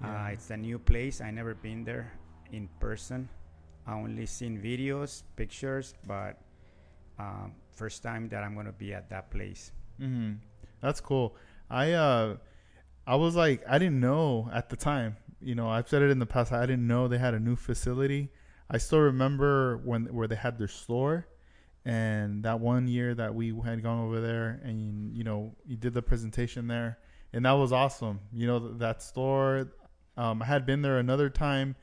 Yeah. 0.02 0.26
Uh, 0.26 0.28
it's 0.28 0.50
a 0.52 0.58
new 0.58 0.78
place. 0.78 1.22
I 1.22 1.32
never 1.32 1.56
been 1.56 1.84
there 1.84 2.14
in 2.52 2.70
person. 2.80 3.28
I 3.88 3.94
only 3.94 4.26
seen 4.26 4.60
videos, 4.62 5.24
pictures, 5.36 5.96
but 6.06 6.40
um, 7.18 7.54
first 7.72 8.04
time 8.04 8.30
that 8.30 8.44
I'm 8.44 8.54
gonna 8.56 8.72
be 8.72 8.94
at 8.94 9.10
that 9.10 9.32
place. 9.32 9.72
Mm-hmm. 10.00 10.34
That's 10.82 11.02
cool. 11.02 11.36
I 11.70 11.94
uh, 11.94 12.36
I 13.08 13.16
was 13.16 13.36
like, 13.36 13.64
I 13.68 13.80
didn't 13.80 14.00
know 14.00 14.50
at 14.54 14.70
the 14.70 14.76
time. 14.76 15.18
You 15.42 15.56
know, 15.56 15.70
I've 15.70 15.88
said 15.88 16.02
it 16.02 16.10
in 16.10 16.20
the 16.20 16.26
past. 16.26 16.52
I 16.52 16.66
didn't 16.66 16.88
know 16.88 17.08
they 17.08 17.18
had 17.18 17.34
a 17.34 17.40
new 17.40 17.56
facility. 17.56 18.30
I 18.70 18.78
still 18.78 19.00
remember 19.00 19.78
when 19.78 20.06
where 20.06 20.28
they 20.28 20.36
had 20.36 20.58
their 20.58 20.68
store, 20.68 21.28
and 21.86 22.44
that 22.44 22.60
one 22.60 22.88
year 22.88 23.16
that 23.16 23.34
we 23.34 23.54
had 23.64 23.84
gone 23.84 24.00
over 24.06 24.20
there, 24.20 24.60
and 24.64 25.16
you 25.16 25.24
know, 25.24 25.56
you 25.66 25.78
did 25.78 25.94
the 25.94 26.02
presentation 26.02 26.68
there, 26.68 26.98
and 27.32 27.46
that 27.46 27.52
was 27.52 27.72
awesome. 27.72 28.20
You 28.34 28.48
know, 28.48 28.60
that 28.78 29.02
store. 29.02 29.72
Um, 30.18 30.42
I 30.42 30.46
had 30.46 30.66
been 30.66 30.82
there 30.82 30.98
another 30.98 31.30
time. 31.30 31.76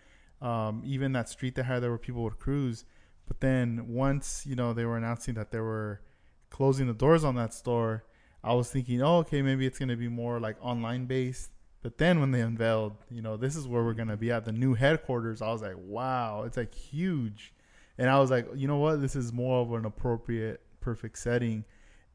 Um, 0.43 0.83
even 0.85 1.13
that 1.13 1.29
street 1.29 1.55
they 1.55 1.63
had 1.63 1.83
there 1.83 1.91
where 1.91 1.99
people 1.99 2.23
would 2.25 2.39
cruise. 2.39 2.85
But 3.27 3.41
then 3.41 3.87
once 3.89 4.45
you 4.47 4.57
know 4.57 4.73
they 4.73 4.85
were 4.85 4.97
announcing 4.97 5.35
that 5.35 5.51
they 5.51 5.61
were 5.61 6.03
closing 6.51 6.87
the 6.87 6.95
doors 6.95 7.25
on 7.25 7.37
that 7.37 7.55
store, 7.55 8.05
I 8.43 8.53
was 8.53 8.71
thinking, 8.71 9.01
oh, 9.01 9.19
okay, 9.19 9.41
maybe 9.41 9.65
it's 9.65 9.79
gonna 9.79 9.97
be 9.97 10.09
more 10.09 10.39
like 10.41 10.57
online 10.61 11.07
based. 11.07 11.51
But 11.85 11.99
then 11.99 12.19
when 12.19 12.31
they 12.31 12.41
unveiled, 12.41 12.97
you 13.11 13.21
know, 13.21 13.37
this 13.37 13.57
is 13.57 13.69
where 13.69 13.85
we're 13.85 13.93
gonna 13.93 14.17
be 14.17 14.33
at 14.33 14.47
the 14.47 14.53
new 14.53 14.73
headquarters, 14.73 15.43
I 15.43 15.53
was 15.53 15.61
like, 15.61 15.77
wow, 15.77 16.45
it's 16.47 16.57
like 16.57 16.75
huge. 16.75 17.53
And 17.99 18.09
I 18.09 18.19
was 18.19 18.31
like, 18.31 18.49
you 18.57 18.67
know 18.67 18.79
what, 18.79 19.03
this 19.03 19.15
is 19.15 19.35
more 19.35 19.61
of 19.61 19.71
an 19.75 19.85
appropriate, 19.85 20.63
perfect 20.81 21.19
setting. 21.19 21.63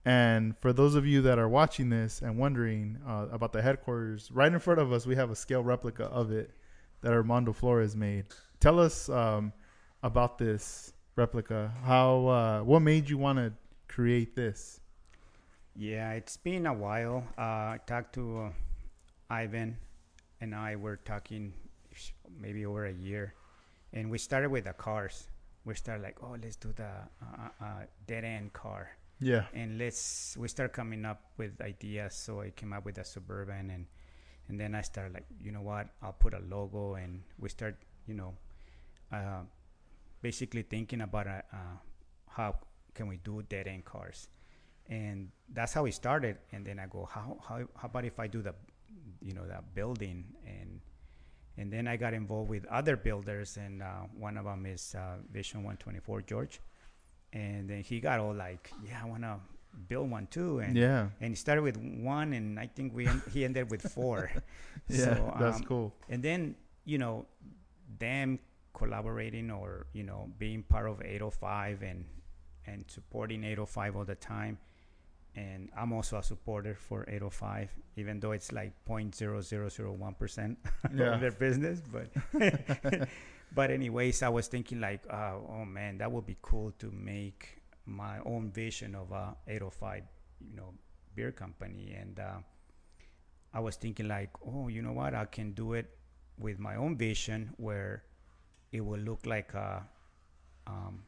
And 0.06 0.58
for 0.58 0.74
those 0.74 0.96
of 0.96 1.06
you 1.06 1.22
that 1.22 1.38
are 1.38 1.48
watching 1.48 1.92
this 1.92 2.24
and 2.24 2.36
wondering 2.36 2.98
uh, 3.08 3.28
about 3.32 3.54
the 3.54 3.62
headquarters, 3.62 4.32
right 4.32 4.52
in 4.52 4.58
front 4.58 4.80
of 4.80 4.92
us, 4.92 5.06
we 5.06 5.16
have 5.16 5.30
a 5.30 5.36
scale 5.36 5.62
replica 5.62 6.06
of 6.06 6.32
it 6.32 6.50
that 7.02 7.14
Armando 7.14 7.54
Flores 7.54 7.96
made. 7.96 8.26
Tell 8.60 8.80
us 8.80 9.08
um, 9.08 9.54
about 10.02 10.40
this 10.40 10.94
replica. 11.16 11.72
How, 11.84 12.28
uh, 12.28 12.62
what 12.64 12.80
made 12.80 13.08
you 13.08 13.20
want 13.20 13.38
to 13.38 13.54
create 13.88 14.36
this? 14.36 14.80
Yeah, 15.76 16.14
it's 16.14 16.38
been 16.38 16.66
a 16.66 16.74
while. 16.74 17.24
Uh, 17.38 17.42
I 17.42 17.80
talked 17.86 18.16
to 18.16 18.52
Ivan, 19.30 19.78
and 20.42 20.56
I 20.56 20.76
were 20.76 20.98
talking 20.98 21.54
maybe 22.40 22.66
over 22.66 22.86
a 22.86 22.92
year, 22.94 23.34
and 23.94 24.10
we 24.10 24.18
started 24.18 24.50
with 24.50 24.66
the 24.66 24.74
cars. 24.74 25.30
We 25.66 25.76
started 25.76 26.04
like, 26.04 26.18
oh, 26.24 26.36
let's 26.42 26.56
do 26.56 26.74
the 26.74 26.90
uh, 27.22 27.50
uh, 27.62 27.66
dead 28.08 28.24
end 28.24 28.54
car, 28.54 28.90
Yeah. 29.20 29.46
and 29.54 29.78
let's. 29.78 30.36
We 30.38 30.48
start 30.48 30.74
coming 30.74 31.06
up 31.06 31.22
with 31.38 31.60
ideas. 31.62 32.16
So 32.16 32.42
I 32.42 32.50
came 32.52 32.74
up 32.74 32.86
with 32.86 32.98
a 32.98 33.04
suburban, 33.04 33.70
and 33.70 33.86
and 34.48 34.60
then 34.60 34.74
I 34.74 34.82
started 34.82 35.14
like, 35.14 35.26
you 35.40 35.52
know 35.52 35.62
what? 35.62 35.90
I'll 36.02 36.14
put 36.14 36.34
a 36.34 36.40
logo, 36.40 36.96
and 36.96 37.22
we 37.38 37.50
start, 37.50 37.76
you 38.08 38.16
know, 38.16 38.34
uh, 39.12 39.42
basically 40.22 40.64
thinking 40.64 41.02
about 41.02 41.28
uh, 41.28 41.42
uh, 41.54 41.78
how 42.28 42.56
can 42.96 43.08
we 43.08 43.18
do 43.18 43.44
dead 43.50 43.68
end 43.68 43.86
cars 43.86 44.28
and 44.90 45.30
that's 45.54 45.72
how 45.74 45.84
we 45.84 45.92
started 45.92 46.36
and 46.52 46.66
then 46.66 46.80
i 46.80 46.86
go 46.88 47.08
how, 47.10 47.38
how, 47.48 47.60
how 47.78 47.86
about 47.86 48.04
if 48.04 48.20
i 48.20 48.28
do 48.28 48.42
the 48.42 48.54
you 49.22 49.34
know 49.34 49.46
that 49.48 49.74
building 49.76 50.24
and 50.46 50.80
and 51.58 51.72
then 51.72 51.88
i 51.88 51.96
got 51.98 52.14
involved 52.14 52.50
with 52.50 52.66
other 52.68 52.96
builders 52.96 53.58
and 53.58 53.82
uh, 53.84 54.04
one 54.18 54.38
of 54.38 54.46
them 54.46 54.66
is 54.66 54.96
uh, 54.98 55.18
vision 55.32 55.60
124 55.64 56.22
george 56.22 56.60
and 57.34 57.70
then 57.70 57.82
he 57.84 58.00
got 58.00 58.20
all 58.20 58.34
like 58.34 58.72
yeah 58.86 59.00
i 59.04 59.06
want 59.08 59.24
to 59.24 59.36
build 59.88 60.10
one 60.10 60.28
too 60.28 60.60
and 60.60 60.76
Yeah. 60.76 61.10
and 61.22 61.30
he 61.32 61.36
started 61.36 61.62
with 61.62 61.78
one 61.78 62.34
and 62.34 62.60
i 62.60 62.66
think 62.68 62.94
we 62.96 63.08
he 63.32 63.46
ended 63.46 63.70
with 63.70 63.82
four 63.92 64.32
Yeah. 64.88 65.16
So, 65.16 65.36
that's 65.40 65.58
um, 65.58 65.64
cool. 65.64 65.94
and 66.10 66.24
then 66.24 66.56
you 66.86 66.98
know 66.98 67.26
them 68.00 68.40
collaborating 68.74 69.52
or 69.52 69.86
you 69.94 70.04
know 70.04 70.32
being 70.40 70.64
part 70.64 70.88
of 70.90 71.02
805 71.02 71.84
and 71.84 72.06
and 72.66 72.86
supporting 72.88 73.44
805 73.44 73.96
all 73.98 74.06
the 74.06 74.16
time. 74.16 74.58
And 75.40 75.70
I'm 75.78 75.94
also 75.94 76.18
a 76.18 76.24
supporter 76.24 76.76
for 76.76 77.06
805, 77.08 77.70
even 77.96 78.20
though 78.20 78.34
it's 78.34 78.52
like 78.52 78.74
0.0001% 78.86 80.58
Yeah. 80.96 81.14
of 81.16 81.22
their 81.22 81.32
business. 81.32 81.82
But, 81.96 82.10
but 83.56 83.72
anyways, 83.72 84.22
I 84.22 84.30
was 84.30 84.48
thinking 84.48 84.82
like, 84.82 85.02
uh, 85.10 85.36
oh 85.48 85.64
man, 85.66 85.98
that 86.00 86.12
would 86.12 86.26
be 86.26 86.36
cool 86.42 86.72
to 86.80 86.92
make 86.92 87.62
my 87.86 88.20
own 88.26 88.52
vision 88.52 88.96
of 88.96 89.12
a 89.12 89.36
805, 89.48 90.04
you 90.50 90.56
know, 90.58 90.74
beer 91.16 91.32
company. 91.32 91.96
And 92.00 92.20
uh, 92.20 92.40
I 93.54 93.60
was 93.62 93.76
thinking 93.78 94.08
like, 94.08 94.32
oh, 94.46 94.68
you 94.68 94.82
know 94.82 94.94
what? 94.94 95.14
I 95.16 95.26
can 95.26 95.54
do 95.54 95.74
it 95.74 95.88
with 96.38 96.60
my 96.60 96.76
own 96.76 96.98
vision 96.98 97.54
where 97.58 98.04
it 98.74 98.82
will 98.82 99.00
look 99.00 99.26
like 99.26 99.54
a 99.54 99.84
um, 100.68 101.04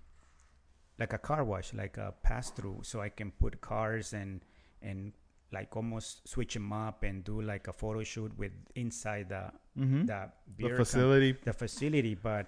like 1.02 1.14
a 1.14 1.22
car 1.30 1.44
wash, 1.52 1.74
like 1.74 1.98
a 1.98 2.14
pass 2.24 2.50
through, 2.52 2.80
so 2.84 3.02
I 3.08 3.10
can 3.10 3.32
put 3.44 3.60
cars 3.62 4.14
and 4.22 4.42
and 4.82 5.14
like 5.58 5.76
almost 5.76 6.28
switch 6.34 6.54
them 6.54 6.72
up 6.72 7.04
and 7.04 7.24
do 7.30 7.42
like 7.42 7.68
a 7.68 7.74
photo 7.74 8.04
shoot 8.04 8.32
with 8.38 8.54
inside 8.76 9.30
the 9.30 9.44
Mm-hmm. 9.80 10.04
the 10.12 10.20
The 10.58 10.70
facility. 10.84 11.32
the 11.50 11.54
facility. 11.54 12.16
But 12.16 12.48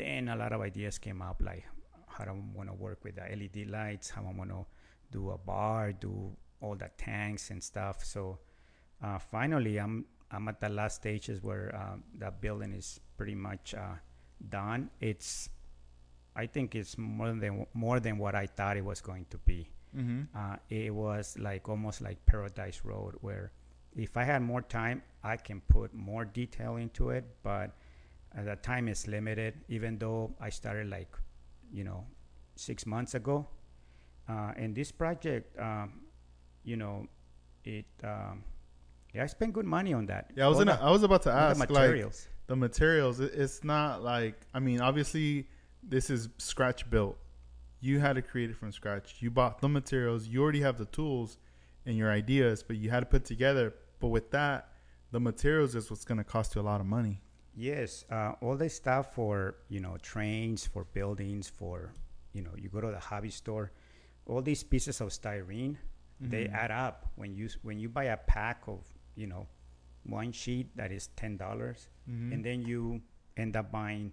then 0.00 0.28
a 0.28 0.36
lot 0.42 0.52
of 0.56 0.60
ideas 0.62 0.98
came 0.98 1.20
up, 1.30 1.42
like 1.44 1.64
how 2.08 2.24
I 2.24 2.32
want 2.58 2.68
to 2.70 2.74
work 2.86 3.04
with 3.04 3.16
the 3.16 3.26
LED 3.40 3.68
lights, 3.68 4.08
how 4.10 4.22
I 4.30 4.32
want 4.40 4.50
to 4.50 4.64
do 5.10 5.30
a 5.30 5.38
bar, 5.38 5.92
do 5.92 6.14
all 6.62 6.74
the 6.84 6.90
tanks 6.96 7.50
and 7.50 7.62
stuff. 7.62 8.02
So 8.04 8.38
uh, 9.02 9.18
finally, 9.18 9.74
I'm 9.84 10.06
I'm 10.30 10.48
at 10.48 10.58
the 10.60 10.70
last 10.70 10.96
stages 11.04 11.42
where 11.42 11.66
uh, 11.82 11.96
that 12.20 12.40
building 12.40 12.72
is 12.72 12.88
pretty 13.18 13.34
much 13.48 13.74
uh, 13.74 13.96
done. 14.48 14.88
It's 15.00 15.50
I 16.36 16.46
think 16.46 16.74
it's 16.74 16.98
more 16.98 17.32
than 17.32 17.66
more 17.74 18.00
than 18.00 18.18
what 18.18 18.34
I 18.34 18.46
thought 18.46 18.76
it 18.76 18.84
was 18.84 19.00
going 19.00 19.26
to 19.30 19.38
be. 19.38 19.68
Mm-hmm. 19.96 20.22
Uh, 20.36 20.56
it 20.68 20.92
was 20.92 21.36
like 21.38 21.68
almost 21.68 22.00
like 22.00 22.24
Paradise 22.26 22.80
Road, 22.84 23.14
where 23.20 23.52
if 23.94 24.16
I 24.16 24.24
had 24.24 24.42
more 24.42 24.62
time, 24.62 25.02
I 25.22 25.36
can 25.36 25.60
put 25.68 25.94
more 25.94 26.24
detail 26.24 26.76
into 26.76 27.10
it. 27.10 27.24
But 27.44 27.76
uh, 28.36 28.42
the 28.42 28.56
time 28.56 28.88
is 28.88 29.06
limited. 29.06 29.54
Even 29.68 29.98
though 29.98 30.34
I 30.40 30.50
started 30.50 30.90
like, 30.90 31.14
you 31.72 31.84
know, 31.84 32.04
six 32.56 32.84
months 32.86 33.14
ago, 33.14 33.46
uh, 34.28 34.52
and 34.56 34.74
this 34.74 34.90
project, 34.90 35.56
um, 35.60 36.00
you 36.64 36.76
know, 36.76 37.06
it. 37.64 37.86
Um, 38.02 38.42
yeah, 39.14 39.22
I 39.22 39.26
spent 39.26 39.52
good 39.52 39.66
money 39.66 39.92
on 39.94 40.06
that. 40.06 40.32
Yeah, 40.34 40.46
I 40.46 40.48
was 40.48 40.56
All 40.56 40.62
in. 40.62 40.66
the- 40.68 40.82
I 40.82 40.90
was 40.90 41.04
about 41.04 41.22
to 41.22 41.30
ask 41.30 41.54
the 41.54 41.60
like 41.60 41.70
materials. 41.70 42.26
the 42.48 42.56
materials. 42.56 43.20
it- 43.20 43.32
It's 43.34 43.62
not 43.62 44.02
like 44.02 44.34
I 44.52 44.58
mean, 44.58 44.80
obviously, 44.80 45.46
this 45.88 46.10
is 46.10 46.28
scratch 46.38 46.88
built. 46.90 47.18
You 47.80 48.00
had 48.00 48.14
to 48.16 48.22
create 48.22 48.50
it 48.50 48.56
from 48.56 48.72
scratch. 48.72 49.16
You 49.20 49.30
bought 49.30 49.60
the 49.60 49.68
materials. 49.68 50.26
You 50.26 50.42
already 50.42 50.60
have 50.62 50.78
the 50.78 50.86
tools 50.86 51.38
and 51.84 51.96
your 51.96 52.10
ideas, 52.10 52.62
but 52.62 52.76
you 52.76 52.90
had 52.90 53.00
to 53.00 53.06
put 53.06 53.24
together. 53.24 53.74
But 54.00 54.08
with 54.08 54.30
that, 54.30 54.68
the 55.10 55.20
materials 55.20 55.74
is 55.74 55.90
what's 55.90 56.04
going 56.04 56.18
to 56.18 56.24
cost 56.24 56.54
you 56.54 56.60
a 56.60 56.62
lot 56.62 56.80
of 56.80 56.86
money. 56.86 57.20
Yes, 57.54 58.04
uh, 58.10 58.32
all 58.40 58.56
the 58.56 58.68
stuff 58.68 59.14
for 59.14 59.56
you 59.68 59.80
know 59.80 59.96
trains, 60.02 60.66
for 60.66 60.84
buildings, 60.84 61.48
for 61.48 61.92
you 62.32 62.42
know 62.42 62.50
you 62.56 62.68
go 62.68 62.80
to 62.80 62.90
the 62.90 62.98
hobby 62.98 63.30
store, 63.30 63.70
all 64.26 64.42
these 64.42 64.64
pieces 64.64 65.00
of 65.00 65.08
styrene, 65.10 65.76
they 66.20 66.44
Mm-hmm. 66.44 66.54
add 66.54 66.70
up 66.72 67.06
when 67.16 67.34
you 67.34 67.48
when 67.62 67.78
you 67.78 67.88
buy 67.88 68.04
a 68.04 68.16
pack 68.16 68.62
of 68.66 68.80
you 69.14 69.26
know 69.28 69.46
one 70.04 70.32
sheet 70.32 70.74
that 70.76 70.90
is 70.90 71.08
ten 71.16 71.36
dollars, 71.36 71.88
Mm-hmm. 72.10 72.32
and 72.32 72.44
then 72.44 72.62
you 72.62 73.00
end 73.36 73.54
up 73.56 73.70
buying 73.70 74.12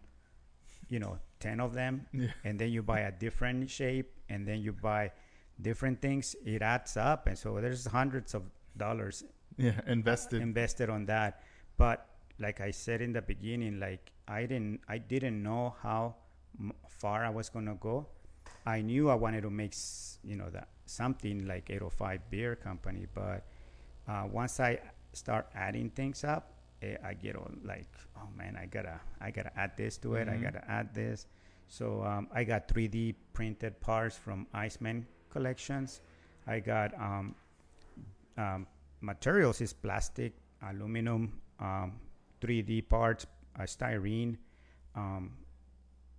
you 0.90 1.00
know 1.00 1.18
ten 1.42 1.60
of 1.60 1.74
them, 1.74 2.06
Yeah. 2.14 2.32
and 2.46 2.60
then 2.60 2.70
you 2.72 2.82
buy 2.84 3.00
a 3.02 3.12
different 3.12 3.70
shape, 3.70 4.10
and 4.30 4.48
then 4.48 4.62
you 4.62 4.72
buy 4.74 5.12
different 5.60 6.02
things. 6.02 6.36
It 6.46 6.62
adds 6.62 6.96
up, 6.98 7.28
and 7.28 7.38
so 7.38 7.60
there's 7.60 7.86
hundreds 7.86 8.34
of 8.34 8.44
dollars 8.78 9.24
Yeah, 9.58 9.80
invested. 9.88 10.42
invested 10.42 10.90
on 10.90 11.06
that 11.08 11.44
but 11.78 12.08
like 12.40 12.62
i 12.62 12.72
said 12.72 13.02
in 13.02 13.12
the 13.12 13.22
beginning 13.22 13.80
like 13.82 14.12
i 14.28 14.46
didn't 14.48 14.80
i 14.88 14.98
didn't 14.98 15.44
know 15.44 15.76
how 15.84 16.16
m- 16.58 16.72
far 16.88 17.26
i 17.26 17.30
was 17.30 17.50
going 17.50 17.66
to 17.68 17.76
go 17.76 18.08
i 18.66 18.80
knew 18.82 19.10
i 19.10 19.14
wanted 19.24 19.42
to 19.44 19.50
make 19.52 19.74
s- 19.74 20.20
you 20.24 20.38
know 20.40 20.50
that 20.50 20.70
something 20.86 21.46
like 21.52 21.70
805 21.70 22.22
beer 22.32 22.56
company 22.56 23.06
but 23.14 23.44
uh, 24.08 24.24
once 24.32 24.60
i 24.62 24.80
start 25.14 25.48
adding 25.54 25.90
things 25.90 26.24
up 26.24 26.54
i 27.04 27.14
get 27.14 27.36
all 27.36 27.52
like 27.64 27.88
oh 28.18 28.28
man 28.36 28.56
i 28.56 28.66
gotta 28.66 29.00
i 29.22 29.30
gotta 29.32 29.52
add 29.58 29.72
this 29.78 29.98
to 29.98 30.16
it 30.16 30.28
i 30.28 30.36
Mhm. 30.36 30.44
gotta 30.44 30.64
add 30.70 30.94
this 30.94 31.28
so 31.68 32.04
um, 32.04 32.28
i 32.34 32.44
got 32.44 32.68
3d 32.68 33.16
printed 33.34 33.80
parts 33.82 34.18
from 34.18 34.48
iceman 34.54 35.06
collections 35.30 36.02
i 36.48 36.60
got 36.60 36.94
um, 37.00 37.36
um, 38.38 38.66
materials 39.02 39.62
is 39.62 39.74
plastic, 39.74 40.34
aluminum, 40.62 41.42
um, 41.60 42.00
3D 42.40 42.88
parts, 42.88 43.26
uh, 43.60 43.64
styrene, 43.64 44.38
um, 44.96 45.32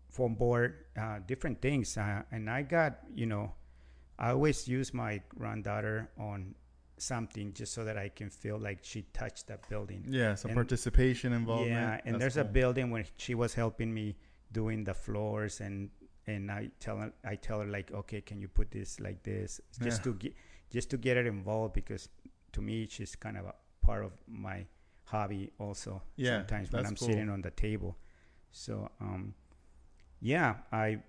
foam 0.09 0.35
board, 0.35 0.85
uh, 0.97 1.19
different 1.27 1.61
things. 1.63 1.97
Uh, 1.97 2.23
and 2.31 2.51
I 2.51 2.63
got, 2.63 2.99
you 3.15 3.27
know, 3.27 3.53
I 4.19 4.31
always 4.31 4.69
use 4.69 4.93
my 4.93 5.21
granddaughter 5.31 6.11
on 6.19 6.55
something 7.03 7.53
just 7.53 7.73
so 7.75 7.85
that 7.85 7.97
I 7.99 8.09
can 8.09 8.31
feel 8.31 8.59
like 8.59 8.79
she 8.83 9.03
touched 9.13 9.47
that 9.49 9.69
building. 9.69 10.05
yeah, 10.09 10.35
some 10.35 10.51
and- 10.51 10.57
participation 10.57 11.33
involvement. 11.33 11.71
Yeah, 11.73 12.01
and 12.05 12.15
That's 12.15 12.21
there's 12.35 12.37
a 12.37 12.45
building 12.45 12.91
where 12.91 13.05
she 13.17 13.35
was 13.35 13.55
helping 13.55 13.93
me 13.93 14.17
doing 14.53 14.85
the 14.85 14.95
floors 14.95 15.61
and 15.61 15.91
and 16.27 16.51
I 16.53 16.71
tell 16.79 16.99
her 16.99 17.13
I 17.25 17.35
tell 17.37 17.61
her 17.61 17.67
like 17.67 17.91
okay 17.93 18.21
can 18.21 18.41
you 18.41 18.49
put 18.49 18.71
this 18.71 19.01
like 19.01 19.23
this 19.23 19.61
just 19.83 20.01
Yeah. 20.01 20.13
to 20.13 20.15
get 20.15 20.35
just 20.71 20.91
to 20.91 20.97
get 20.97 21.17
her 21.17 21.27
involved 21.27 21.73
because 21.75 22.09
to 22.53 22.61
me 22.63 22.87
she's 22.87 23.17
kind 23.17 23.37
of 23.39 23.47
a 23.47 23.55
part 23.87 24.05
of 24.05 24.13
my 24.29 24.67
hobby 25.05 25.51
also 25.59 26.03
Yeah, 26.17 26.39
sometimes 26.39 26.71
when 26.71 26.87
I'm 26.87 26.95
cool. 26.97 27.09
sitting 27.09 27.29
on 27.31 27.41
the 27.43 27.51
table 27.51 27.97
so 28.53 28.89
um 29.01 29.35
yeah 30.21 30.57
I 30.71 31.03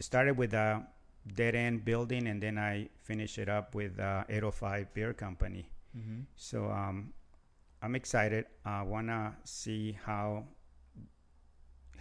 started 0.00 0.36
with 0.38 0.54
a 0.54 0.86
dead 1.34 1.54
end 1.54 1.84
building 1.84 2.26
and 2.28 2.42
then 2.42 2.58
I 2.58 2.88
finish 2.96 3.38
it 3.38 3.48
up 3.48 3.74
with 3.74 3.98
uh, 4.00 4.24
805 4.28 4.92
beer 4.94 5.12
company 5.14 5.70
Mhm. 5.96 6.26
so 6.36 6.70
um, 6.70 7.12
I'm 7.82 7.94
excited. 7.94 8.46
I 8.64 8.82
wanna 8.82 9.36
see 9.44 9.92
how 9.92 10.44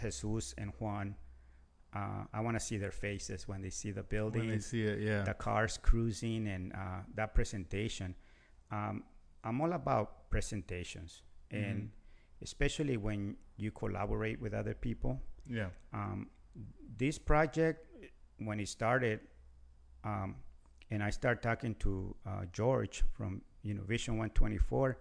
Jesus 0.01 0.53
and 0.57 0.71
Juan. 0.80 1.15
Uh, 1.93 2.25
I 2.34 2.41
wanna 2.41 2.59
see 2.59 2.78
their 2.78 2.91
faces 2.91 3.47
when 3.47 3.61
they 3.61 3.69
see 3.69 3.91
the 3.91 4.03
building, 4.03 4.41
When 4.41 4.49
they 4.51 4.59
see 4.59 4.84
it, 4.84 4.99
yeah. 4.99 5.23
the 5.23 5.34
cars 5.34 5.78
cruising, 5.78 6.47
and 6.47 6.73
uh, 6.73 7.01
that 7.15 7.34
presentation. 7.34 8.13
Um, 8.71 9.03
I'm 9.43 9.61
all 9.61 9.73
about 9.73 10.30
presentations, 10.30 11.23
and 11.51 11.84
Mhm. 11.84 11.89
especially 12.41 12.97
when 12.97 13.38
you 13.55 13.71
collaborate 13.71 14.39
with 14.41 14.53
other 14.53 14.73
people. 14.75 15.21
yeah. 15.49 15.69
Um, 15.93 16.30
this 16.97 17.17
project, 17.17 17.86
when 18.39 18.59
it 18.59 18.67
started, 18.69 19.19
um, 20.03 20.35
and 20.91 21.03
I 21.03 21.09
start 21.09 21.41
talking 21.41 21.75
to 21.75 22.15
uh, 22.25 22.45
George 22.53 23.03
from 23.13 23.41
you 23.63 23.73
know 23.73 23.83
Vision 23.83 24.13
124, 24.17 24.97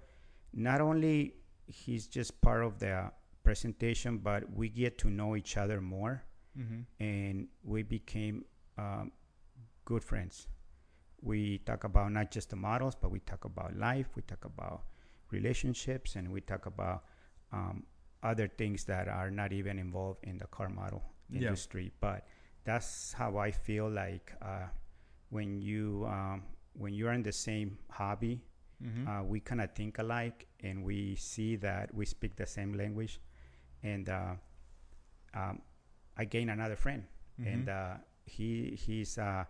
not 0.55 0.81
only 0.81 1.35
he's 1.67 2.07
just 2.07 2.41
part 2.41 2.65
of 2.65 2.79
the 2.79 3.11
presentation, 3.43 4.19
but 4.19 4.51
we 4.53 4.69
get 4.69 4.99
to 4.99 5.11
know 5.11 5.37
each 5.37 5.57
other 5.57 5.81
more, 5.81 6.23
Mm-hmm. 6.59 7.05
and 7.05 7.49
we 7.63 7.83
became 7.83 8.45
um, 8.79 9.13
good 9.85 10.03
friends. 10.03 10.49
We 11.21 11.59
talk 11.59 11.85
about 11.85 12.13
not 12.13 12.31
just 12.31 12.49
the 12.51 12.57
models, 12.57 12.95
but 12.95 13.11
we 13.11 13.21
talk 13.21 13.45
about 13.45 13.77
life, 13.77 14.07
we 14.17 14.23
talk 14.23 14.45
about 14.47 14.85
relationships, 15.31 16.17
and 16.17 16.33
we 16.33 16.41
talk 16.41 16.65
about 16.67 17.05
um, 17.53 17.85
other 18.23 18.49
things 18.49 18.85
that 18.85 19.07
are 19.09 19.31
not 19.31 19.53
even 19.53 19.79
involved 19.79 20.21
in 20.25 20.39
the 20.39 20.47
car 20.47 20.69
model 20.71 21.03
Yeah. 21.29 21.41
industry. 21.41 21.93
But 22.01 22.27
that's 22.67 23.13
how 23.15 23.39
I 23.39 23.51
feel 23.53 23.89
like 23.89 24.33
uh, 24.43 24.67
when 25.31 25.59
you 25.63 26.05
um, 26.11 26.43
when 26.75 26.93
you're 26.93 27.13
in 27.13 27.23
the 27.23 27.33
same 27.33 27.79
hobby, 27.91 28.43
Mm-hmm. 28.85 29.09
uh, 29.09 29.23
we 29.23 29.41
kind 29.41 29.63
of 29.63 29.73
think 29.73 29.99
alike, 29.99 30.47
and 30.63 30.85
we 30.85 31.17
see 31.17 31.57
that 31.57 31.95
we 31.95 32.05
speak 32.05 32.37
the 32.37 32.45
same 32.47 32.75
language, 32.75 33.23
and 33.83 34.07
uh, 34.11 34.35
um, 35.33 35.63
I 36.19 36.27
gain 36.27 36.51
another 36.51 36.77
friend, 36.77 37.05
and 37.39 37.69
Mhm. 37.69 37.73
uh, 37.73 37.97
he 38.27 38.77
he's 38.77 39.17
uh, 39.17 39.45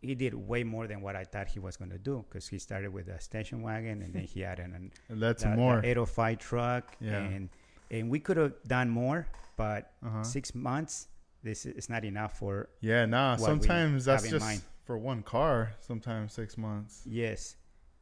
he 0.00 0.14
did 0.14 0.32
way 0.34 0.64
more 0.64 0.86
than 0.86 1.00
what 1.02 1.14
I 1.16 1.24
thought 1.24 1.48
he 1.48 1.60
was 1.60 1.76
going 1.76 1.90
to 1.90 1.98
do 1.98 2.24
because 2.28 2.48
he 2.48 2.58
started 2.58 2.92
with 2.94 3.08
a 3.08 3.20
station 3.20 3.60
wagon, 3.62 4.00
and 4.02 4.14
then 4.14 4.24
he 4.24 4.40
had 4.40 4.58
an, 4.58 4.72
an 4.74 4.90
And 5.10 5.20
that's 5.24 5.42
the, 5.44 5.50
more. 5.50 5.80
the 5.82 5.88
805 5.88 6.38
truck, 6.38 6.96
Yeah. 6.98 7.18
and 7.18 7.50
and 7.90 8.08
we 8.10 8.18
could 8.20 8.38
have 8.38 8.54
done 8.66 8.88
more, 8.88 9.26
but 9.56 9.92
uh-huh. 10.02 10.22
six 10.24 10.54
months 10.54 11.08
this 11.42 11.66
is 11.66 11.88
not 11.88 12.04
enough 12.04 12.38
for 12.38 12.68
Yeah, 12.80 13.04
nah. 13.06 13.36
Sometimes 13.36 14.04
that's 14.04 14.28
just 14.28 14.44
mind. 14.44 14.62
for 14.84 14.96
one 14.98 15.22
car. 15.22 15.72
Sometimes 15.80 16.32
six 16.32 16.56
months. 16.56 17.02
yes, 17.06 17.56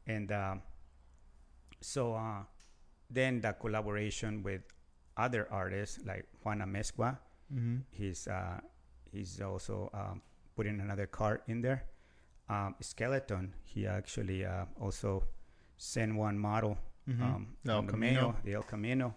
and 0.06 0.30
um, 0.32 0.62
so 1.80 2.14
uh, 2.14 2.42
then 3.10 3.40
the 3.40 3.52
collaboration 3.52 4.42
with 4.42 4.62
other 5.16 5.48
artists 5.50 5.98
like 6.04 6.26
Juan 6.44 6.60
Amezcua, 6.60 7.18
Mm-hmm. 7.52 7.78
he's 7.90 8.28
uh, 8.28 8.60
he's 9.10 9.40
also 9.40 9.90
um, 9.92 10.22
putting 10.54 10.78
another 10.80 11.06
car 11.06 11.42
in 11.48 11.60
there. 11.62 11.84
Um, 12.48 12.76
Skeleton, 12.80 13.54
he 13.64 13.86
actually 13.88 14.44
uh, 14.44 14.66
also 14.80 15.24
sent 15.76 16.14
one 16.14 16.38
model 16.38 16.78
Mhm. 17.08 17.22
um, 17.22 17.56
El 17.66 17.82
Camino. 17.84 18.36
the 18.44 18.54
El 18.54 18.62
Camino, 18.62 19.14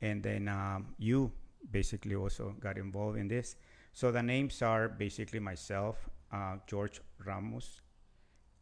and 0.00 0.22
then 0.22 0.48
um, 0.48 0.94
you 0.98 1.30
basically 1.70 2.14
also 2.14 2.54
got 2.60 2.78
involved 2.78 3.18
in 3.18 3.28
this. 3.28 3.56
So 3.92 4.10
the 4.10 4.22
names 4.22 4.62
are 4.62 4.88
basically 4.88 5.40
myself, 5.40 6.08
uh, 6.32 6.56
George 6.66 7.00
Ramos, 7.24 7.80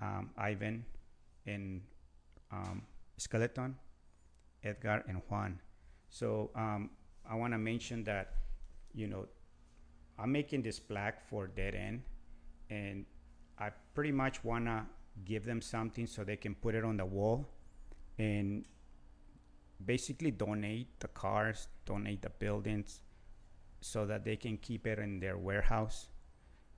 um, 0.01 0.30
Ivan, 0.36 0.84
and 1.47 1.82
um, 2.51 2.82
Skeleton, 3.16 3.76
Edgar, 4.62 5.05
and 5.09 5.20
Juan. 5.28 5.61
So 6.09 6.51
um, 6.55 6.90
I 7.28 7.34
want 7.34 7.53
to 7.53 7.59
mention 7.59 8.05
that, 8.05 8.34
you 8.94 9.07
know, 9.07 9.26
I'm 10.18 10.32
making 10.32 10.62
this 10.62 10.78
plaque 10.78 11.28
for 11.28 11.47
Dead 11.47 11.74
End, 11.74 12.03
and 12.70 13.05
I 13.59 13.70
pretty 13.94 14.12
much 14.12 14.42
want 14.44 14.66
to 14.66 14.84
give 15.24 15.44
them 15.44 15.61
something 15.61 16.07
so 16.07 16.24
they 16.24 16.36
can 16.36 16.55
put 16.55 16.74
it 16.74 16.84
on 16.84 16.97
the 16.97 17.05
wall 17.05 17.47
and 18.18 18.66
basically 19.85 20.31
donate 20.31 20.99
the 21.01 21.09
cars, 21.09 21.68
donate 21.85 22.22
the 22.22 22.31
buildings 22.31 23.01
so 23.81 24.07
that 24.07 24.24
they 24.24 24.37
can 24.37 24.57
keep 24.57 24.87
it 24.87 24.99
in 24.99 25.20
their 25.20 25.37
warehouse. 25.37 26.09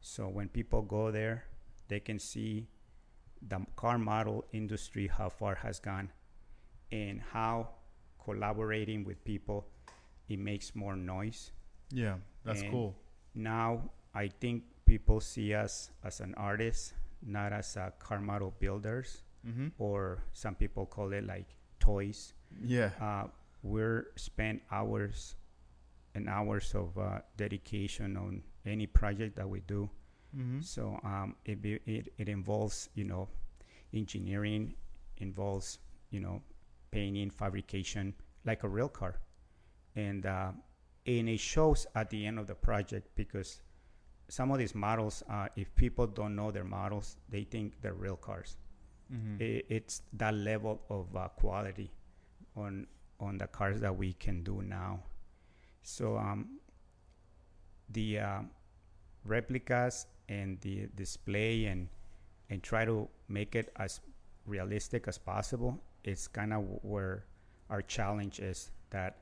So 0.01 0.29
when 0.29 0.49
people 0.49 0.83
go 0.83 1.11
there, 1.11 1.45
they 1.89 2.01
can 2.01 2.19
see 2.19 2.69
the 3.47 3.61
car 3.77 3.99
model 3.99 4.45
industry, 4.53 5.07
how 5.07 5.29
far 5.29 5.55
has 5.57 5.79
gone, 5.79 6.11
and 6.91 7.21
how 7.33 7.69
collaborating 8.25 9.05
with 9.05 9.23
people 9.25 9.67
it 10.29 10.39
makes 10.39 10.75
more 10.75 10.97
noise. 10.97 11.53
Yeah, 11.91 12.17
that's 12.45 12.63
And- 12.63 12.71
cool. 12.71 12.97
Now 13.35 13.91
I 14.15 14.29
think 14.29 14.65
people 14.85 15.21
see 15.21 15.55
us 15.55 15.91
as 16.03 16.21
an 16.21 16.35
artist, 16.35 16.95
not 17.23 17.53
as 17.53 17.77
a 17.77 17.93
car 17.99 18.21
model 18.21 18.55
builders, 18.59 19.23
Mm-hmm. 19.47 19.69
or 19.79 20.25
some 20.33 20.57
people 20.57 20.85
call 20.85 21.13
it 21.13 21.25
like 21.25 21.47
toys. 21.89 22.35
Yeah. 22.63 22.91
Uh, 23.01 23.25
we're 23.63 24.09
spend 24.17 24.61
hours 24.71 25.37
and 26.15 26.29
hours 26.29 26.75
of 26.75 26.97
uh, 26.99 27.21
dedication 27.37 28.17
on 28.17 28.43
any 28.67 28.87
project 28.87 29.37
that 29.37 29.49
we 29.49 29.61
do. 29.61 29.89
Mm-hmm. 30.37 30.61
So 30.61 31.01
um, 31.03 31.37
it, 31.47 31.63
be, 31.63 31.81
it 31.87 32.13
it 32.19 32.29
involves 32.29 32.91
you 32.95 33.05
know 33.05 33.29
engineering, 33.95 34.75
involves 35.17 35.79
you 36.11 36.21
know 36.21 36.43
painting, 36.91 37.31
fabrication, 37.31 38.15
like 38.45 38.65
a 38.65 38.69
real 38.69 38.89
car, 38.89 39.21
and 39.97 40.27
uh, 40.27 40.53
and 41.07 41.29
it 41.29 41.41
shows 41.41 41.87
at 41.95 42.11
the 42.11 42.27
end 42.27 42.39
of 42.39 42.47
the 42.47 42.55
project 42.55 43.09
because 43.17 43.63
some 44.29 44.51
of 44.51 44.59
these 44.59 44.75
models, 44.75 45.23
uh, 45.31 45.49
if 45.57 45.75
people 45.75 46.07
don't 46.07 46.37
know 46.37 46.51
their 46.51 46.65
models, 46.65 47.17
they 47.31 47.45
think 47.45 47.81
they're 47.81 47.95
real 47.95 48.17
cars. 48.17 48.59
Mm-hmm. 49.13 49.43
I 49.43 49.63
it's 49.69 50.03
that 50.15 50.35
level 50.35 50.81
of 50.91 51.15
uh, 51.17 51.29
quality 51.29 51.91
on 52.57 52.87
on 53.21 53.39
the 53.39 53.47
cars 53.47 53.81
that 53.81 53.97
we 53.97 54.13
can 54.13 54.43
do 54.43 54.63
now. 54.63 55.01
So 55.83 56.19
um, 56.19 56.61
the 57.91 58.19
uh, 58.19 58.41
replicas 59.25 60.07
and 60.29 60.61
the 60.61 60.89
display 60.95 61.67
and 61.67 61.89
and 62.51 62.63
try 62.63 62.85
to 62.85 63.09
make 63.29 63.55
it 63.55 63.73
as 63.77 64.01
realistic 64.47 65.09
as 65.09 65.19
possible. 65.19 65.83
It's 66.05 66.29
kind 66.29 66.53
of 66.53 66.65
where 66.83 67.25
our 67.71 67.83
challenge 67.83 68.41
is 68.41 68.71
that 68.91 69.17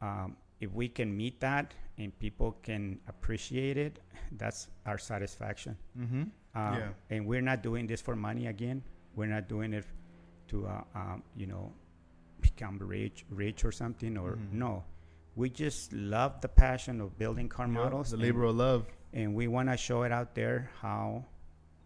um, 0.00 0.36
if 0.60 0.72
we 0.72 0.88
can 0.88 1.14
meet 1.16 1.40
that 1.40 1.74
and 1.98 2.16
people 2.18 2.56
can 2.62 2.98
appreciate 3.08 3.76
it, 3.76 4.00
that's 4.32 4.68
our 4.86 4.98
satisfaction. 4.98 5.76
Mm-hmm. 5.98 6.22
Um, 6.54 6.74
Yeah. 6.74 6.88
And 7.10 7.26
we're 7.26 7.42
not 7.42 7.62
doing 7.62 7.86
this 7.86 8.00
for 8.00 8.16
money 8.16 8.46
again. 8.46 8.82
We're 9.16 9.26
not 9.28 9.48
doing 9.48 9.72
it 9.72 9.84
to, 10.48 10.66
uh, 10.66 10.82
um, 10.94 11.22
you 11.36 11.46
know, 11.46 11.72
become 12.40 12.78
rich, 12.78 13.24
rich 13.30 13.64
or 13.64 13.72
something. 13.72 14.16
Or 14.18 14.32
Mhm. 14.36 14.52
no, 14.52 14.84
we 15.36 15.50
just 15.50 15.92
love 15.92 16.40
the 16.40 16.48
passion 16.48 17.00
of 17.00 17.16
building 17.18 17.48
car 17.48 17.66
models, 17.68 18.10
The 18.10 18.16
labor 18.16 18.44
of 18.44 18.56
love. 18.56 18.86
and 19.12 19.34
we 19.34 19.46
want 19.48 19.68
to 19.68 19.76
show 19.76 20.02
it 20.02 20.12
out 20.12 20.34
there 20.34 20.70
how 20.80 21.24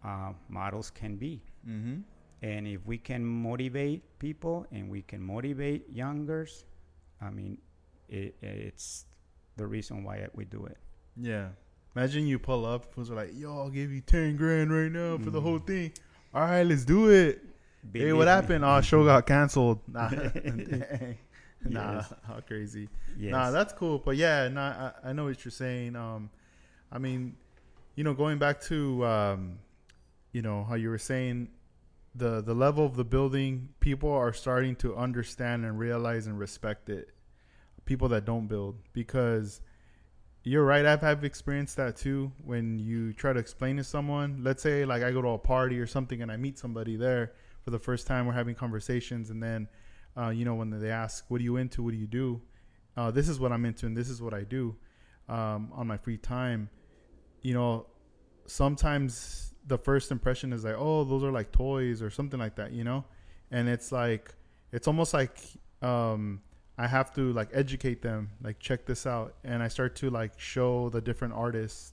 uh, 0.04 0.32
models 0.48 0.90
can 0.90 1.16
be. 1.16 1.42
Mm-hmm. 1.66 2.00
And 2.40 2.66
if 2.68 2.86
we 2.86 2.98
can 2.98 3.24
motivate 3.24 4.18
people 4.20 4.64
and 4.70 4.88
we 4.88 5.02
can 5.02 5.20
motivate 5.20 5.90
youngers, 5.90 6.64
I 7.20 7.30
mean, 7.30 7.58
it, 8.08 8.36
it's 8.40 9.06
the 9.56 9.66
reason 9.66 10.04
why 10.04 10.28
we 10.34 10.44
do 10.44 10.66
it. 10.66 10.78
Yeah. 11.16 11.48
Imagine 11.96 12.28
you 12.28 12.38
pull 12.38 12.64
up, 12.64 12.84
fools 12.94 13.10
are 13.10 13.16
like, 13.16 13.32
"Yo, 13.34 13.52
I'll 13.58 13.70
give 13.70 13.90
you 13.90 14.00
ten 14.00 14.36
grand 14.36 14.70
right 14.70 14.90
now 14.90 15.18
for 15.18 15.30
the 15.30 15.40
Mhm. 15.40 15.42
whole 15.42 15.58
thing." 15.58 15.92
All 16.34 16.42
right, 16.42 16.62
let's 16.62 16.84
do 16.84 17.08
it. 17.10 17.42
hey, 17.92 18.12
what 18.12 18.28
happened? 18.28 18.64
Oh, 18.64 18.80
show 18.80 19.04
got 19.04 19.26
canceled. 19.26 19.80
Nah, 19.88 20.10
nah, 21.64 21.92
Yes. 21.94 22.12
how 22.26 22.40
crazy. 22.46 22.88
Yes. 23.18 23.32
Nah, 23.32 23.50
that's 23.50 23.72
cool. 23.72 23.98
But 23.98 24.16
yeah, 24.16 24.46
nah, 24.48 24.92
I, 25.04 25.10
I 25.10 25.12
know 25.12 25.24
what 25.24 25.44
you're 25.44 25.50
saying. 25.50 25.96
Um, 25.96 26.30
I 26.92 26.98
mean, 26.98 27.36
you 27.96 28.04
know, 28.04 28.14
going 28.14 28.38
back 28.38 28.60
to 28.62 29.04
um, 29.04 29.58
you 30.32 30.40
know 30.42 30.64
how 30.64 30.74
you 30.76 30.88
were 30.90 30.98
saying 30.98 31.48
the 32.14 32.40
the 32.40 32.54
level 32.54 32.86
of 32.86 32.94
the 32.96 33.04
building, 33.04 33.70
people 33.80 34.10
are 34.12 34.32
starting 34.32 34.76
to 34.76 34.94
understand 34.96 35.64
and 35.64 35.78
realize 35.78 36.26
and 36.28 36.38
respect 36.38 36.88
it. 36.88 37.10
People 37.86 38.08
that 38.10 38.24
don't 38.24 38.46
build 38.46 38.76
because 38.92 39.60
you're 40.48 40.64
right. 40.64 40.86
I've 40.86 41.04
I've 41.04 41.24
experienced 41.24 41.76
that 41.76 41.96
too. 41.96 42.32
When 42.44 42.78
you 42.78 43.12
try 43.12 43.32
to 43.32 43.38
explain 43.38 43.76
to 43.76 43.84
someone, 43.84 44.40
let's 44.42 44.62
say 44.62 44.84
like 44.84 45.02
I 45.02 45.12
go 45.12 45.20
to 45.20 45.28
a 45.28 45.38
party 45.38 45.78
or 45.78 45.86
something 45.86 46.22
and 46.22 46.32
I 46.32 46.36
meet 46.36 46.58
somebody 46.58 46.96
there 46.96 47.32
for 47.62 47.70
the 47.70 47.78
first 47.78 48.06
time, 48.06 48.26
we're 48.26 48.32
having 48.32 48.54
conversations, 48.54 49.28
and 49.28 49.42
then 49.42 49.68
uh, 50.16 50.30
you 50.30 50.46
know 50.46 50.54
when 50.54 50.70
they 50.70 50.90
ask, 50.90 51.24
"What 51.28 51.40
are 51.40 51.44
you 51.44 51.56
into? 51.56 51.82
What 51.82 51.92
do 51.92 51.98
you 51.98 52.06
do?" 52.06 52.40
Uh, 52.96 53.10
this 53.10 53.28
is 53.28 53.38
what 53.38 53.52
I'm 53.52 53.64
into, 53.66 53.84
and 53.86 53.96
this 53.96 54.08
is 54.08 54.22
what 54.22 54.32
I 54.32 54.42
do 54.42 54.74
um, 55.28 55.70
on 55.72 55.86
my 55.86 55.98
free 55.98 56.16
time. 56.16 56.70
You 57.42 57.54
know, 57.54 57.86
sometimes 58.46 59.52
the 59.66 59.76
first 59.76 60.10
impression 60.10 60.52
is 60.54 60.64
like, 60.64 60.76
"Oh, 60.78 61.04
those 61.04 61.22
are 61.22 61.30
like 61.30 61.52
toys" 61.52 62.00
or 62.00 62.08
something 62.08 62.40
like 62.40 62.56
that. 62.56 62.72
You 62.72 62.84
know, 62.84 63.04
and 63.50 63.68
it's 63.68 63.92
like 63.92 64.34
it's 64.72 64.88
almost 64.88 65.12
like 65.12 65.38
um, 65.82 66.40
I 66.78 66.86
have 66.86 67.12
to 67.16 67.32
like 67.32 67.48
educate 67.52 68.02
them, 68.02 68.30
like 68.40 68.60
check 68.60 68.86
this 68.86 69.04
out, 69.04 69.34
and 69.42 69.62
I 69.62 69.68
start 69.68 69.96
to 69.96 70.10
like 70.10 70.38
show 70.38 70.88
the 70.90 71.00
different 71.00 71.34
artists, 71.34 71.92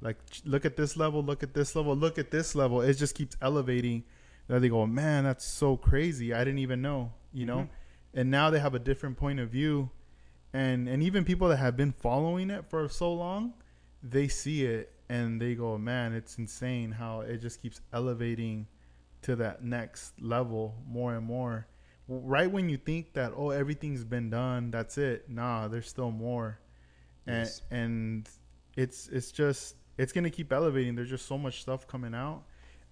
like 0.00 0.16
look 0.44 0.64
at 0.64 0.76
this 0.76 0.96
level, 0.96 1.22
look 1.22 1.42
at 1.42 1.54
this 1.54 1.74
level, 1.74 1.96
look 1.96 2.18
at 2.18 2.30
this 2.30 2.54
level. 2.54 2.80
It 2.80 2.94
just 2.94 3.14
keeps 3.14 3.36
elevating. 3.42 4.04
That 4.48 4.60
they 4.60 4.68
go, 4.68 4.86
man, 4.86 5.24
that's 5.24 5.44
so 5.44 5.76
crazy. 5.76 6.34
I 6.34 6.44
didn't 6.44 6.58
even 6.58 6.82
know, 6.82 7.12
you 7.32 7.46
know. 7.46 7.58
Mhm. 7.58 7.68
And 8.14 8.30
now 8.30 8.50
they 8.50 8.58
have 8.58 8.74
a 8.74 8.78
different 8.78 9.16
point 9.16 9.40
of 9.40 9.50
view, 9.50 9.90
and 10.52 10.88
and 10.88 11.02
even 11.02 11.24
people 11.24 11.48
that 11.48 11.56
have 11.58 11.76
been 11.76 11.92
following 11.92 12.50
it 12.50 12.68
for 12.68 12.88
so 12.88 13.12
long, 13.12 13.54
they 14.02 14.28
see 14.28 14.64
it 14.64 14.92
and 15.08 15.40
they 15.40 15.54
go, 15.54 15.78
man, 15.78 16.12
it's 16.12 16.38
insane 16.38 16.92
how 16.92 17.20
it 17.20 17.38
just 17.38 17.60
keeps 17.60 17.80
elevating 17.92 18.66
to 19.22 19.36
that 19.36 19.62
next 19.62 20.20
level 20.20 20.82
more 20.86 21.14
and 21.14 21.26
more 21.26 21.66
right 22.08 22.50
when 22.50 22.68
you 22.68 22.76
think 22.76 23.12
that 23.14 23.32
oh 23.36 23.50
everything's 23.50 24.04
been 24.04 24.28
done 24.28 24.70
that's 24.70 24.98
it 24.98 25.28
nah 25.30 25.68
there's 25.68 25.88
still 25.88 26.10
more. 26.10 26.58
And 27.26 27.36
Yes. 27.46 27.62
and 27.70 28.28
it's 28.76 29.08
it's 29.08 29.30
just 29.30 29.76
it's 29.98 30.12
gonna 30.12 30.30
keep 30.30 30.52
elevating. 30.52 30.94
There's 30.96 31.10
just 31.10 31.26
so 31.26 31.38
much 31.38 31.60
stuff 31.62 31.86
coming 31.86 32.14
out 32.14 32.42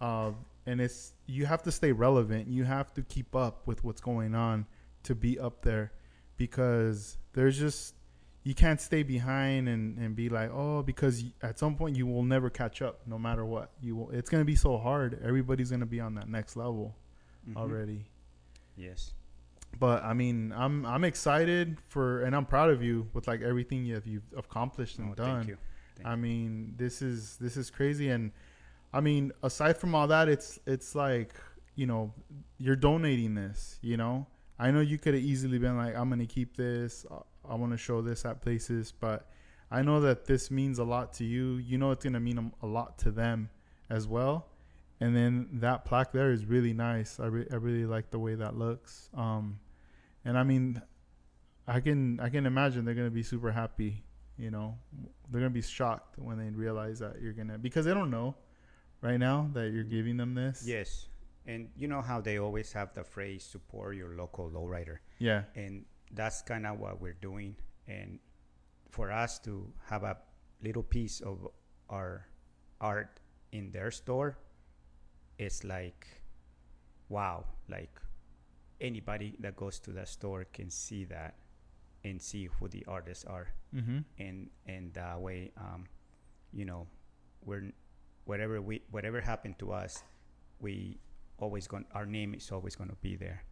uh, 0.01 0.31
and 0.67 0.81
it's 0.81 1.15
you 1.27 1.47
have 1.47 1.63
to 1.65 1.73
stay 1.73 1.91
relevant. 1.93 2.47
You 2.49 2.63
have 2.65 2.95
to 2.95 3.03
keep 3.03 3.35
up 3.35 3.67
with 3.67 3.83
what's 3.83 4.01
going 4.01 4.35
on 4.37 4.67
to 5.03 5.15
be 5.17 5.39
up 5.39 5.63
there 5.63 5.93
because 6.37 7.19
there's 7.33 7.59
just 7.59 7.95
you 8.43 8.55
can't 8.55 8.81
stay 8.81 9.03
behind 9.03 9.69
and, 9.69 9.99
and 9.99 10.17
be 10.17 10.29
like 10.29 10.51
oh 10.53 10.83
because 10.83 11.25
at 11.43 11.59
some 11.59 11.75
point 11.77 11.97
you 11.97 12.07
will 12.07 12.23
never 12.23 12.49
catch 12.49 12.81
up 12.83 13.01
no 13.07 13.19
matter 13.19 13.45
what. 13.45 13.73
You 13.83 13.97
will 13.97 14.11
it's 14.11 14.31
gonna 14.31 14.45
be 14.45 14.55
so 14.57 14.79
hard. 14.79 15.21
Everybody's 15.25 15.71
gonna 15.71 15.87
be 15.87 16.01
on 16.01 16.15
that 16.15 16.29
next 16.29 16.57
level 16.57 16.95
Mhm. 17.49 17.57
already 17.57 18.07
Yes. 18.77 19.13
but 19.79 20.03
I 20.03 20.15
mean, 20.15 20.53
I'm 20.57 20.85
I'm 20.85 21.05
excited 21.05 21.79
for, 21.89 22.23
and 22.23 22.35
I'm 22.35 22.45
proud 22.47 22.71
of 22.71 22.83
you 22.83 23.09
with 23.13 23.29
like 23.29 23.43
everything 23.43 23.85
you've 23.85 24.07
you've 24.07 24.33
accomplished 24.37 24.99
and 24.99 25.11
Oh, 25.11 25.15
done. 25.15 25.37
Thank 25.39 25.49
you. 25.49 25.59
Thank 25.97 26.09
I 26.09 26.17
mean, 26.17 26.75
this 26.77 27.03
is 27.03 27.37
this 27.37 27.57
is 27.57 27.71
crazy, 27.71 28.09
and 28.09 28.33
I 28.93 29.01
mean, 29.01 29.33
aside 29.43 29.77
from 29.77 29.95
all 29.95 30.09
that, 30.09 30.29
it's 30.29 30.59
it's 30.67 30.95
like 30.95 31.35
you 31.77 31.87
know, 31.87 32.13
you're 32.59 32.77
donating 32.77 33.35
this. 33.35 33.79
You 33.81 33.97
know, 33.97 34.27
I 34.59 34.71
know 34.71 34.81
you 34.81 34.99
could 34.99 35.15
have 35.15 35.23
easily 35.23 35.59
been 35.59 35.77
like, 35.77 35.95
I'm 35.97 36.09
gonna 36.11 36.27
keep 36.27 36.57
this. 36.57 37.07
I, 37.11 37.53
I 37.53 37.55
want 37.55 37.73
to 37.73 37.79
show 37.79 38.03
this 38.03 38.25
at 38.25 38.43
places, 38.43 38.93
but 38.93 39.29
I 39.71 39.83
know 39.83 40.01
that 40.01 40.27
this 40.27 40.51
means 40.51 40.79
a 40.79 40.85
lot 40.85 41.13
to 41.15 41.25
you. 41.25 41.57
You 41.59 41.79
know, 41.79 41.93
it's 41.93 42.05
gonna 42.05 42.21
mean 42.21 42.39
a, 42.63 42.67
a 42.67 42.69
lot 42.69 42.99
to 42.99 43.11
them 43.11 43.51
as 43.89 44.07
well. 44.09 44.47
And 45.01 45.17
then 45.17 45.49
that 45.55 45.85
plaque 45.87 46.13
there 46.13 46.31
is 46.31 46.45
really 46.45 46.73
nice. 46.75 47.19
I, 47.19 47.27
re- 47.27 47.47
I 47.51 47.55
really 47.57 47.87
like 47.87 48.11
the 48.11 48.19
way 48.19 48.35
that 48.35 48.57
looks. 48.57 49.09
Um, 49.15 49.59
and 50.25 50.37
I 50.37 50.43
mean, 50.45 50.83
I 51.67 51.81
can 51.81 52.21
I 52.21 52.29
can 52.29 52.45
imagine 52.47 52.85
they're 52.85 52.95
gonna 52.95 53.11
be 53.11 53.23
super 53.23 53.51
happy. 53.53 54.05
you 54.37 54.51
know, 54.51 54.77
they're 55.31 55.41
gonna 55.41 55.51
be 55.51 55.63
shocked 55.63 56.19
when 56.19 56.39
they 56.39 56.51
realize 56.51 56.99
that 56.99 57.21
you're 57.21 57.33
gonna 57.33 57.59
because 57.59 57.85
they 57.87 57.95
don't 57.95 58.11
know 58.11 58.35
right 59.03 59.19
now 59.19 59.49
that 59.55 59.71
you're 59.73 59.85
giving 59.85 60.17
them 60.17 60.35
this. 60.35 60.65
Yes, 60.67 61.09
and 61.47 61.69
you 61.77 61.89
know 61.89 62.03
how 62.03 62.21
they 62.21 62.39
always 62.39 62.73
have 62.73 62.93
the 62.95 63.05
phrase 63.05 63.43
"support 63.45 63.97
your 63.97 64.17
local 64.17 64.51
lowrider," 64.51 64.99
Yeah. 65.19 65.45
and 65.55 65.85
that's 66.13 66.43
kind 66.43 66.67
of 66.67 66.79
what 66.79 67.01
we're 67.01 67.17
doing. 67.21 67.57
And 67.89 68.19
for 68.91 69.11
us 69.11 69.39
to 69.41 69.73
have 69.89 70.03
a 70.05 70.17
little 70.63 70.83
piece 70.83 71.21
of 71.21 71.47
our 71.89 72.27
art 72.81 73.21
in 73.53 73.71
their 73.73 73.91
store, 73.91 74.37
it's 75.41 75.65
like, 75.65 76.07
wow! 77.09 77.45
Like 77.69 77.95
anybody 78.81 79.37
that 79.41 79.57
goes 79.57 79.79
to 79.81 79.91
the 79.93 80.07
store 80.07 80.45
can 80.53 80.71
see 80.71 81.05
that 81.05 81.35
and 82.05 82.21
see 82.21 82.49
who 82.59 82.69
the 82.69 82.85
artists 82.89 83.25
are 83.25 83.49
Mm-hmm. 83.75 83.99
and 84.19 84.51
and 84.67 84.93
that 84.95 85.21
way 85.21 85.53
um, 85.57 85.85
you 86.53 86.65
know 86.65 86.89
we're 87.47 87.71
whatever 88.25 88.61
we 88.61 88.83
whatever 88.91 89.21
happened 89.21 89.57
to 89.61 89.71
us 89.71 90.03
we 90.59 90.99
always 91.39 91.69
going 91.69 91.85
our 91.95 92.05
name 92.05 92.35
is 92.35 92.51
always 92.51 92.75
going 92.75 92.91
to 92.91 92.97
be 93.01 93.15
there 93.15 93.45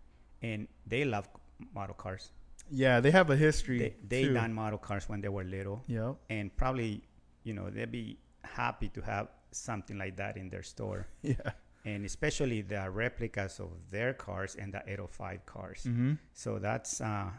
and 0.42 0.66
they 0.88 1.04
love 1.04 1.28
model 1.72 1.94
cars 1.94 2.32
Yeah, 2.68 2.98
they 3.00 3.12
have 3.12 3.30
a 3.30 3.36
history. 3.36 3.78
they 3.78 4.24
they 4.26 4.32
done 4.34 4.52
model 4.52 4.78
cars 4.78 5.08
when 5.08 5.20
they 5.20 5.28
were 5.28 5.44
little 5.44 5.84
yeah 5.86 6.14
and 6.30 6.50
probably 6.56 7.04
you 7.44 7.54
know 7.54 7.70
they'd 7.70 7.92
be 7.92 8.18
happy 8.42 8.88
to 8.88 9.00
have 9.02 9.28
something 9.52 9.96
like 9.98 10.16
that 10.16 10.36
in 10.36 10.48
their 10.50 10.64
store 10.64 11.06
Yeah. 11.22 11.52
And 11.88 12.04
especially 12.04 12.60
the 12.74 12.82
replicas 13.02 13.60
of 13.60 13.70
their 13.94 14.12
cars 14.26 14.52
and 14.60 14.68
the 14.74 14.82
805 14.86 15.46
cars 15.54 15.80
Mm-hmm. 15.88 16.12
so 16.42 16.50
that's 16.66 16.92
uh, 17.00 17.30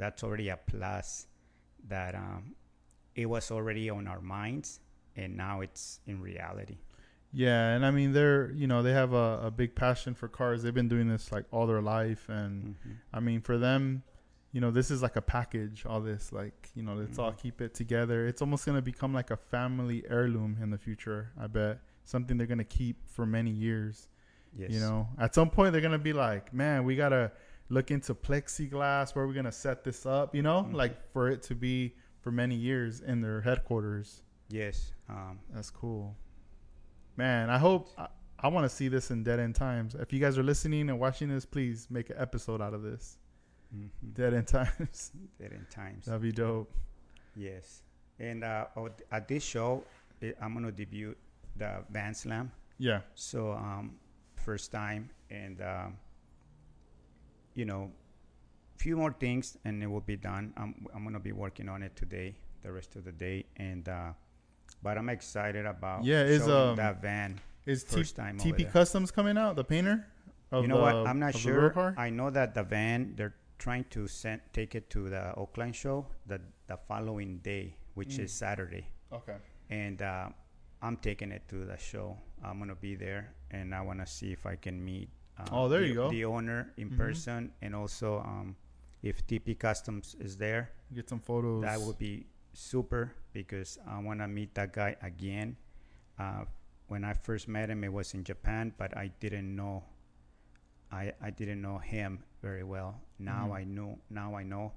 that's 0.00 0.20
already 0.24 0.48
a 0.56 0.58
plus 0.72 1.26
that 1.94 2.12
um, 2.14 2.42
it 3.22 3.26
was 3.34 3.50
already 3.56 3.86
on 3.90 4.04
our 4.12 4.20
minds, 4.36 4.68
and 5.20 5.30
now 5.36 5.60
it's 5.66 6.00
in 6.10 6.16
reality. 6.30 6.78
Yeah, 7.32 7.74
and 7.74 7.84
I 7.88 7.90
mean 7.98 8.10
they're 8.12 8.50
you 8.52 8.66
know 8.70 8.80
they 8.86 8.92
have 9.02 9.12
a, 9.12 9.28
a 9.48 9.50
big 9.50 9.70
passion 9.84 10.14
for 10.14 10.28
cars. 10.28 10.62
They've 10.62 10.74
been 10.82 10.88
doing 10.96 11.08
this 11.14 11.30
like 11.36 11.44
all 11.52 11.66
their 11.66 11.82
life, 11.96 12.22
and 12.28 12.54
Mhm. 12.74 12.96
I 13.12 13.20
mean 13.20 13.40
for 13.48 13.56
them, 13.58 14.02
you 14.52 14.60
know 14.62 14.70
this 14.78 14.90
is 14.90 15.00
like 15.02 15.16
a 15.16 15.22
package. 15.22 15.84
All 15.86 16.00
this 16.00 16.32
like 16.32 16.58
you 16.74 16.82
know 16.86 16.94
let's 16.94 17.18
all 17.18 17.32
Mhm. 17.32 17.38
keep 17.44 17.60
it 17.60 17.72
together. 17.82 18.18
It's 18.30 18.42
almost 18.42 18.66
gonna 18.66 18.82
become 18.94 19.12
like 19.20 19.30
a 19.30 19.36
family 19.54 19.98
heirloom 20.08 20.52
in 20.62 20.70
the 20.70 20.78
future. 20.78 21.30
I 21.38 21.46
bet 21.48 21.78
something 22.04 22.36
they're 22.36 22.46
gonna 22.46 22.64
keep 22.64 23.08
for 23.08 23.26
many 23.26 23.50
years. 23.50 24.08
Yes. 24.56 24.70
You 24.70 24.80
know, 24.80 25.08
at 25.18 25.34
some 25.34 25.50
point 25.50 25.72
they're 25.72 25.80
gonna 25.82 25.98
be 25.98 26.12
like, 26.12 26.52
man, 26.54 26.84
we 26.84 26.94
gotta 26.96 27.32
look 27.70 27.90
into 27.90 28.14
plexiglass. 28.14 29.14
Where 29.14 29.24
are 29.24 29.28
we 29.28 29.34
gonna 29.34 29.50
set 29.52 29.82
this 29.84 30.06
up? 30.06 30.34
You 30.34 30.42
know, 30.42 30.64
Mhm. 30.64 30.74
like 30.74 31.10
for 31.12 31.28
it 31.28 31.42
to 31.44 31.54
be 31.54 31.94
for 32.20 32.30
many 32.30 32.54
years 32.54 33.00
in 33.00 33.20
their 33.20 33.40
headquarters. 33.40 34.22
Yes. 34.48 34.92
Um, 35.08 35.40
That's 35.52 35.70
cool. 35.70 36.16
Man, 37.16 37.50
I 37.50 37.58
hope 37.58 37.88
I, 37.98 38.08
I 38.38 38.48
want 38.48 38.64
to 38.68 38.74
see 38.74 38.88
this 38.88 39.10
in 39.10 39.22
Dead 39.24 39.38
End 39.40 39.54
Times. 39.54 39.94
If 39.94 40.12
you 40.12 40.20
guys 40.20 40.36
are 40.38 40.42
listening 40.42 40.88
and 40.90 40.98
watching 40.98 41.28
this, 41.28 41.44
please 41.46 41.86
make 41.90 42.10
an 42.10 42.16
episode 42.18 42.60
out 42.60 42.74
of 42.74 42.82
this. 42.82 43.18
mhm. 43.74 43.88
Dead 44.12 44.34
End 44.34 44.46
Times. 44.46 45.12
Dead 45.40 45.52
End 45.52 45.66
times. 45.70 46.06
That'd 46.06 46.22
be 46.22 46.32
dope. 46.32 46.72
Yes. 47.36 47.82
And 48.18 48.44
uh, 48.44 48.66
oh, 48.76 48.90
at 49.10 49.26
this 49.28 49.42
show, 49.42 49.84
I'm 50.40 50.54
gonna 50.54 50.70
debut 50.72 51.16
the 51.56 51.84
Van 51.90 52.14
Slam. 52.14 52.50
Yeah. 52.78 53.00
So 53.14 53.52
um, 53.52 53.96
first 54.36 54.72
time, 54.72 55.10
and 55.30 55.60
um, 55.62 55.96
you 57.54 57.64
know, 57.64 57.90
few 58.76 58.96
more 58.96 59.12
things, 59.12 59.56
and 59.64 59.82
it 59.82 59.86
will 59.86 60.00
be 60.00 60.16
done. 60.16 60.52
I'm 60.56 60.86
I'm 60.94 61.04
gonna 61.04 61.20
be 61.20 61.32
working 61.32 61.68
on 61.68 61.82
it 61.82 61.94
today, 61.96 62.36
the 62.62 62.72
rest 62.72 62.96
of 62.96 63.04
the 63.04 63.12
day, 63.12 63.44
and 63.56 63.88
uh, 63.88 64.12
but 64.82 64.98
I'm 64.98 65.08
excited 65.08 65.66
about 65.66 66.04
Yeah, 66.04 66.22
is, 66.24 66.48
um, 66.48 66.76
that 66.76 67.00
van 67.00 67.40
Is 67.66 67.84
T- 67.84 68.02
time 68.04 68.38
TP. 68.38 68.70
Customs 68.70 69.10
coming 69.10 69.38
out? 69.38 69.56
The 69.56 69.64
painter? 69.64 70.06
You 70.52 70.68
know 70.68 70.80
what? 70.80 70.94
I'm 70.94 71.18
not 71.18 71.32
the 71.32 71.38
sure. 71.38 71.94
I 71.96 72.10
know 72.10 72.30
that 72.30 72.54
the 72.54 72.62
van 72.62 73.14
they're 73.16 73.34
trying 73.58 73.84
to 73.90 74.06
send 74.06 74.40
take 74.52 74.74
it 74.74 74.90
to 74.90 75.08
the 75.08 75.34
Oakland 75.34 75.74
show 75.74 76.06
the 76.26 76.40
the 76.66 76.76
following 76.88 77.38
day, 77.38 77.76
which 77.94 78.16
Mm. 78.16 78.24
is 78.24 78.32
Saturday, 78.32 78.86
Okay. 79.12 79.36
and 79.70 80.02
uh, 80.02 80.28
I'm 80.84 80.96
taking 80.98 81.32
it 81.32 81.48
to 81.48 81.64
the 81.64 81.78
show. 81.78 82.18
I'm 82.44 82.58
gonna 82.58 82.74
be 82.76 82.94
there, 82.94 83.32
and 83.50 83.74
I 83.74 83.80
want 83.80 84.00
to 84.00 84.06
see 84.06 84.32
if 84.32 84.44
I 84.44 84.56
can 84.56 84.84
meet. 84.84 85.08
Uh, 85.38 85.48
Oh, 85.50 85.68
there 85.68 85.80
the, 85.80 85.88
you 85.88 85.94
go. 85.94 86.10
The 86.10 86.24
owner 86.26 86.72
in 86.76 86.90
Mhm. 86.90 86.96
person, 86.96 87.52
and 87.62 87.74
also 87.74 88.20
um, 88.20 88.54
if 89.02 89.26
TP 89.26 89.54
Customs 89.58 90.14
is 90.20 90.36
there, 90.36 90.70
Get 90.92 91.08
some 91.08 91.20
photos. 91.20 91.62
that 91.62 91.80
would 91.80 91.98
be 91.98 92.26
super 92.52 93.14
because 93.32 93.78
I 93.86 93.98
want 93.98 94.20
to 94.20 94.28
meet 94.28 94.54
that 94.54 94.72
guy 94.72 94.96
again. 95.02 95.56
Uh, 96.18 96.44
when 96.88 97.02
I 97.02 97.14
first 97.14 97.48
met 97.48 97.70
him, 97.70 97.82
it 97.82 97.92
was 97.92 98.12
in 98.14 98.22
Japan, 98.22 98.72
but 98.76 98.94
I 98.96 99.08
didn't 99.20 99.56
know. 99.56 99.82
I 100.92 101.12
I 101.20 101.30
didn't 101.30 101.62
know 101.62 101.78
him 101.78 102.22
very 102.42 102.62
well. 102.62 103.00
Now 103.18 103.48
Mhm. 103.48 103.56
I 103.60 103.64
know. 103.64 103.98
Now 104.10 104.36
I 104.36 104.44
know, 104.44 104.72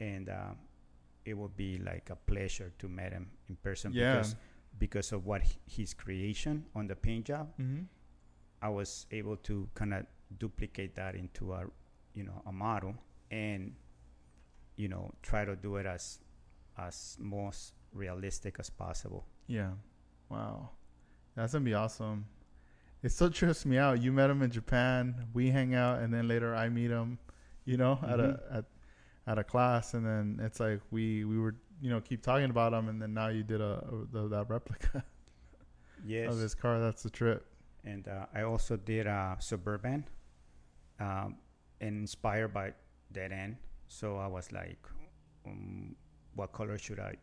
and 0.00 0.28
uh, 0.28 0.54
it 1.24 1.34
would 1.36 1.54
be 1.56 1.78
like 1.78 2.08
a 2.10 2.16
pleasure 2.16 2.72
to 2.78 2.88
meet 2.88 3.12
him 3.12 3.30
in 3.48 3.56
person 3.56 3.92
Yeah. 3.92 4.16
because 4.16 4.34
because 4.78 5.12
of 5.12 5.24
what 5.26 5.42
his 5.66 5.94
creation 5.94 6.64
on 6.74 6.86
the 6.86 6.94
paint 6.96 7.26
job. 7.26 7.48
Mm-hmm. 7.60 7.82
I 8.62 8.68
was 8.68 9.06
able 9.10 9.36
to 9.38 9.68
kind 9.74 9.94
of 9.94 10.06
duplicate 10.38 10.94
that 10.96 11.14
into 11.14 11.52
a 11.52 11.64
you 12.14 12.24
know 12.24 12.42
a 12.46 12.52
model 12.52 12.94
and 13.30 13.72
you 14.76 14.88
know 14.88 15.12
try 15.22 15.44
to 15.44 15.54
do 15.56 15.76
it 15.76 15.86
as 15.86 16.18
as 16.78 17.16
most 17.20 17.72
realistic 17.92 18.56
as 18.58 18.68
possible. 18.70 19.24
Yeah. 19.46 19.70
Wow. 20.28 20.70
That's 21.34 21.52
gonna 21.52 21.64
be 21.64 21.74
awesome. 21.74 22.26
It 23.02 23.10
still 23.12 23.30
trips 23.30 23.64
me 23.64 23.78
out. 23.78 24.02
You 24.02 24.12
met 24.12 24.30
him 24.30 24.42
in 24.42 24.50
Japan. 24.50 25.26
We 25.32 25.50
hang 25.50 25.74
out, 25.74 26.00
and 26.00 26.12
then 26.12 26.26
later 26.26 26.54
I 26.54 26.68
meet 26.68 26.90
him. 26.90 27.18
You 27.64 27.76
know, 27.76 27.98
at 28.02 28.20
a 28.20 28.22
Mhm. 28.22 28.56
at 28.58 28.64
at 29.26 29.38
a 29.38 29.44
class, 29.44 29.94
and 29.94 30.04
then 30.06 30.40
it's 30.42 30.60
like 30.60 30.80
we 30.90 31.24
we 31.24 31.38
were 31.38 31.54
you 31.80 31.90
know 31.90 32.00
keep 32.00 32.22
talking 32.22 32.50
about 32.50 32.72
them, 32.72 32.88
and 32.88 33.00
then 33.00 33.14
now 33.14 33.28
you 33.28 33.42
did 33.42 33.60
a, 33.60 33.84
a 33.84 34.06
the, 34.12 34.28
that 34.28 34.48
replica 34.48 35.04
Yes, 36.04 36.32
of 36.32 36.38
his 36.38 36.54
car. 36.54 36.78
That's 36.80 37.02
the 37.02 37.10
trip. 37.10 37.46
and 37.84 38.06
uh, 38.08 38.26
I 38.34 38.42
also 38.42 38.76
did 38.76 39.06
a 39.06 39.36
suburban, 39.40 40.04
um, 41.00 41.36
inspired 41.80 42.52
by 42.52 42.72
Dead 43.12 43.32
End. 43.32 43.56
So 43.88 44.16
I 44.16 44.26
was 44.26 44.50
like, 44.52 44.78
um, 45.46 45.94
what 46.34 46.52
color 46.52 46.76
should 46.78 46.98
I 46.98 47.14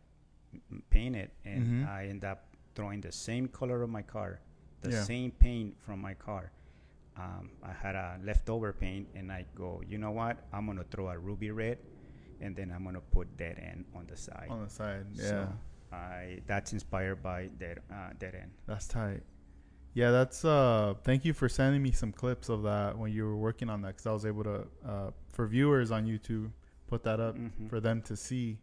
paint 0.89 1.15
it? 1.15 1.31
And 1.45 1.83
Mhm. 1.83 1.87
I 1.89 2.07
end 2.07 2.23
up 2.23 2.45
throwing 2.75 3.01
the 3.01 3.11
same 3.11 3.47
color 3.47 3.83
of 3.83 3.89
my 3.89 4.01
car, 4.01 4.39
the 4.81 4.91
Yeah. 4.91 5.03
same 5.03 5.31
paint 5.31 5.75
from 5.81 5.99
my 5.99 6.13
car. 6.13 6.51
Um, 7.15 7.51
I 7.61 7.71
had 7.73 7.95
a 7.95 8.17
leftover 8.23 8.73
paint, 8.73 9.07
and 9.13 9.31
I 9.31 9.45
go, 9.55 9.81
you 9.85 9.97
know 9.99 10.11
what? 10.11 10.37
I'm 10.51 10.65
gonna 10.65 10.83
throw 10.85 11.09
a 11.09 11.17
ruby 11.17 11.51
red, 11.51 11.77
and 12.43 12.55
then 12.55 12.71
I'm 12.75 12.83
gonna 12.83 13.01
put 13.01 13.37
Dead 13.37 13.57
End 13.59 13.85
on 13.95 14.05
the 14.09 14.17
side. 14.17 14.47
on 14.49 14.63
the 14.63 14.69
side. 14.69 15.05
Yeah, 15.13 15.23
So 15.29 15.47
I 15.91 16.39
that's 16.47 16.73
inspired 16.73 17.23
by 17.23 17.47
Dead 17.59 17.79
uh, 17.91 18.09
Dead 18.19 18.35
End. 18.35 18.51
that's 18.67 18.87
tight. 18.87 19.23
Yeah, 19.95 20.09
that's. 20.11 20.43
uh 20.43 20.95
Thank 21.03 21.23
you 21.25 21.33
for 21.33 21.47
sending 21.47 21.81
me 21.83 21.91
some 21.91 22.11
clips 22.11 22.49
of 22.49 22.63
that 22.63 22.97
when 22.97 23.11
you 23.11 23.23
were 23.25 23.35
working 23.37 23.69
on 23.69 23.81
that, 23.83 23.89
because 23.89 24.07
I 24.07 24.11
was 24.11 24.25
able 24.25 24.43
to, 24.43 24.67
uh 24.85 25.11
for 25.31 25.47
viewers 25.47 25.91
on 25.91 26.05
YouTube, 26.05 26.51
put 26.87 27.03
that 27.03 27.19
up 27.19 27.35
Mhm. 27.37 27.69
for 27.69 27.79
them 27.79 28.01
to 28.03 28.15
see. 28.15 28.59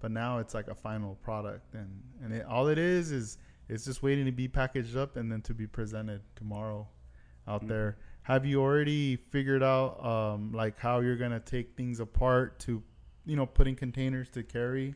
But 0.00 0.12
now 0.12 0.38
it's 0.38 0.54
like 0.54 0.68
a 0.68 0.74
final 0.76 1.16
product, 1.16 1.74
and 1.74 1.90
and 2.22 2.32
it, 2.32 2.44
all 2.46 2.68
it 2.68 2.78
is 2.78 3.10
is 3.12 3.38
it's 3.68 3.84
just 3.84 4.02
waiting 4.02 4.24
to 4.26 4.32
be 4.32 4.48
packaged 4.48 4.96
up 4.96 5.16
and 5.16 5.30
then 5.30 5.42
to 5.42 5.52
be 5.54 5.66
presented 5.66 6.22
tomorrow 6.36 6.88
out 7.46 7.64
Mhm. 7.64 7.68
there. 7.68 7.98
Have 8.22 8.46
you 8.46 8.60
already 8.62 9.16
figured 9.16 9.62
out 9.64 9.92
um 10.04 10.52
like 10.52 10.78
how 10.78 11.00
you're 11.00 11.16
gonna 11.24 11.40
take 11.40 11.76
things 11.76 11.98
apart 11.98 12.60
to, 12.60 12.82
you 13.28 13.36
know, 13.36 13.46
putting 13.46 13.76
containers 13.76 14.28
to 14.30 14.42
carry 14.42 14.94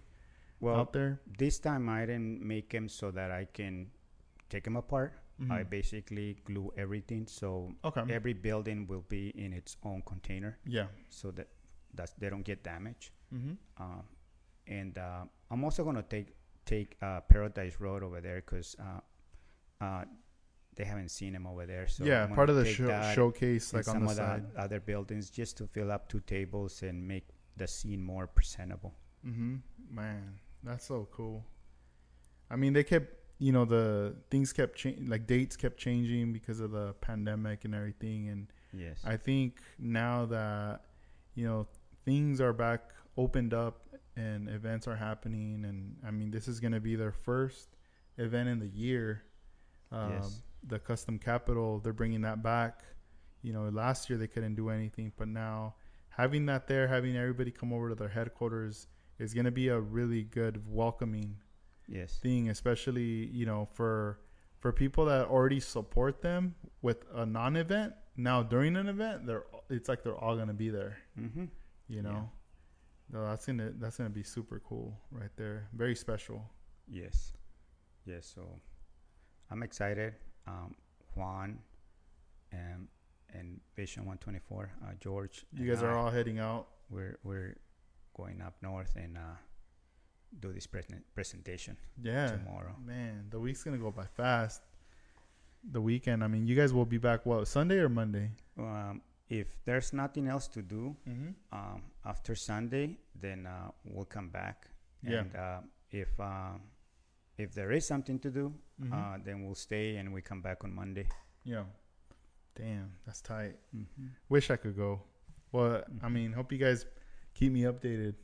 Well, 0.60 0.76
out 0.76 0.92
there? 0.92 1.20
This 1.38 1.58
time 1.58 1.88
I 1.88 2.06
didn't 2.06 2.40
make 2.42 2.70
them 2.70 2.88
so 2.88 3.10
that 3.12 3.30
I 3.30 3.44
can 3.44 3.90
take 4.48 4.64
them 4.64 4.76
apart. 4.76 5.12
I 5.50 5.64
Mhm. 5.64 5.70
basically 5.70 6.34
glue 6.44 6.72
everything 6.76 7.26
so 7.26 7.74
Okay. 7.82 8.02
every 8.14 8.32
building 8.32 8.86
will 8.86 9.04
be 9.08 9.30
in 9.30 9.52
its 9.52 9.76
own 9.82 10.02
container 10.02 10.58
Yeah. 10.64 10.86
so 11.08 11.30
that 11.32 11.48
that's, 11.94 12.12
they 12.14 12.30
don't 12.30 12.44
get 12.44 12.62
damaged. 12.62 13.10
Mm-hmm. 13.34 13.54
Um, 13.82 14.04
and 14.68 14.96
uh, 14.98 15.24
I'm 15.50 15.64
also 15.64 15.84
gonna 15.84 16.02
take 16.04 16.28
take 16.64 16.96
uh, 17.02 17.20
Paradise 17.22 17.80
Road 17.80 18.02
over 18.04 18.20
there 18.20 18.36
because 18.40 18.76
uh, 18.78 19.00
uh, 19.84 20.04
they 20.76 20.84
haven't 20.84 21.10
seen 21.10 21.34
him 21.34 21.46
over 21.46 21.66
there. 21.66 21.88
So 21.88 22.04
yeah, 22.04 22.26
part 22.28 22.48
of 22.48 22.56
the 22.56 22.64
show, 22.64 23.12
showcase, 23.14 23.72
like 23.74 23.88
on 23.88 23.94
some 23.94 24.04
the 24.04 24.10
of 24.10 24.16
side. 24.16 24.52
the 24.54 24.60
other 24.60 24.80
buildings 24.80 25.28
just 25.28 25.56
to 25.58 25.66
fill 25.66 25.90
up 25.90 26.08
two 26.08 26.20
tables 26.20 26.82
and 26.84 27.06
make 27.08 27.26
the 27.56 27.66
scene 27.66 28.02
more 28.02 28.26
presentable. 28.26 28.94
Mm-hmm. 29.26 29.56
Man, 29.90 30.38
that's 30.62 30.86
so 30.86 31.08
cool. 31.12 31.44
I 32.50 32.56
mean, 32.56 32.72
they 32.72 32.84
kept, 32.84 33.14
you 33.38 33.52
know, 33.52 33.64
the 33.64 34.14
things 34.30 34.52
kept 34.52 34.76
changing, 34.76 35.08
like 35.08 35.26
dates 35.26 35.56
kept 35.56 35.78
changing 35.78 36.32
because 36.32 36.60
of 36.60 36.70
the 36.70 36.94
pandemic 37.00 37.64
and 37.64 37.74
everything. 37.74 38.28
And 38.28 38.46
Yes. 38.74 39.00
I 39.04 39.16
think 39.18 39.60
now 39.78 40.24
that, 40.26 40.80
you 41.34 41.46
know, 41.46 41.66
things 42.04 42.40
are 42.40 42.52
back 42.54 42.90
opened 43.18 43.52
up 43.52 43.86
and 44.16 44.48
events 44.48 44.88
are 44.88 44.96
happening. 44.96 45.64
And 45.66 45.96
I 46.06 46.10
mean, 46.10 46.30
this 46.30 46.48
is 46.48 46.58
going 46.58 46.72
to 46.72 46.80
be 46.80 46.96
their 46.96 47.12
first 47.12 47.76
event 48.18 48.48
in 48.48 48.58
the 48.58 48.68
year. 48.68 49.24
Um, 49.90 50.12
Yes. 50.12 50.42
The 50.68 50.78
custom 50.78 51.18
capital, 51.18 51.80
they're 51.80 51.92
bringing 51.92 52.20
that 52.22 52.42
back. 52.42 52.84
You 53.42 53.52
know, 53.52 53.68
last 53.68 54.08
year 54.08 54.18
they 54.18 54.28
couldn't 54.28 54.54
do 54.54 54.68
anything, 54.70 55.12
but 55.16 55.26
now 55.26 55.74
having 56.16 56.46
that 56.46 56.66
there, 56.66 56.88
having 56.88 57.16
everybody 57.16 57.50
come 57.50 57.72
over 57.72 57.88
to 57.90 57.94
their 57.94 58.08
headquarters 58.08 58.86
is 59.18 59.34
going 59.34 59.44
to 59.44 59.50
be 59.50 59.68
a 59.68 59.78
really 59.80 60.22
good 60.22 60.62
welcoming 60.68 61.36
Yes. 61.88 62.16
thing, 62.18 62.48
especially 62.48 63.26
you 63.26 63.44
know 63.44 63.68
for 63.74 64.20
for 64.60 64.72
people 64.72 65.04
that 65.06 65.26
already 65.26 65.60
support 65.60 66.22
them 66.22 66.54
with 66.80 67.04
a 67.14 67.26
non-event. 67.26 67.92
Now 68.16 68.42
during 68.42 68.76
an 68.76 68.88
event, 68.88 69.26
they're 69.26 69.44
it's 69.68 69.88
like 69.88 70.02
they're 70.02 70.16
all 70.16 70.36
gonna 70.36 70.54
be 70.54 70.70
there. 70.70 70.96
Mm-hmm. 71.20 71.46
You 71.88 72.02
know, 72.02 72.30
no, 73.12 73.24
that's 73.28 73.44
gonna 73.46 73.72
that's 73.78 73.96
gonna 73.98 74.10
be 74.10 74.22
super 74.22 74.60
cool 74.66 74.96
right 75.10 75.30
there. 75.36 75.68
Very 75.74 75.94
special. 75.96 76.44
Yes. 76.88 77.32
Yes. 78.06 78.30
So 78.34 78.42
I'm 79.50 79.62
excited. 79.62 80.14
Um, 80.46 80.74
Juan 81.14 81.58
and 82.52 82.88
and 83.32 83.60
Vision 83.76 84.02
124, 84.04 84.70
uh, 84.84 84.92
George. 85.00 85.44
You 85.52 85.66
guys 85.68 85.82
are 85.82 85.96
all 85.96 86.10
heading 86.10 86.38
out. 86.38 86.68
We're 86.90 87.18
we're 87.24 87.56
going 88.16 88.40
up 88.42 88.54
north 88.62 88.94
and 88.96 89.16
uh, 89.16 89.36
do 90.40 90.52
this 90.52 90.66
present 90.66 91.02
presentation 91.14 91.76
Yeah, 92.02 92.28
tomorrow. 92.36 92.74
man, 92.84 93.26
the 93.30 93.38
week's 93.40 93.62
gonna 93.64 93.78
go 93.78 93.90
by 93.90 94.06
fast. 94.06 94.62
The 95.70 95.80
weekend. 95.80 96.24
I 96.24 96.26
mean, 96.26 96.46
you 96.46 96.56
guys 96.56 96.72
will 96.72 96.84
be 96.86 96.98
back 96.98 97.24
what 97.24 97.46
Sunday 97.46 97.78
or 97.78 97.88
Monday? 97.88 98.30
Um, 98.58 99.00
if 99.28 99.46
there's 99.64 99.92
nothing 99.92 100.26
else 100.28 100.48
to 100.48 100.60
do 100.62 100.96
Mm-hmm. 101.08 101.30
um, 101.52 101.82
after 102.04 102.34
Sunday, 102.34 102.98
then 103.14 103.46
uh, 103.46 103.70
we'll 103.84 104.04
come 104.04 104.28
back. 104.28 104.66
Yeah. 105.02 105.20
And 105.20 105.36
uh, 105.36 105.60
if 105.90 106.08
uh, 106.20 106.58
if 107.38 107.54
there 107.54 107.70
is 107.72 107.86
something 107.86 108.18
to 108.20 108.30
do, 108.30 108.52
Mhm. 108.82 108.92
uh, 108.92 109.18
then 109.24 109.44
we'll 109.44 109.54
stay 109.54 109.96
and 109.96 110.12
we 110.12 110.20
come 110.20 110.42
back 110.42 110.64
on 110.64 110.74
Monday. 110.74 111.06
Yeah. 111.44 111.64
Damn, 112.54 112.92
that's 113.06 113.20
tight. 113.20 113.56
Mm-hmm. 113.74 114.06
Wish 114.28 114.50
I 114.50 114.56
could 114.56 114.76
go. 114.76 115.02
Well, 115.52 115.82
I 116.02 116.06
Mhm. 116.08 116.12
mean, 116.12 116.32
hope 116.32 116.52
you 116.52 116.58
guys 116.58 116.86
keep 117.34 117.52
me 117.52 117.62
updated 117.62 118.14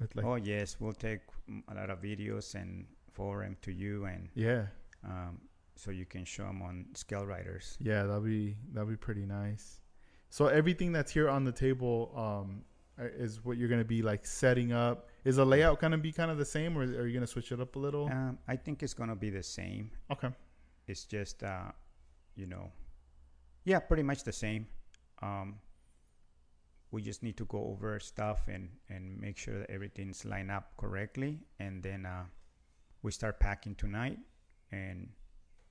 with 0.00 0.14
like 0.14 0.24
oh 0.24 0.36
yes, 0.36 0.76
we'll 0.80 0.92
take 0.92 1.20
a 1.68 1.74
lot 1.74 1.90
of 1.90 2.00
videos 2.02 2.54
and 2.54 2.86
forward 3.12 3.46
them 3.46 3.56
to 3.62 3.72
you, 3.72 4.04
and 4.04 4.28
yeah. 4.34 4.66
um, 5.04 5.40
so 5.76 5.90
you 5.90 6.04
can 6.06 6.24
show 6.24 6.44
them 6.44 6.62
on 6.62 6.86
Scale 6.94 7.26
Riders. 7.26 7.76
Yeah, 7.80 8.02
that'll 8.04 8.20
be 8.20 8.56
that'll 8.72 8.88
be 8.90 8.96
pretty 8.96 9.26
nice. 9.26 9.80
So 10.30 10.46
everything 10.46 10.92
that's 10.92 11.10
here 11.12 11.28
on 11.28 11.44
the 11.44 11.52
table 11.52 12.12
um, 12.16 12.64
is 12.98 13.42
what 13.44 13.56
you're 13.56 13.68
gonna 13.68 13.84
be 13.84 14.02
like 14.02 14.26
setting 14.26 14.72
up. 14.72 15.08
Is 15.24 15.36
the 15.36 15.46
layout 15.46 15.80
gonna 15.80 15.98
be 15.98 16.12
kind 16.12 16.30
of 16.30 16.36
the 16.38 16.44
same, 16.44 16.76
or 16.76 16.82
are 16.82 17.06
you 17.06 17.14
gonna 17.14 17.26
switch 17.26 17.52
it 17.52 17.60
up 17.60 17.76
a 17.76 17.78
little? 17.78 18.06
Um, 18.10 18.38
I 18.46 18.56
think 18.56 18.82
it's 18.82 18.94
gonna 18.94 19.16
be 19.16 19.30
the 19.30 19.42
same. 19.42 19.90
Okay. 20.10 20.28
It's 20.86 21.04
just, 21.04 21.42
uh, 21.42 21.70
you 22.34 22.46
know, 22.46 22.70
yeah, 23.68 23.80
pretty 23.80 24.02
much 24.02 24.24
the 24.24 24.32
same. 24.32 24.66
Um, 25.20 25.56
we 26.90 27.02
just 27.02 27.22
need 27.22 27.36
to 27.36 27.44
go 27.44 27.58
over 27.72 28.00
stuff 28.00 28.48
and 28.48 28.70
and 28.88 29.20
make 29.20 29.36
sure 29.36 29.58
that 29.58 29.70
everything's 29.70 30.24
lined 30.24 30.50
up 30.50 30.72
correctly, 30.78 31.40
and 31.60 31.82
then 31.82 32.06
uh, 32.06 32.24
we 33.02 33.12
start 33.12 33.38
packing 33.40 33.74
tonight 33.74 34.18
and 34.72 35.08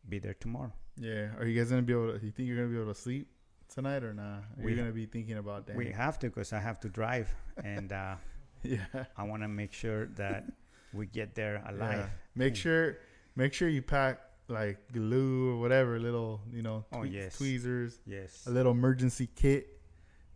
be 0.08 0.20
there 0.20 0.36
tomorrow. 0.36 0.72
Yeah. 0.96 1.36
Are 1.40 1.46
you 1.46 1.58
guys 1.60 1.70
gonna 1.72 1.82
be 1.82 1.94
able? 1.94 2.14
to 2.20 2.24
You 2.26 2.32
think 2.32 2.48
you're 2.48 2.58
gonna 2.58 2.70
be 2.70 2.80
able 2.80 2.94
to 2.94 3.00
sleep 3.00 3.28
tonight 3.74 4.04
or 4.04 4.14
not? 4.14 4.24
Nah? 4.24 4.64
We- 4.64 4.72
You're 4.74 4.82
gonna 4.82 4.94
be 4.94 5.08
thinking 5.08 5.38
about 5.38 5.66
that. 5.68 5.76
We 5.76 5.90
have 5.92 6.20
to 6.20 6.28
because 6.28 6.54
I 6.54 6.60
have 6.60 6.80
to 6.82 6.90
drive, 6.90 7.34
and 7.64 7.92
uh, 7.92 8.16
yeah. 8.64 8.86
I 9.18 9.24
want 9.24 9.42
to 9.42 9.48
make 9.48 9.74
sure 9.74 10.06
that 10.18 10.46
we 10.94 11.08
get 11.08 11.34
there 11.34 11.64
alive. 11.68 11.98
Yeah. 11.98 12.10
Make 12.36 12.56
sure 12.56 12.98
make 13.36 13.54
sure 13.54 13.70
you 13.70 13.82
pack 13.82 14.20
like 14.50 14.92
glue 14.94 15.52
or 15.52 15.60
whatever 15.60 16.00
little 16.00 16.42
you 16.52 16.62
know 16.62 16.86
Oh, 16.92 17.04
yes. 17.04 17.38
tweezers, 17.38 18.00
Yes. 18.06 18.44
a 18.48 18.52
little 18.52 18.72
emergency 18.72 19.28
kit, 19.36 19.80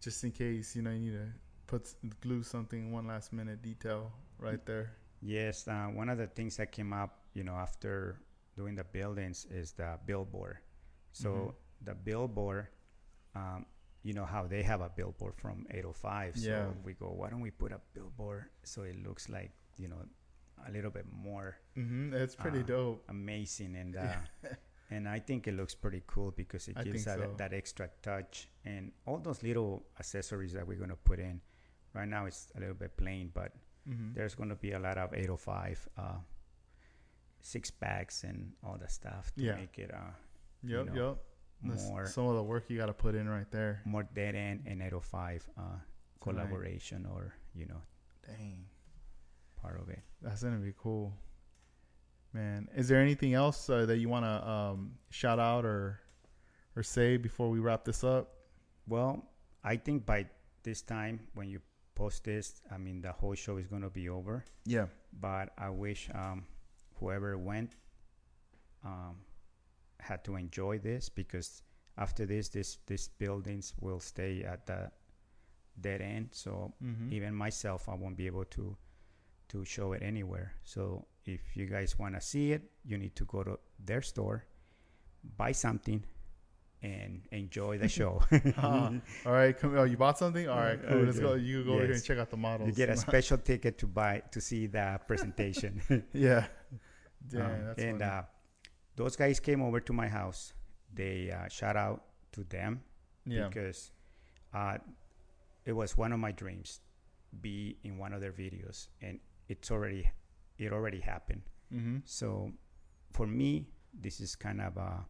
just 0.01 0.23
in 0.23 0.31
case 0.31 0.75
you 0.75 0.81
know 0.81 0.91
you 0.91 0.99
need 0.99 1.13
to 1.13 1.27
put 1.67 1.93
glue 2.19 2.43
something 2.43 2.91
one 2.91 3.07
last 3.07 3.31
minute 3.33 3.61
detail 3.61 4.11
right 4.39 4.65
there. 4.65 4.91
Yes, 5.21 5.67
uh, 5.67 5.85
one 5.87 6.09
of 6.09 6.17
the 6.17 6.27
things 6.27 6.57
that 6.57 6.71
came 6.71 6.91
up, 6.93 7.19
you 7.33 7.43
know, 7.43 7.53
after 7.55 8.19
doing 8.57 8.75
the 8.75 8.83
buildings 8.83 9.45
is 9.49 9.71
the 9.73 9.97
billboard. 10.05 10.57
So 11.13 11.29
Mhm. 11.29 11.53
the 11.85 11.95
billboard, 11.95 12.67
um, 13.35 13.65
you 14.03 14.13
know 14.13 14.25
how 14.25 14.47
they 14.47 14.63
have 14.63 14.81
a 14.81 14.89
billboard 14.89 15.35
from 15.35 15.65
805. 15.69 16.35
So 16.37 16.49
Yeah. 16.49 16.71
we 16.83 16.93
go, 16.93 17.11
why 17.11 17.29
don't 17.29 17.39
we 17.41 17.51
put 17.51 17.71
a 17.71 17.79
billboard 17.93 18.45
so 18.63 18.81
it 18.81 18.95
looks 19.03 19.29
like, 19.29 19.51
you 19.77 19.87
know, 19.87 20.03
a 20.67 20.71
little 20.71 20.91
bit 20.91 21.05
more 21.11 21.57
Mm-hmm. 21.77 22.13
It's 22.13 22.35
pretty 22.35 22.59
Uh, 22.59 22.63
dope. 22.73 23.03
amazing 23.09 23.75
and 23.75 23.95
uh, 23.95 24.15
and 24.89 25.07
I 25.07 25.19
think 25.19 25.47
it 25.47 25.53
looks 25.55 25.73
pretty 25.75 26.03
cool 26.05 26.31
because 26.31 26.67
it 26.67 26.75
gives 26.83 27.05
that, 27.05 27.19
so. 27.19 27.33
that 27.37 27.53
extra 27.53 27.89
touch 28.01 28.49
and 28.65 28.91
all 29.05 29.17
those 29.19 29.41
little 29.43 29.85
accessories 29.99 30.51
that 30.53 30.67
we're 30.67 30.77
gonna 30.79 30.95
put 30.97 31.19
in. 31.19 31.39
Right 31.93 32.07
now 32.07 32.25
it's 32.25 32.51
a 32.55 32.59
little 32.59 32.75
bit 32.75 32.97
plain, 32.97 33.31
but 33.33 33.51
Mm-hmm. 33.89 34.13
there's 34.13 34.35
going 34.35 34.49
to 34.49 34.55
be 34.55 34.73
a 34.73 34.79
lot 34.79 34.99
of 34.99 35.11
805 35.11 35.89
uh, 35.97 36.19
six 37.41 37.71
packs 37.71 38.23
and 38.23 38.53
all 38.63 38.77
the 38.77 38.87
stuff 38.87 39.33
to 39.35 39.41
Yeah. 39.43 39.55
make 39.55 39.79
it 39.79 39.91
uh, 39.91 40.11
Yep, 40.63 40.85
know, 40.93 41.07
yep. 41.09 41.17
That's 41.63 41.87
more 41.89 42.05
some 42.05 42.27
of 42.27 42.35
the 42.35 42.43
work 42.43 42.69
you 42.69 42.77
got 42.77 42.87
to 42.87 42.93
put 42.93 43.15
in 43.15 43.27
right 43.27 43.49
there. 43.49 43.81
more 43.85 44.03
dead 44.03 44.35
end 44.35 44.65
and 44.67 44.81
805 44.83 45.49
uh, 45.57 45.61
collaboration 46.19 47.07
or 47.11 47.33
you 47.55 47.65
know 47.65 47.81
Dang, 48.27 48.65
part 49.61 49.79
of 49.79 49.89
it. 49.89 49.99
that's 50.21 50.43
gonna 50.43 50.57
be 50.57 50.73
cool, 50.77 51.13
man. 52.33 52.67
Is 52.75 52.87
there 52.87 53.01
anything 53.01 53.33
else 53.33 53.69
uh, 53.69 53.85
that 53.85 53.97
you 53.97 54.09
want 54.09 54.25
to 54.25 54.49
um, 54.49 54.93
shout 55.09 55.39
out 55.39 55.65
or 55.65 55.99
or 56.75 56.83
say 56.83 57.17
before 57.17 57.49
we 57.49 57.59
wrap 57.59 57.83
this 57.85 58.03
up? 58.03 58.33
Well, 58.87 59.23
I 59.63 59.75
think 59.77 60.05
by 60.05 60.27
this 60.63 60.81
time 60.81 61.19
when 61.33 61.47
you 61.49 61.59
post 61.95 62.23
this, 62.23 62.61
I 62.71 62.77
mean 62.77 63.01
the 63.01 63.11
whole 63.11 63.35
show 63.35 63.57
is 63.57 63.67
going 63.67 63.81
to 63.83 63.89
be 63.89 64.09
over. 64.09 64.43
Yeah. 64.65 64.87
But 65.19 65.51
I 65.57 65.69
wish 65.69 66.09
um, 66.15 66.45
whoever 66.99 67.37
went 67.37 67.75
um, 68.85 69.17
had 69.99 70.23
to 70.25 70.35
enjoy 70.35 70.79
this 70.79 71.09
because 71.09 71.61
after 71.97 72.25
this, 72.25 72.49
this 72.49 72.77
these 72.87 73.09
buildings 73.19 73.73
will 73.79 73.99
stay 73.99 74.43
at 74.43 74.65
the 74.65 74.89
dead 75.79 76.01
end. 76.01 76.29
So 76.31 76.73
Mm-hmm. 76.83 77.13
even 77.13 77.35
myself 77.35 77.87
i 77.89 77.93
won't 77.95 78.17
be 78.17 78.25
able 78.27 78.45
to 78.45 78.75
to 79.51 79.65
show 79.65 79.87
it 79.93 80.01
anywhere 80.11 80.53
so 80.63 81.05
if 81.25 81.41
you 81.55 81.65
guys 81.65 81.99
want 81.99 82.15
to 82.15 82.21
see 82.21 82.45
it 82.55 82.61
you 82.85 82.97
need 82.97 83.15
to 83.15 83.25
go 83.25 83.43
to 83.43 83.59
their 83.89 84.01
store 84.01 84.45
buy 85.37 85.51
something 85.51 86.03
and 86.83 87.21
enjoy 87.31 87.77
the 87.77 87.87
show 87.87 88.13
Uh, 88.57 88.91
all 89.25 89.33
right. 89.33 89.55
Come, 89.59 89.77
oh, 89.77 89.83
you 89.83 89.97
bought 89.97 90.17
something? 90.17 90.49
All 90.49 90.57
right. 90.57 90.79
Cool. 90.87 91.03
Let's 91.03 91.19
go. 91.19 91.35
You 91.35 91.63
go 91.63 91.73
over 91.73 91.83
here 91.83 91.93
and 91.93 92.03
check 92.03 92.17
out 92.17 92.31
the 92.31 92.37
models. 92.37 92.67
you 92.69 92.73
get 92.73 92.89
a 92.89 92.97
special 93.09 93.37
ticket 93.37 93.77
to 93.79 93.85
buy 93.85 94.23
to 94.31 94.41
see 94.41 94.65
the 94.65 94.99
presentation 95.05 95.71
yeah. 96.13 96.47
Damn, 97.27 97.69
Um, 97.69 97.75
and 97.77 98.01
uh, 98.01 98.23
those 98.95 99.15
guys 99.15 99.39
came 99.39 99.61
over 99.61 99.79
to 99.79 99.93
my 99.93 100.07
house 100.07 100.53
they 100.93 101.31
uh, 101.31 101.47
shout 101.49 101.77
out 101.77 102.03
to 102.33 102.43
them 102.45 102.81
yeah. 103.25 103.47
because 103.47 103.91
uh, 104.53 104.77
it 105.65 105.73
was 105.73 105.95
one 105.97 106.11
of 106.11 106.19
my 106.19 106.31
dreams 106.31 106.81
be 107.41 107.77
in 107.83 107.97
one 107.97 108.11
of 108.13 108.21
their 108.21 108.33
videos 108.33 108.87
and 109.01 109.19
it's 109.51 109.69
already 109.71 110.03
it 110.57 110.71
already 110.77 110.99
happened 111.13 111.41
Mm-hmm. 111.73 111.99
So 112.03 112.51
for 113.17 113.25
me, 113.27 113.49
this 114.05 114.19
is 114.19 114.35
kind 114.35 114.59
of 114.59 114.75
a 114.75 115.05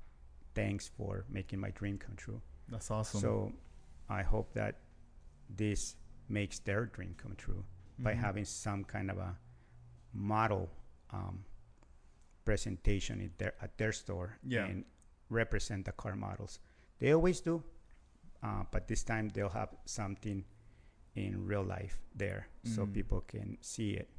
thanks 0.53 0.85
for 0.97 1.25
making 1.27 1.59
my 1.59 1.71
dream 1.79 1.97
come 1.97 2.15
true. 2.15 2.39
That's 2.69 2.91
awesome. 2.91 3.19
So 3.21 3.51
I 4.19 4.21
hope 4.33 4.53
that 4.53 4.73
this 5.61 5.95
makes 6.29 6.59
their 6.59 6.85
dream 6.95 7.13
come 7.21 7.35
true 7.35 7.63
by 7.97 8.13
Mhm. 8.13 8.17
having 8.27 8.45
some 8.45 8.83
kind 8.95 9.09
of 9.13 9.17
a 9.17 9.31
model 10.13 10.69
um, 11.11 11.43
presentation 12.45 13.21
in 13.21 13.31
their, 13.37 13.53
at 13.61 13.77
their 13.77 13.91
store 13.91 14.37
Yeah. 14.43 14.65
and 14.69 14.85
represent 15.29 15.85
the 15.85 15.91
car 15.93 16.15
models. 16.15 16.59
They 16.99 17.11
always 17.11 17.41
do, 17.41 17.63
uh, 18.43 18.63
but 18.71 18.87
this 18.87 19.03
time 19.03 19.29
they'll 19.29 19.49
have 19.61 19.73
something 19.85 20.45
in 21.15 21.45
real 21.45 21.63
life 21.63 21.99
there 22.15 22.47
so 22.63 22.85
Mhm. 22.85 22.93
people 22.93 23.21
can 23.21 23.57
see 23.61 23.91
it 24.01 24.09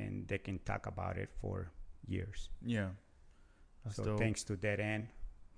and 0.00 0.26
they 0.28 0.38
can 0.38 0.58
talk 0.60 0.86
about 0.86 1.16
it 1.18 1.28
for 1.40 1.70
years. 2.06 2.48
yeah. 2.64 2.88
That's 3.84 3.96
so 3.96 4.04
dope. 4.04 4.18
thanks 4.18 4.42
to 4.44 4.56
Dead 4.56 4.78
End, 4.80 5.08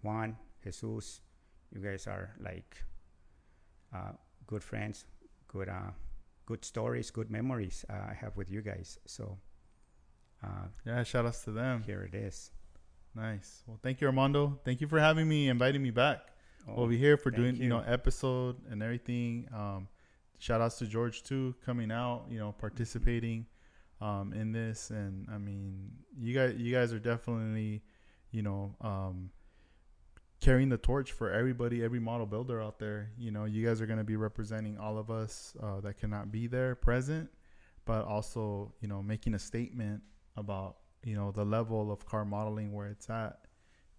Juan, 0.03 0.36
Jesus, 0.62 1.20
you 1.74 1.80
guys 1.80 2.07
are 2.07 2.30
like 2.40 2.84
uh, 3.95 4.12
good 4.47 4.62
friends, 4.62 5.07
good 5.49 5.68
uh, 5.68 5.90
good 6.47 6.64
stories, 6.64 7.11
good 7.11 7.30
memories 7.30 7.84
uh, 7.90 7.95
I 8.11 8.14
have 8.14 8.36
with 8.36 8.49
you 8.51 8.62
guys. 8.62 8.99
So 9.07 9.38
uh, 10.45 10.66
Yeah. 10.86 11.03
Shout 11.05 11.26
outs 11.26 11.43
to 11.45 11.51
them. 11.53 11.82
here 11.84 12.03
it 12.03 12.14
is. 12.14 12.51
Nice. 13.14 13.62
Well, 13.66 13.78
thank 13.82 14.01
you, 14.01 14.07
Armando. 14.07 14.59
Thank 14.64 14.80
you 14.80 14.88
for 14.88 14.99
having 15.01 15.28
me, 15.28 15.49
inviting 15.49 15.82
me 15.82 15.90
back 15.90 16.20
Oh, 16.68 16.76
over 16.82 16.93
here 16.93 17.16
for 17.16 17.30
doing 17.32 17.57
you. 17.57 17.64
you. 17.64 17.68
know 17.68 17.82
episode 17.84 18.57
and 18.70 18.82
everything. 18.84 19.49
Um, 19.53 19.88
shout 20.38 20.61
outs 20.61 20.78
to 20.78 20.86
George 20.86 21.22
too, 21.24 21.55
coming 21.66 21.90
out, 21.90 22.26
you 22.30 22.38
know, 22.38 22.53
participating. 22.53 23.47
Um, 24.03 24.33
in 24.33 24.51
this, 24.51 24.91
and 24.91 25.29
I 25.33 25.39
mean, 25.39 25.93
you 26.19 26.35
guys, 26.35 26.55
you 26.59 26.75
guys 26.75 26.93
are 26.93 26.99
definitely, 26.99 27.83
you 28.33 28.43
know, 28.43 28.75
um, 28.81 29.31
carrying 30.41 30.69
the 30.69 30.77
torch 30.77 31.13
for 31.13 31.31
everybody, 31.31 31.85
every 31.85 32.01
model 32.01 32.27
builder 32.27 32.61
out 32.61 32.81
there. 32.81 33.11
You 33.17 33.31
know, 33.31 33.45
you 33.45 33.65
guys 33.65 33.81
are 33.81 33.87
going 33.87 34.01
to 34.01 34.05
be 34.05 34.17
representing 34.17 34.77
all 34.77 34.99
of 34.99 35.11
us 35.11 35.57
uh, 35.63 35.81
that 35.83 35.99
cannot 35.99 36.33
be 36.33 36.49
there 36.49 36.75
present, 36.75 37.31
but 37.85 38.05
also, 38.05 38.75
you 38.81 38.89
know, 38.89 39.03
making 39.03 39.35
a 39.35 39.39
statement 39.39 40.03
about, 40.37 40.79
you 41.05 41.15
know, 41.15 41.31
the 41.31 41.45
level 41.45 41.93
of 41.93 42.05
car 42.05 42.25
modeling 42.25 42.73
where 42.73 42.89
it's 42.89 43.09
at 43.09 43.39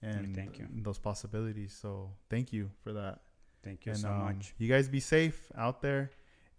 and 0.02 0.36
Thank 0.36 0.60
you. 0.60 0.68
those 0.82 1.00
possibilities. 1.00 1.78
So 1.82 2.12
thank 2.30 2.52
you 2.52 2.72
for 2.84 2.92
that. 2.92 3.22
Thank 3.64 3.86
you 3.86 3.94
and 3.94 4.02
so 4.02 4.10
um, 4.10 4.20
much. 4.24 4.54
you 4.58 4.68
guys 4.68 4.90
be 4.90 5.00
safe 5.00 5.50
out 5.58 5.82
there. 5.82 6.12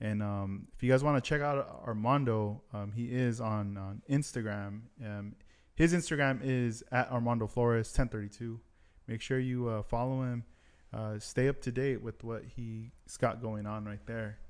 And 0.05 0.23
um, 0.23 0.69
if 0.77 0.83
you 0.83 0.91
guys 0.91 1.03
want 1.03 1.17
to 1.17 1.27
check 1.27 1.41
out 1.41 1.83
Armando, 1.87 2.61
um, 2.75 2.93
he 2.93 3.07
is 3.07 3.41
on, 3.41 3.79
on 3.79 4.03
Instagram. 4.11 4.83
Um, 5.03 5.35
his 5.77 5.95
Instagram 5.95 6.41
is 6.43 6.85
at 6.93 7.11
Armando 7.11 7.47
Flores 7.47 7.87
1032. 7.89 8.61
Make 9.09 9.23
sure 9.23 9.39
you 9.39 9.67
uh, 9.69 9.83
follow 9.83 10.21
him. 10.21 10.45
Uh, 10.93 11.19
stay 11.19 11.49
up 11.49 11.63
to 11.63 11.73
date 11.73 12.03
with 12.03 12.23
what 12.23 12.43
he's 12.55 13.17
got 13.19 13.41
going 13.41 13.65
on 13.65 13.87
right 13.87 14.05
there. 14.05 14.41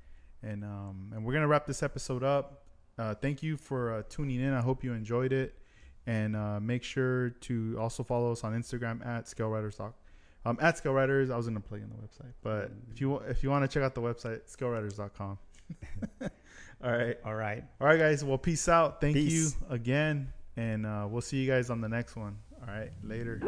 And 0.43 0.65
um, 0.65 1.13
and 1.15 1.23
we're 1.23 1.33
gonna 1.33 1.47
wrap 1.47 1.65
this 1.65 1.81
episode 1.81 2.23
up. 2.23 2.65
Uh, 2.99 3.15
thank 3.15 3.41
you 3.41 3.55
for 3.55 3.93
uh, 3.93 4.03
tuning 4.09 4.41
in. 4.41 4.53
I 4.53 4.61
hope 4.61 4.83
you 4.83 4.91
enjoyed 4.91 5.31
it. 5.31 5.55
And 6.05 6.35
uh, 6.35 6.59
make 6.59 6.83
sure 6.83 7.29
to 7.29 7.77
also 7.79 8.03
follow 8.03 8.33
us 8.33 8.43
on 8.43 8.53
Instagram 8.53 9.05
at 9.05 9.29
Scale 9.29 9.49
Riders 9.49 9.77
Talk. 9.77 9.95
Um, 10.45 10.57
at 10.61 10.77
Scale 10.77 10.93
Riders, 10.93 11.29
I 11.31 11.37
was 11.37 11.47
gonna 11.47 11.59
plug 11.59 11.81
in 11.81 11.89
the 11.89 11.95
website, 11.95 12.31
but 12.43 12.71
if 12.91 13.01
you 13.01 13.17
if 13.17 13.41
you 13.43 13.49
want 13.49 13.63
to 13.63 13.67
check 13.73 13.83
out 13.83 13.95
the 13.95 14.01
website, 14.01 14.41
scaleriders.com. 14.55 15.37
All 16.83 16.91
right, 16.91 17.17
All 17.25 17.33
right. 17.33 17.63
all 17.81 17.87
right, 17.87 17.97
guys. 17.97 18.23
Well, 18.23 18.37
peace 18.37 18.67
out. 18.69 19.01
Thank 19.01 19.15
Peace. 19.15 19.31
you 19.33 19.49
again, 19.73 20.31
and 20.55 20.85
uh, 20.85 21.07
we'll 21.09 21.21
see 21.21 21.37
you 21.37 21.49
guys 21.49 21.69
on 21.71 21.81
the 21.81 21.89
next 21.89 22.15
one. 22.15 22.37
All 22.61 22.73
right, 22.73 22.91
later. 23.03 23.39